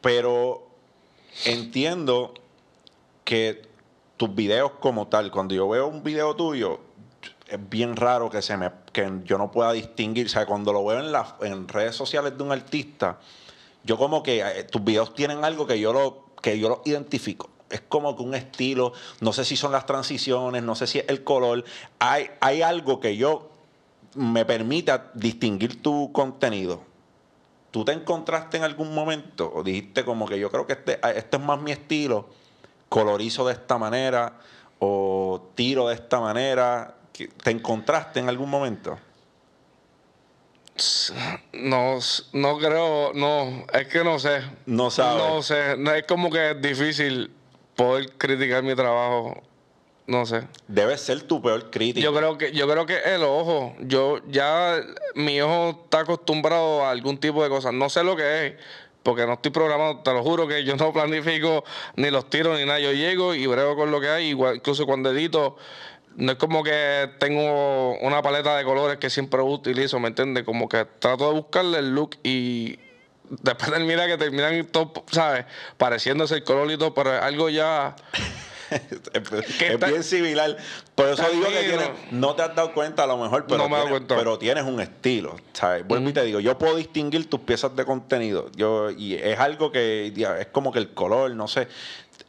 pero 0.01 0.64
entiendo 1.45 2.35
que 3.24 3.62
tus 4.16 4.33
videos 4.33 4.70
como 4.78 5.09
tal, 5.09 5.33
cuando 5.33 5.57
yo 5.57 5.68
veo 5.68 5.89
un 5.89 6.05
video 6.05 6.37
tuyo, 6.37 6.78
es 7.49 7.68
bien 7.68 7.97
raro 7.97 8.30
que 8.30 8.43
se 8.43 8.57
me 8.57 8.70
que 8.93 9.11
yo 9.24 9.39
no 9.39 9.51
pueda 9.51 9.72
distinguir. 9.72 10.26
O 10.26 10.28
sea, 10.28 10.47
cuando 10.47 10.72
lo 10.72 10.85
veo 10.85 11.01
en, 11.01 11.11
las 11.11 11.35
en 11.41 11.66
redes 11.66 11.97
sociales 11.97 12.39
de 12.39 12.45
un 12.45 12.53
artista, 12.53 13.18
yo 13.83 13.99
como 13.99 14.22
que 14.22 14.41
eh, 14.41 14.62
tus 14.62 14.85
videos 14.85 15.14
tienen 15.14 15.45
algo 15.45 15.66
que 15.66 15.80
yo 15.80 15.93
lo, 15.93 16.26
que 16.41 16.61
yo 16.61 16.68
lo 16.68 16.83
identifico 16.85 17.52
es 17.73 17.81
como 17.81 18.14
que 18.16 18.23
un 18.23 18.35
estilo, 18.35 18.93
no 19.20 19.33
sé 19.33 19.45
si 19.45 19.57
son 19.57 19.73
las 19.73 19.87
transiciones, 19.87 20.62
no 20.62 20.75
sé 20.75 20.87
si 20.87 20.99
es 20.99 21.07
el 21.09 21.25
color, 21.25 21.64
hay, 21.99 22.31
hay 22.41 22.62
algo 22.62 23.01
que 23.01 23.16
yo 23.16 23.51
me 24.14 24.45
permita 24.45 25.11
distinguir 25.14 25.83
tu 25.83 26.12
contenido. 26.12 26.83
¿Tú 27.70 27.85
te 27.85 27.93
encontraste 27.93 28.59
en 28.59 28.64
algún 28.64 28.95
momento 28.95 29.51
o 29.55 29.62
dijiste 29.62 30.05
como 30.05 30.27
que 30.27 30.39
yo 30.39 30.51
creo 30.51 30.66
que 30.66 30.75
este, 30.75 31.01
este 31.16 31.37
es 31.39 31.43
más 31.43 31.61
mi 31.61 31.73
estilo, 31.73 32.29
colorizo 32.91 33.47
de 33.47 33.55
esta 33.55 33.79
manera 33.79 34.39
o 34.79 35.49
tiro 35.55 35.89
de 35.89 35.95
esta 35.95 36.20
manera? 36.20 36.97
¿Te 37.43 37.51
encontraste 37.51 38.20
en 38.20 38.29
algún 38.29 38.51
momento? 38.51 38.99
No, 41.53 41.99
no 42.33 42.59
creo, 42.59 43.12
no, 43.14 43.64
es 43.73 43.89
que 43.89 44.05
no 44.05 44.18
sé. 44.18 44.43
No 44.66 44.91
sabes. 44.91 45.23
No 45.23 45.43
sé, 45.43 45.99
es 45.99 46.07
como 46.07 46.31
que 46.31 46.51
es 46.51 46.61
difícil 46.61 47.31
poder 47.83 48.12
criticar 48.12 48.62
mi 48.62 48.74
trabajo, 48.76 49.43
no 50.07 50.24
sé. 50.24 50.47
Debe 50.68 50.97
ser 50.97 51.22
tu 51.22 51.43
peor 51.43 51.70
crítica. 51.70 52.05
Yo 52.05 52.14
creo 52.14 52.39
que, 52.39 52.53
yo 52.53 52.68
creo 52.68 52.87
que 52.87 52.99
el 53.14 53.22
ojo. 53.24 53.74
Yo 53.80 54.20
ya 54.28 54.80
mi 55.14 55.41
ojo 55.41 55.80
está 55.85 56.01
acostumbrado 56.01 56.85
a 56.85 56.91
algún 56.91 57.18
tipo 57.18 57.43
de 57.43 57.49
cosas. 57.49 57.72
No 57.72 57.91
sé 57.91 58.05
lo 58.05 58.14
que 58.14 58.47
es, 58.47 58.55
porque 59.03 59.26
no 59.26 59.33
estoy 59.35 59.51
programado, 59.51 59.99
te 59.99 60.12
lo 60.12 60.22
juro 60.22 60.47
que 60.47 60.62
yo 60.64 60.76
no 60.76 60.93
planifico 60.93 61.64
ni 61.97 62.11
los 62.11 62.30
tiros 62.30 62.59
ni 62.59 62.64
nada. 62.64 62.78
Yo 62.78 62.93
llego 62.93 63.35
y 63.35 63.47
brego 63.47 63.74
con 63.74 63.91
lo 63.91 64.01
que 64.01 64.09
hay, 64.09 64.28
igual, 64.28 64.57
incluso 64.57 64.87
cuando 64.87 65.11
edito. 65.11 65.57
No 66.14 66.33
es 66.33 66.39
como 66.39 66.62
que 66.62 67.11
tengo 67.18 67.99
una 68.01 68.20
paleta 68.22 68.57
de 68.57 68.64
colores 68.64 68.99
que 68.99 69.09
siempre 69.09 69.41
utilizo, 69.41 69.99
¿me 69.99 70.09
entiendes? 70.09 70.45
Como 70.45 70.68
que 70.68 70.85
trato 70.99 71.26
de 71.26 71.35
buscarle 71.35 71.78
el 71.78 71.95
look 71.95 72.18
y, 72.22 72.78
después 73.41 73.70
termina 73.70 74.07
que 74.07 74.18
terminan 74.18 74.66
todo, 74.66 75.05
¿sabes? 75.11 75.47
Pareciéndose 75.76 76.37
el 76.37 76.45
color 76.45 76.70
y 76.70 76.76
todo, 76.76 76.95
pero 76.95 77.11
algo 77.22 77.49
ya. 77.49 77.97
es 78.72 79.80
bien 79.80 80.03
similar. 80.03 80.57
Por 80.95 81.09
eso 81.09 81.28
digo 81.30 81.47
que 81.47 81.91
no 82.11 82.35
te 82.35 82.43
has 82.43 82.55
dado 82.55 82.72
cuenta 82.72 83.05
a 83.05 83.07
lo 83.07 83.18
mejor, 83.18 83.47
pero, 83.47 83.66
tienes, 83.66 84.03
pero 84.07 84.39
tienes 84.39 84.64
un 84.64 84.80
estilo. 84.80 85.37
¿sabes? 85.53 85.87
Vuelvo 85.87 86.09
y 86.09 86.12
te 86.12 86.24
digo, 86.24 86.41
yo 86.41 86.59
puedo 86.59 86.76
distinguir 86.76 87.28
tus 87.28 87.41
piezas 87.41 87.74
de 87.76 87.85
contenido. 87.85 88.51
Yo, 88.55 88.91
y 88.91 89.14
es 89.14 89.39
algo 89.39 89.72
que 89.72 90.12
es 90.41 90.47
como 90.49 90.72
que 90.72 90.78
el 90.78 90.95
color, 90.95 91.30
no 91.33 91.49
sé. 91.49 91.68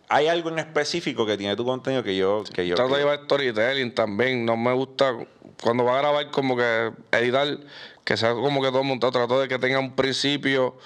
Hay 0.09 0.27
algo 0.27 0.49
en 0.49 0.59
específico 0.59 1.25
que 1.25 1.37
tiene 1.37 1.55
tu 1.55 1.65
contenido 1.65 2.03
que 2.03 2.15
yo. 2.15 2.43
Que 2.53 2.67
yo 2.67 2.75
Trato 2.75 2.93
de 2.93 2.99
llevar 2.99 3.21
storytelling 3.23 3.95
también. 3.95 4.45
No 4.45 4.55
me 4.57 4.73
gusta 4.73 5.15
cuando 5.61 5.85
va 5.85 5.95
a 5.95 6.01
grabar 6.01 6.29
como 6.29 6.55
que 6.55 6.91
editar 7.11 7.57
que 8.03 8.17
sea 8.17 8.33
como 8.33 8.61
que 8.61 8.69
todo 8.69 8.83
montado, 8.83 9.11
trato 9.11 9.39
de 9.39 9.47
que 9.47 9.59
tenga 9.59 9.79
un 9.79 9.95
principio 9.95 10.77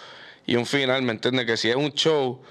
y 0.45 0.55
un 0.55 0.65
final, 0.65 1.01
¿me 1.01 1.11
entiendes? 1.11 1.45
Que 1.45 1.57
si 1.57 1.69
es 1.69 1.75
un 1.75 1.91
show 1.91 2.41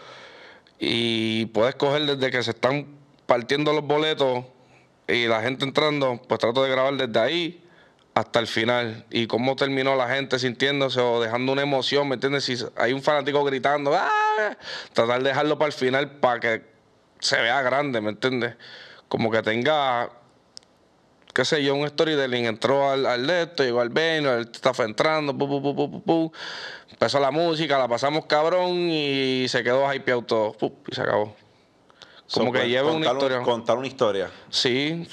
y 0.78 1.46
puedes 1.46 1.74
coger 1.76 2.06
desde 2.06 2.30
que 2.30 2.42
se 2.42 2.50
están 2.50 2.86
partiendo 3.26 3.72
los 3.72 3.84
boletos 3.84 4.44
y 5.08 5.26
la 5.26 5.40
gente 5.42 5.64
entrando, 5.64 6.20
pues 6.28 6.40
trato 6.40 6.62
de 6.62 6.70
grabar 6.70 6.94
desde 6.94 7.18
ahí 7.18 7.62
hasta 8.14 8.40
el 8.40 8.46
final 8.46 9.04
y 9.10 9.26
cómo 9.26 9.56
terminó 9.56 9.94
la 9.94 10.08
gente 10.08 10.38
sintiéndose 10.38 11.00
o 11.00 11.20
dejando 11.20 11.52
una 11.52 11.62
emoción, 11.62 12.08
¿me 12.08 12.14
entiendes? 12.14 12.44
Si 12.44 12.56
hay 12.76 12.92
un 12.92 13.02
fanático 13.02 13.44
gritando, 13.44 13.94
¡Ah! 13.94 14.56
tratar 14.92 15.22
de 15.22 15.28
dejarlo 15.28 15.58
para 15.58 15.66
el 15.66 15.72
final 15.72 16.12
para 16.12 16.40
que 16.40 16.62
se 17.20 17.40
vea 17.40 17.62
grande, 17.62 18.00
¿me 18.00 18.10
entiendes? 18.10 18.54
Como 19.08 19.30
que 19.30 19.42
tenga 19.42 20.10
qué 21.36 21.44
sé 21.44 21.62
yo, 21.62 21.74
un 21.74 21.86
storytelling, 21.86 22.46
entró 22.46 22.88
al, 22.88 23.04
al 23.04 23.28
esto, 23.28 23.62
llegó 23.62 23.82
al 23.82 23.90
venue, 23.90 24.32
el 24.36 24.50
está 24.50 24.72
entrando, 24.82 25.36
pu, 25.36 25.46
pu, 25.46 25.74
pu, 25.74 26.02
pu, 26.02 26.32
empezó 26.90 27.20
la 27.20 27.30
música, 27.30 27.78
la 27.78 27.86
pasamos 27.86 28.24
cabrón 28.24 28.70
y 28.88 29.46
se 29.46 29.62
quedó 29.62 29.92
hypeado 29.92 30.22
todo, 30.22 30.56
y 30.90 30.94
se 30.94 31.02
acabó. 31.02 31.36
Como 32.32 32.50
que 32.50 32.66
lleva 32.66 32.90
una 32.90 33.04
historia. 33.04 33.42
contar 33.42 33.76
una 33.76 33.86
historia. 33.86 34.30
Sí, 34.48 35.06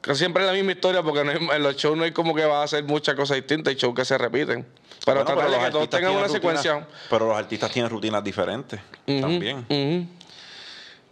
que 0.00 0.14
siempre 0.14 0.44
es 0.44 0.46
la 0.46 0.54
misma 0.54 0.70
historia 0.70 1.02
porque 1.02 1.22
en 1.22 1.62
los 1.64 1.74
shows 1.74 1.98
no 1.98 2.04
hay 2.04 2.12
como 2.12 2.32
que 2.32 2.44
va 2.44 2.60
a 2.60 2.62
hacer 2.62 2.84
muchas 2.84 3.16
cosas 3.16 3.36
distintas, 3.38 3.72
hay 3.72 3.76
shows 3.76 3.92
que 3.92 4.04
se 4.04 4.16
repiten. 4.16 4.64
Pero 5.04 5.24
bueno, 5.24 5.40
pero 5.48 5.64
que 5.64 5.70
todos 5.72 5.90
tengan 5.90 6.12
una 6.14 6.28
secuencia. 6.28 6.86
Pero 7.10 7.26
los 7.26 7.36
artistas 7.36 7.72
tienen 7.72 7.90
rutinas 7.90 8.22
diferentes 8.22 8.80
también. 9.04 10.08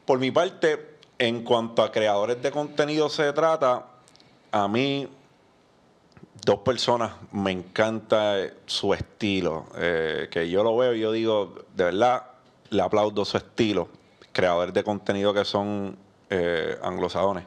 Por 0.04 0.20
mi 0.20 0.30
parte, 0.30 0.98
en 1.18 1.42
cuanto 1.42 1.82
a 1.82 1.90
creadores 1.90 2.40
de 2.40 2.52
contenido 2.52 3.08
se 3.08 3.32
trata, 3.32 3.97
a 4.52 4.68
mí 4.68 5.08
dos 6.44 6.60
personas 6.60 7.12
me 7.32 7.50
encanta 7.50 8.36
su 8.66 8.94
estilo. 8.94 9.66
Eh, 9.76 10.28
que 10.30 10.48
yo 10.48 10.62
lo 10.62 10.76
veo 10.76 10.94
y 10.94 11.00
yo 11.00 11.12
digo, 11.12 11.54
de 11.74 11.84
verdad, 11.84 12.22
le 12.70 12.82
aplaudo 12.82 13.24
su 13.24 13.36
estilo. 13.36 13.88
Creadores 14.32 14.74
de 14.74 14.84
contenido 14.84 15.34
que 15.34 15.44
son 15.44 15.96
eh, 16.30 16.78
anglosajones. 16.82 17.44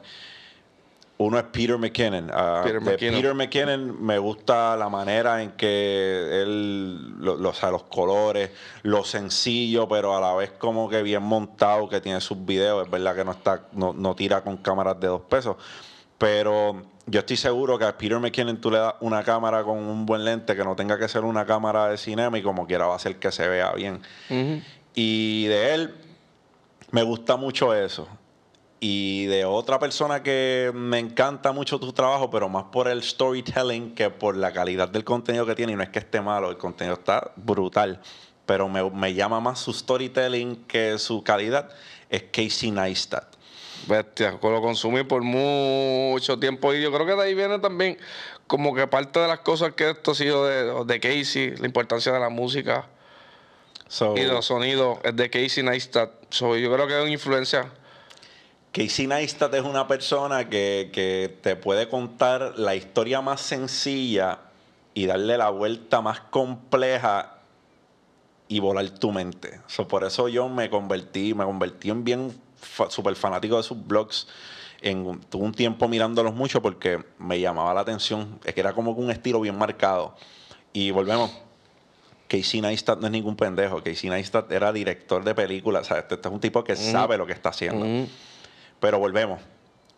Uno 1.18 1.38
es 1.38 1.44
Peter 1.44 1.78
McKinnon. 1.78 2.30
Ah, 2.32 2.62
Peter, 2.64 2.80
McKinnon. 2.80 3.14
Peter 3.14 3.34
McKinnon 3.34 4.04
me 4.04 4.18
gusta 4.18 4.76
la 4.76 4.88
manera 4.88 5.40
en 5.42 5.52
que 5.52 6.42
él, 6.42 7.20
o 7.24 7.52
sea, 7.54 7.70
los 7.70 7.84
colores, 7.84 8.50
lo 8.82 9.04
sencillo, 9.04 9.86
pero 9.88 10.16
a 10.16 10.20
la 10.20 10.34
vez 10.34 10.50
como 10.52 10.88
que 10.88 11.02
bien 11.02 11.22
montado 11.22 11.88
que 11.88 12.00
tiene 12.00 12.20
sus 12.20 12.44
videos. 12.44 12.84
Es 12.84 12.90
verdad 12.90 13.14
que 13.14 13.24
no 13.24 13.30
está, 13.30 13.68
no, 13.72 13.92
no 13.92 14.16
tira 14.16 14.42
con 14.42 14.56
cámaras 14.56 14.98
de 14.98 15.06
dos 15.06 15.22
pesos. 15.22 15.56
Pero 16.18 16.82
yo 17.06 17.20
estoy 17.20 17.36
seguro 17.36 17.78
que 17.78 17.84
a 17.84 17.96
Peter 17.96 18.18
McKinnon 18.18 18.60
tú 18.60 18.70
le 18.70 18.78
das 18.78 18.94
una 19.00 19.22
cámara 19.24 19.64
con 19.64 19.78
un 19.78 20.06
buen 20.06 20.24
lente 20.24 20.54
que 20.54 20.64
no 20.64 20.76
tenga 20.76 20.98
que 20.98 21.08
ser 21.08 21.24
una 21.24 21.44
cámara 21.44 21.88
de 21.88 21.96
cinema 21.96 22.38
y 22.38 22.42
como 22.42 22.66
quiera 22.66 22.86
va 22.86 22.92
a 22.94 22.96
hacer 22.96 23.16
que 23.16 23.32
se 23.32 23.48
vea 23.48 23.72
bien. 23.72 24.02
Y 24.94 25.46
de 25.46 25.74
él 25.74 25.94
me 26.90 27.02
gusta 27.02 27.36
mucho 27.36 27.74
eso. 27.74 28.06
Y 28.78 29.26
de 29.26 29.44
otra 29.44 29.78
persona 29.78 30.22
que 30.22 30.72
me 30.74 30.98
encanta 30.98 31.52
mucho 31.52 31.78
tu 31.78 31.92
trabajo, 31.92 32.30
pero 32.30 32.48
más 32.48 32.64
por 32.64 32.88
el 32.88 33.02
storytelling 33.02 33.94
que 33.94 34.10
por 34.10 34.36
la 34.36 34.52
calidad 34.52 34.88
del 34.88 35.04
contenido 35.04 35.46
que 35.46 35.54
tiene. 35.54 35.72
Y 35.72 35.76
no 35.76 35.82
es 35.82 35.88
que 35.88 36.00
esté 36.00 36.20
malo, 36.20 36.50
el 36.50 36.56
contenido 36.56 36.94
está 36.94 37.32
brutal. 37.36 38.00
Pero 38.44 38.68
me, 38.68 38.88
me 38.90 39.14
llama 39.14 39.38
más 39.40 39.60
su 39.60 39.72
storytelling 39.72 40.64
que 40.64 40.98
su 40.98 41.22
calidad. 41.22 41.70
Es 42.10 42.24
Casey 42.24 42.72
Neistat. 42.72 43.31
Bestia, 43.86 44.38
lo 44.40 44.62
consumí 44.62 45.02
por 45.02 45.22
mucho 45.22 46.38
tiempo 46.38 46.72
y 46.72 46.82
yo 46.82 46.92
creo 46.92 47.06
que 47.06 47.14
de 47.14 47.22
ahí 47.22 47.34
viene 47.34 47.58
también 47.58 47.98
como 48.46 48.74
que 48.74 48.86
parte 48.86 49.18
de 49.18 49.28
las 49.28 49.40
cosas 49.40 49.72
que 49.72 49.90
esto 49.90 50.12
ha 50.12 50.14
sido 50.14 50.46
de, 50.46 50.84
de 50.84 51.00
Casey, 51.00 51.56
la 51.56 51.66
importancia 51.66 52.12
de 52.12 52.20
la 52.20 52.28
música 52.28 52.86
y 54.16 54.20
de 54.20 54.28
los 54.28 54.46
sonidos, 54.46 54.98
es 55.04 55.14
de 55.16 55.28
Casey 55.30 55.62
Neistat. 55.62 56.10
So, 56.30 56.56
yo 56.56 56.72
creo 56.72 56.86
que 56.86 56.96
es 56.96 57.02
una 57.02 57.12
influencia. 57.12 57.70
Casey 58.72 59.06
Neistat 59.06 59.52
es 59.54 59.62
una 59.62 59.86
persona 59.86 60.48
que, 60.48 60.90
que 60.92 61.36
te 61.42 61.56
puede 61.56 61.88
contar 61.88 62.58
la 62.58 62.74
historia 62.74 63.20
más 63.20 63.40
sencilla 63.40 64.38
y 64.94 65.06
darle 65.06 65.36
la 65.36 65.50
vuelta 65.50 66.00
más 66.00 66.20
compleja 66.20 67.38
y 68.48 68.60
volar 68.60 68.88
tu 68.90 69.12
mente. 69.12 69.60
So, 69.66 69.88
por 69.88 70.04
eso 70.04 70.28
yo 70.28 70.48
me 70.48 70.70
convertí, 70.70 71.34
me 71.34 71.44
convertí 71.44 71.90
en 71.90 72.04
bien 72.04 72.40
súper 72.88 73.14
fanático 73.16 73.56
de 73.56 73.62
sus 73.62 73.86
blogs. 73.86 74.26
en, 74.80 75.20
tuve 75.28 75.44
un 75.44 75.52
tiempo 75.52 75.88
mirándolos 75.88 76.34
mucho 76.34 76.60
porque 76.62 77.04
me 77.18 77.40
llamaba 77.40 77.74
la 77.74 77.80
atención. 77.80 78.40
Es 78.44 78.54
que 78.54 78.60
era 78.60 78.72
como 78.72 78.92
un 78.92 79.10
estilo 79.10 79.40
bien 79.40 79.56
marcado. 79.56 80.16
Y 80.72 80.90
volvemos. 80.90 81.30
Casey 82.28 82.62
Neistat 82.62 82.98
no 82.98 83.06
es 83.06 83.12
ningún 83.12 83.36
pendejo. 83.36 83.82
Casey 83.82 84.08
Neistat 84.08 84.50
era 84.50 84.72
director 84.72 85.22
de 85.22 85.34
películas. 85.34 85.82
O 85.82 85.84
sea, 85.84 85.98
este, 85.98 86.14
este 86.14 86.28
es 86.28 86.34
un 86.34 86.40
tipo 86.40 86.64
que 86.64 86.76
sabe 86.76 87.18
lo 87.18 87.26
que 87.26 87.32
está 87.32 87.50
haciendo. 87.50 88.08
Pero 88.80 88.98
volvemos. 88.98 89.40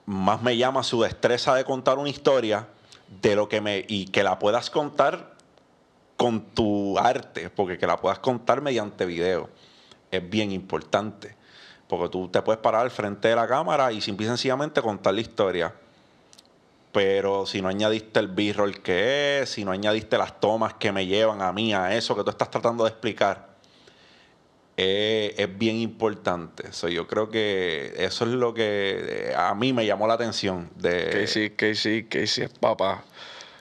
Más 0.07 0.43
me 0.43 0.57
llama 0.57 0.83
su 0.83 1.01
destreza 1.03 1.55
de 1.55 1.65
contar 1.65 1.99
una 1.99 2.11
historia 2.11 2.69
de 3.23 3.37
lo 3.37 3.49
que 3.49 3.61
me. 3.61 3.85
y 3.89 4.07
que 4.07 4.23
la 4.23 4.39
puedas 4.39 4.69
contar 4.69 5.35
con 6.17 6.43
tu 6.55 6.99
arte, 6.99 7.51
porque 7.51 7.79
que 7.79 7.87
la 7.87 7.97
puedas 7.97 8.19
contar 8.19 8.61
mediante 8.61 9.07
video 9.07 9.49
es 10.11 10.31
bien 10.31 10.53
importante. 10.53 11.37
Porque 11.89 12.09
tú 12.09 12.29
te 12.29 12.41
puedes 12.43 12.61
parar 12.61 12.83
al 12.83 12.91
frente 12.91 13.29
de 13.29 13.37
la 13.37 13.47
cámara 13.47 13.93
y 13.93 14.01
simple 14.01 14.27
y 14.27 14.29
sencillamente 14.29 14.81
contar 14.81 15.15
la 15.15 15.21
historia. 15.21 15.75
Pero 16.93 17.45
si 17.45 17.61
no 17.61 17.69
añadiste 17.69 18.21
el 18.21 18.29
b-roll 18.29 18.81
que 18.81 19.41
es, 19.41 19.51
si 19.51 19.65
no 19.65 19.73
añadiste 19.73 20.17
las 20.17 20.41
tomas 20.41 20.75
que 20.75 20.93
me 20.93 21.07
llevan 21.07 21.43
a 21.43 21.53
mí 21.53 21.75
a 21.75 21.95
eso 21.97 22.15
que 22.15 22.23
tú 22.23 22.31
estás 22.31 22.51
tratando 22.51 22.85
de 22.85 22.91
explicar, 22.91 23.55
eh, 24.77 25.35
es 25.37 25.59
bien 25.59 25.77
importante. 25.77 26.65
yo 26.91 27.07
creo 27.07 27.31
que 27.31 27.95
eso 27.97 28.25
es 28.25 28.31
lo 28.33 28.55
que 28.55 29.31
eh, 29.31 29.35
a 29.37 29.55
mí 29.55 29.73
me 29.73 29.87
llamó 29.87 30.07
la 30.07 30.15
atención. 30.15 30.71
De... 30.77 31.11
Casey, 31.11 31.51
Casey, 31.51 32.05
Casey 32.05 32.45
es 32.45 32.51
papá. 32.59 33.05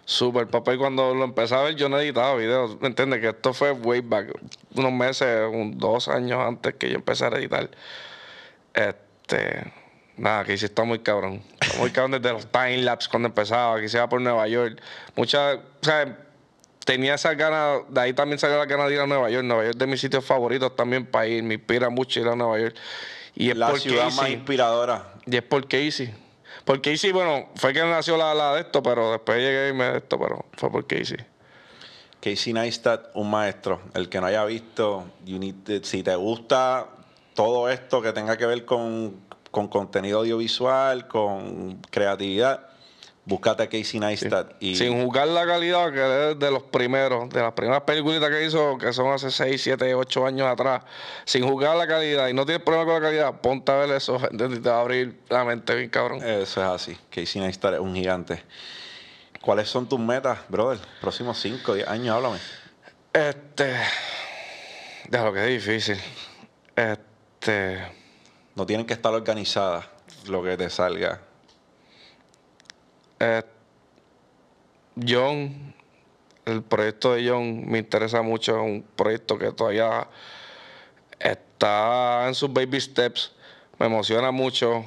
Súper 0.05 0.47
papá. 0.47 0.74
Y 0.74 0.78
cuando 0.78 1.13
lo 1.13 1.24
empecé 1.24 1.55
a 1.55 1.61
ver, 1.61 1.76
yo 1.76 1.88
no 1.88 1.99
editaba 1.99 2.36
videos. 2.36 2.80
¿Me 2.82 2.88
entiendes? 2.88 3.19
Que 3.21 3.30
esto 3.30 3.53
fue 3.53 3.71
way 3.71 4.01
back. 4.01 4.34
Unos 4.76 4.91
meses, 4.91 5.49
dos 5.76 6.07
años 6.07 6.39
antes 6.39 6.76
que 6.76 6.89
yo 6.89 6.95
empezara 6.95 7.38
a 7.38 7.39
editar. 7.39 7.69
Este. 8.74 9.71
Nada, 10.15 10.43
que 10.43 10.57
sí 10.57 10.65
está 10.65 10.84
muy 10.84 10.99
cabrón. 10.99 11.41
muy 11.80 11.91
cabrón 11.91 12.11
desde 12.11 12.34
los 12.34 12.45
timelapse 12.51 13.09
cuando 13.09 13.28
empezaba, 13.28 13.80
que 13.80 13.89
se 13.89 13.97
iba 13.97 14.07
por 14.07 14.21
Nueva 14.21 14.47
York. 14.47 14.80
Muchas. 15.15 15.57
O 15.57 15.86
sea, 15.86 16.17
tenía 16.86 17.15
esa 17.15 17.34
ganas. 17.34 17.82
De 17.89 18.01
ahí 18.01 18.13
también 18.13 18.38
salió 18.39 18.57
la 18.57 18.65
gana 18.65 18.86
de 18.88 18.93
ir 18.93 18.99
a 18.99 19.07
Nueva 19.07 19.30
York. 19.30 19.45
Nueva 19.45 19.63
York 19.63 19.76
es 19.76 19.80
de 19.80 19.88
mis 19.88 20.01
sitios 20.01 20.24
favoritos 20.24 20.76
también 20.76 21.05
para 21.05 21.28
ir. 21.28 21.43
Me 21.43 21.55
inspira 21.55 21.89
mucho 21.89 22.19
ir 22.19 22.28
a 22.28 22.36
Nueva 22.36 22.59
York. 22.59 22.76
Y 23.36 23.49
es 23.49 23.57
la 23.57 23.76
ciudad 23.76 24.11
más 24.11 24.30
inspiradora. 24.30 25.13
Y 25.26 25.36
es 25.36 25.43
por 25.43 25.67
Casey. 25.67 26.13
Por 26.65 26.82
Casey, 26.82 27.11
bueno, 27.11 27.49
fue 27.55 27.74
que 27.74 27.82
nació 27.82 28.15
la, 28.15 28.34
la 28.34 28.53
de 28.53 28.61
esto, 28.61 28.82
pero 28.82 29.11
después 29.11 29.38
llegué 29.38 29.69
y 29.69 29.74
me 29.74 29.86
de 29.86 29.97
esto, 29.97 30.19
pero 30.19 30.45
fue 30.53 30.71
por 30.71 30.86
Casey. 30.86 31.17
Casey 32.21 32.53
Neistat, 32.53 33.07
un 33.15 33.30
maestro. 33.30 33.82
El 33.95 34.07
que 34.07 34.21
no 34.21 34.28
haya 34.28 34.45
visto, 34.45 35.05
si 35.82 36.03
te 36.03 36.15
gusta 36.15 36.88
todo 37.34 37.70
esto 37.70 38.02
que 38.02 38.14
tenga 38.14 38.38
que 38.38 38.46
ver 38.46 38.66
con, 38.66 39.16
con 39.52 39.68
contenido 39.68 40.20
audiovisual, 40.20 41.08
con 41.08 41.82
creatividad, 41.90 42.74
Búscate 43.26 43.64
a 43.64 43.68
Casey 43.68 44.00
Neistat. 44.02 44.52
Y... 44.60 44.76
Sin 44.76 45.02
juzgar 45.02 45.28
la 45.30 45.46
calidad, 45.46 45.92
que 45.94 46.32
es 46.32 46.40
de 46.40 46.52
los 46.52 46.64
primeros, 46.64 47.30
de 47.30 47.42
las 47.42 47.54
primeras 47.54 47.84
películas 47.84 48.30
que 48.30 48.46
hizo, 48.46 48.78
que 48.78 48.92
son 48.92 49.14
hace 49.14 49.32
6, 49.32 49.62
7, 49.62 49.96
8 49.96 50.26
años 50.26 50.48
atrás. 50.48 50.84
Sin 51.24 51.48
juzgar 51.48 51.78
la 51.78 51.88
calidad 51.88 52.28
y 52.28 52.34
no 52.34 52.46
tienes 52.46 52.64
problema 52.64 52.86
con 52.86 52.96
la 52.96 53.08
calidad, 53.08 53.40
ponte 53.40 53.72
a 53.72 53.76
ver 53.76 53.92
eso, 53.92 54.20
te 54.38 54.60
va 54.60 54.78
a 54.78 54.82
abrir 54.82 55.22
la 55.30 55.46
mente 55.46 55.74
bien 55.74 55.90
cabrón. 55.90 56.22
Eso 56.22 56.62
es 56.62 56.68
así. 56.68 56.98
Casey 57.10 57.42
Neistat 57.42 57.76
es 57.76 57.80
un 57.80 57.96
gigante. 57.96 58.44
¿Cuáles 59.42 59.70
son 59.70 59.88
tus 59.88 60.00
metas, 60.00 60.40
brother? 60.50 60.80
Próximos 61.00 61.40
5, 61.40 61.76
10 61.76 61.88
años, 61.88 62.16
háblame. 62.16 62.40
Este. 63.14 63.74
De 65.08 65.18
lo 65.18 65.32
que 65.32 65.44
es 65.44 65.66
difícil. 65.66 65.98
Este. 66.76 67.12
No 68.56 68.66
tienen 68.66 68.86
que 68.86 68.94
estar 68.94 69.14
organizadas 69.14 69.86
lo 70.28 70.44
que 70.44 70.56
te 70.56 70.70
salga 70.70 71.20
eh, 73.20 73.44
John, 75.08 75.74
el 76.46 76.62
proyecto 76.62 77.14
de 77.14 77.28
John 77.28 77.70
me 77.70 77.80
interesa 77.80 78.22
mucho, 78.22 78.58
es 78.58 78.62
un 78.62 78.86
proyecto 78.96 79.38
que 79.38 79.52
todavía 79.52 80.08
está 81.20 82.28
en 82.28 82.36
sus 82.36 82.52
baby 82.52 82.80
steps, 82.80 83.32
me 83.80 83.86
emociona 83.86 84.32
mucho 84.32 84.86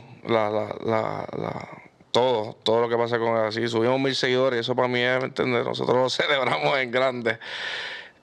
todo, 2.13 2.57
todo 2.63 2.81
lo 2.83 2.89
que 2.89 2.97
pasa 2.97 3.19
con 3.19 3.37
él. 3.37 3.47
Así 3.47 3.67
subimos 3.69 3.99
mil 3.99 4.15
seguidores, 4.15 4.61
eso 4.61 4.77
para 4.77 4.89
mí 4.89 5.01
es, 5.01 5.21
¿me 5.39 5.65
Nosotros 5.65 5.97
lo 5.97 6.11
celebramos 6.25 6.79
en 6.79 6.91
grande. 6.91 7.39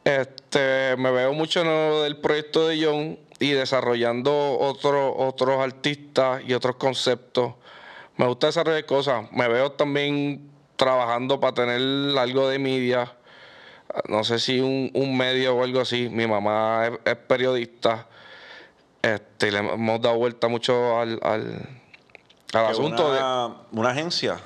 Este, 0.04 0.95
me 0.97 1.12
veo 1.12 1.34
mucho 1.34 1.62
en 1.62 1.68
lo 1.68 2.04
del 2.04 2.18
proyecto 2.18 2.68
de 2.68 2.84
John 2.84 3.20
y 3.39 3.51
desarrollando 3.51 4.58
otros 4.60 5.14
otros 5.18 5.60
artistas 5.60 6.41
y 6.45 6.54
otros 6.54 6.76
conceptos 6.76 7.54
me 8.18 8.28
gusta 8.28 8.47
desarrollar 8.47 8.86
cosas. 8.86 9.32
Me 9.32 9.47
veo 9.47 9.72
también 9.72 10.51
trabajando 10.76 11.39
para 11.39 11.54
tener 11.54 12.18
algo 12.18 12.47
de 12.47 12.60
media. 12.60 13.14
No 14.08 14.24
sé 14.24 14.39
si 14.39 14.60
un, 14.60 15.18
medio 15.18 15.56
o 15.56 15.64
algo 15.64 15.82
así. 15.82 16.10
Mi 16.10 16.28
mamá 16.28 16.91
es, 17.04 17.16
periodista. 17.16 18.08
Este, 19.01 19.51
le 19.51 19.60
hemos 19.60 20.01
dado 20.01 20.18
vuelta 20.18 20.47
mucho 20.47 20.99
al, 20.99 21.20
al, 21.24 21.68
asunto 22.54 23.12
de. 23.12 23.20
Una 23.78 23.89
agencia. 23.89 24.39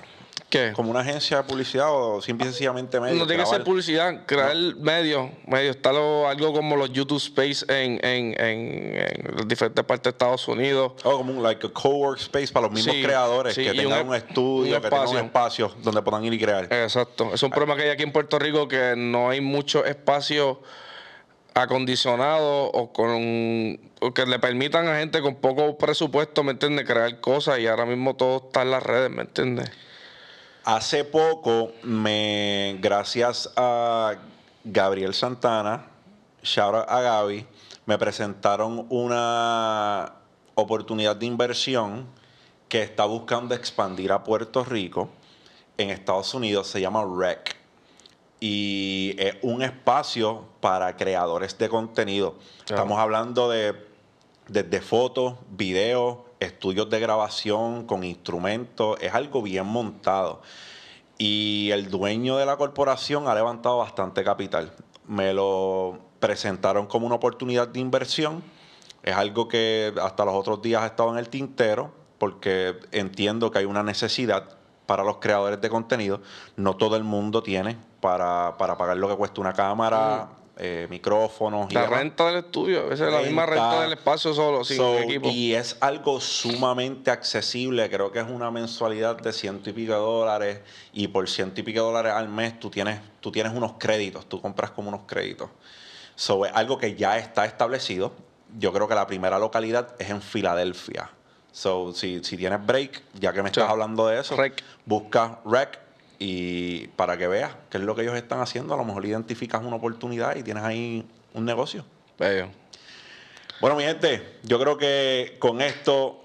¿Qué? 0.58 0.74
Como 0.74 0.92
una 0.92 1.02
agencia 1.02 1.38
de 1.38 1.44
publicidad 1.44 1.88
o 1.90 2.22
simple 2.22 2.48
sencillamente 2.48 3.00
medio. 3.00 3.16
No 3.16 3.28
tiene 3.28 3.44
que 3.44 3.50
ser 3.50 3.64
publicidad, 3.64 4.26
crear 4.26 4.56
medios. 4.78 5.30
Medio. 5.46 5.72
Está 5.72 5.90
algo 5.90 6.54
como 6.54 6.76
los 6.76 6.92
YouTube 6.92 7.18
Space 7.18 7.66
en, 7.68 8.00
en, 8.04 8.36
en, 8.40 9.48
diferentes 9.48 9.84
partes 9.86 10.04
de 10.04 10.10
Estados 10.12 10.48
Unidos. 10.48 10.94
Oh, 11.04 11.18
como 11.18 11.34
un 11.34 11.44
like 11.44 11.66
a 11.66 11.70
co-work 11.70 12.20
space 12.20 12.52
para 12.52 12.68
los 12.68 12.76
mismos 12.76 12.96
creadores, 13.04 13.56
que 13.56 13.74
tengan 13.74 14.08
un, 14.08 14.16
estudio, 14.16 14.82
que 14.82 14.90
tengan 14.90 15.08
un 15.08 15.18
espacio 15.18 15.72
donde 15.84 16.02
puedan 16.02 16.24
ir 16.26 16.34
y 16.34 16.40
crear. 16.40 16.66
Exacto. 16.72 17.34
Es 17.34 17.44
un 17.44 17.52
problema 17.52 17.76
que 17.76 17.84
hay 17.84 17.90
aquí 17.90 18.04
en 18.04 18.12
Puerto 18.12 18.40
Rico 18.40 18.68
que 18.68 18.96
no 18.98 19.30
hay 19.30 19.42
mucho 19.42 19.86
espacio 19.86 20.62
acondicionado 21.54 22.66
o 22.66 22.94
con 22.94 23.80
o 24.00 24.14
que 24.14 24.26
le 24.26 24.40
permitan 24.40 24.88
a 24.88 25.00
gente 25.00 25.22
con 25.22 25.36
poco 25.36 25.78
presupuesto, 25.78 26.44
¿me 26.44 26.52
entiendes? 26.52 26.86
Crear 26.86 27.20
cosas 27.20 27.60
y 27.60 27.68
ahora 27.68 27.86
mismo 27.86 28.16
todo 28.16 28.44
está 28.48 28.62
en 28.62 28.72
las 28.72 28.84
redes, 28.84 29.10
¿me 29.10 29.24
entiendes? 29.24 29.72
Hace 30.70 31.06
poco, 31.06 31.72
me, 31.84 32.78
gracias 32.82 33.50
a 33.56 34.16
Gabriel 34.66 35.14
Santana, 35.14 35.88
shout 36.44 36.84
a 36.90 37.00
Gaby, 37.00 37.48
me 37.86 37.98
presentaron 37.98 38.86
una 38.90 40.16
oportunidad 40.56 41.16
de 41.16 41.26
inversión 41.26 42.06
que 42.68 42.82
está 42.84 43.06
buscando 43.06 43.56
expandir 43.56 44.12
a 44.12 44.26
Puerto 44.26 44.66
Rico 44.66 45.08
en 45.78 45.90
Estados 45.90 46.34
Unidos. 46.34 46.68
Se 46.68 46.82
llama 46.82 47.06
REC. 47.18 47.56
Y 48.42 49.16
es 49.20 49.38
un 49.44 49.62
espacio 49.62 50.50
para 50.60 50.98
creadores 50.98 51.58
de 51.58 51.70
contenido. 51.70 52.36
Estamos 52.66 53.00
hablando 53.00 53.50
de 53.50 53.88
desde 54.50 54.82
fotos, 54.82 55.36
videos, 55.50 56.18
estudios 56.40 56.90
de 56.90 57.00
grabación 57.00 57.86
con 57.86 58.04
instrumentos, 58.04 58.98
es 59.02 59.14
algo 59.14 59.42
bien 59.42 59.66
montado. 59.66 60.42
Y 61.18 61.70
el 61.72 61.90
dueño 61.90 62.38
de 62.38 62.46
la 62.46 62.58
corporación 62.58 63.28
ha 63.28 63.36
levantado 63.36 63.78
bastante 63.78 64.24
capital. 64.24 64.72
Me 65.08 65.34
lo 65.34 66.00
presentaron 66.20 66.86
como 66.86 67.08
una 67.08 67.16
oportunidad 67.16 67.68
de 67.68 67.80
inversión. 67.80 68.44
Es 69.04 69.16
algo 69.16 69.48
que 69.48 69.94
hasta 70.02 70.26
los 70.26 70.36
otros 70.36 70.62
días 70.62 70.84
ha 70.84 70.88
estado 70.88 71.12
en 71.12 71.18
el 71.18 71.30
tintero 71.30 71.92
porque 72.18 72.76
entiendo 72.92 73.52
que 73.52 73.60
hay 73.60 73.66
una 73.66 73.84
necesidad 73.84 74.58
para 74.86 75.04
los 75.04 75.18
creadores 75.18 75.60
de 75.60 75.70
contenido. 75.70 76.22
No 76.56 76.76
todo 76.76 76.96
el 76.98 77.04
mundo 77.04 77.42
tiene 77.42 77.78
para, 78.00 78.58
para 78.58 78.78
pagar 78.78 78.98
lo 78.98 79.08
que 79.08 79.16
cuesta 79.16 79.42
una 79.42 79.54
cámara, 79.54 80.30
mm 80.34 80.37
eh, 80.60 80.88
micrófonos. 80.90 81.72
La 81.74 81.86
renta 81.86 82.28
del 82.28 82.38
estudio, 82.38 82.92
esa 82.92 83.08
es 83.08 83.14
la 83.14 83.22
misma 83.22 83.46
renta 83.46 83.82
del 83.82 83.94
espacio 83.94 84.34
solo, 84.34 84.64
sin 84.64 84.82
equipo. 84.82 85.30
Y 85.30 85.54
es 85.54 85.78
algo 85.82 86.20
sumamente 86.20 87.12
accesible, 87.12 87.90
creo 87.90 88.12
que 88.12 88.20
es 88.20 88.28
una 88.28 88.50
mensualidad 88.50 89.18
de 89.18 89.34
ciento 89.34 89.70
y 89.70 89.74
pico 89.74 89.94
de 89.94 90.00
dólares 90.00 90.60
y 90.94 91.08
por 91.10 91.30
ciento 91.30 91.62
y 91.62 91.64
pico 91.64 91.82
de 91.82 91.86
dólares 91.86 92.14
al 92.14 92.30
mes 92.30 92.60
tú 92.60 92.70
tienes, 92.70 93.00
tú 93.20 93.32
tienes 93.32 93.54
unos 93.54 93.74
créditos, 93.78 94.28
tú 94.28 94.42
compras 94.42 94.72
como 94.72 94.90
unos 94.90 95.02
créditos. 95.06 95.50
So, 96.16 96.46
es 96.46 96.52
algo 96.56 96.78
que 96.80 96.96
ya 96.96 97.18
está 97.20 97.46
establecido. 97.46 98.14
Yo 98.58 98.74
creo 98.74 98.88
que 98.88 98.96
la 98.96 99.06
primera 99.06 99.38
localidad 99.38 99.96
es 100.00 100.10
en 100.10 100.22
Filadelfia. 100.22 101.12
So, 101.52 101.94
si, 101.94 102.24
si 102.24 102.38
tienes 102.38 102.66
break, 102.66 103.04
ya 103.20 103.34
que 103.34 103.44
me 103.44 103.50
estás 103.50 103.70
hablando 103.70 104.08
de 104.08 104.20
eso, 104.20 104.36
busca 104.86 105.40
Rec 105.46 105.87
y 106.20 106.88
para 106.90 107.18
que 107.18 107.28
veas 107.28 107.56
qué 107.70 107.78
es 107.78 107.84
lo 107.84 107.96
que 107.96 108.02
ellos 108.02 108.16
están 108.16 108.40
haciendo, 108.40 108.74
a 108.74 108.78
lo 108.78 108.86
mejor 108.86 109.06
identificas 109.06 109.62
una 109.64 109.76
oportunidad 109.76 110.36
y 110.36 110.44
tienes 110.44 110.64
ahí 110.64 111.06
un 111.34 111.46
negocio. 111.46 111.86
Bueno, 113.62 113.76
mi 113.76 113.84
gente, 113.84 114.40
yo 114.44 114.60
creo 114.60 114.78
que 114.78 115.38
con 115.40 115.62
esto, 115.62 116.24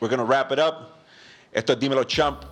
we're 0.00 0.14
gonna 0.14 0.28
wrap 0.28 0.52
it 0.52 0.58
up. 0.58 0.88
Esto 1.52 1.74
es 1.74 1.78
Dímelo 1.78 2.04
Champ, 2.04 2.42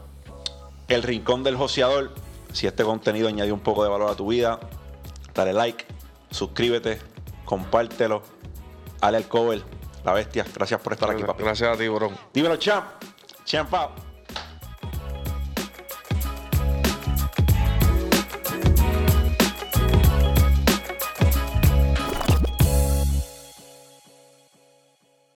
el 0.88 1.02
rincón 1.02 1.42
del 1.42 1.56
joseador. 1.56 2.12
Si 2.52 2.66
este 2.66 2.82
contenido 2.82 3.28
añadió 3.28 3.54
un 3.54 3.60
poco 3.60 3.82
de 3.82 3.90
valor 3.90 4.10
a 4.10 4.14
tu 4.14 4.26
vida, 4.26 4.58
dale 5.34 5.52
like, 5.52 5.86
suscríbete, 6.30 6.98
compártelo, 7.44 8.22
dale 9.00 9.18
al 9.18 9.28
cover, 9.28 9.62
la 10.04 10.12
bestia. 10.12 10.44
Gracias 10.54 10.80
por 10.80 10.92
estar 10.92 11.10
aquí, 11.10 11.22
papi. 11.22 11.42
Gracias 11.42 11.74
a 11.74 11.78
ti, 11.78 11.88
bro. 11.88 12.10
Dímelo 12.34 12.56
Champ. 12.56 12.86
Champ 13.44 13.72
out. 13.72 14.09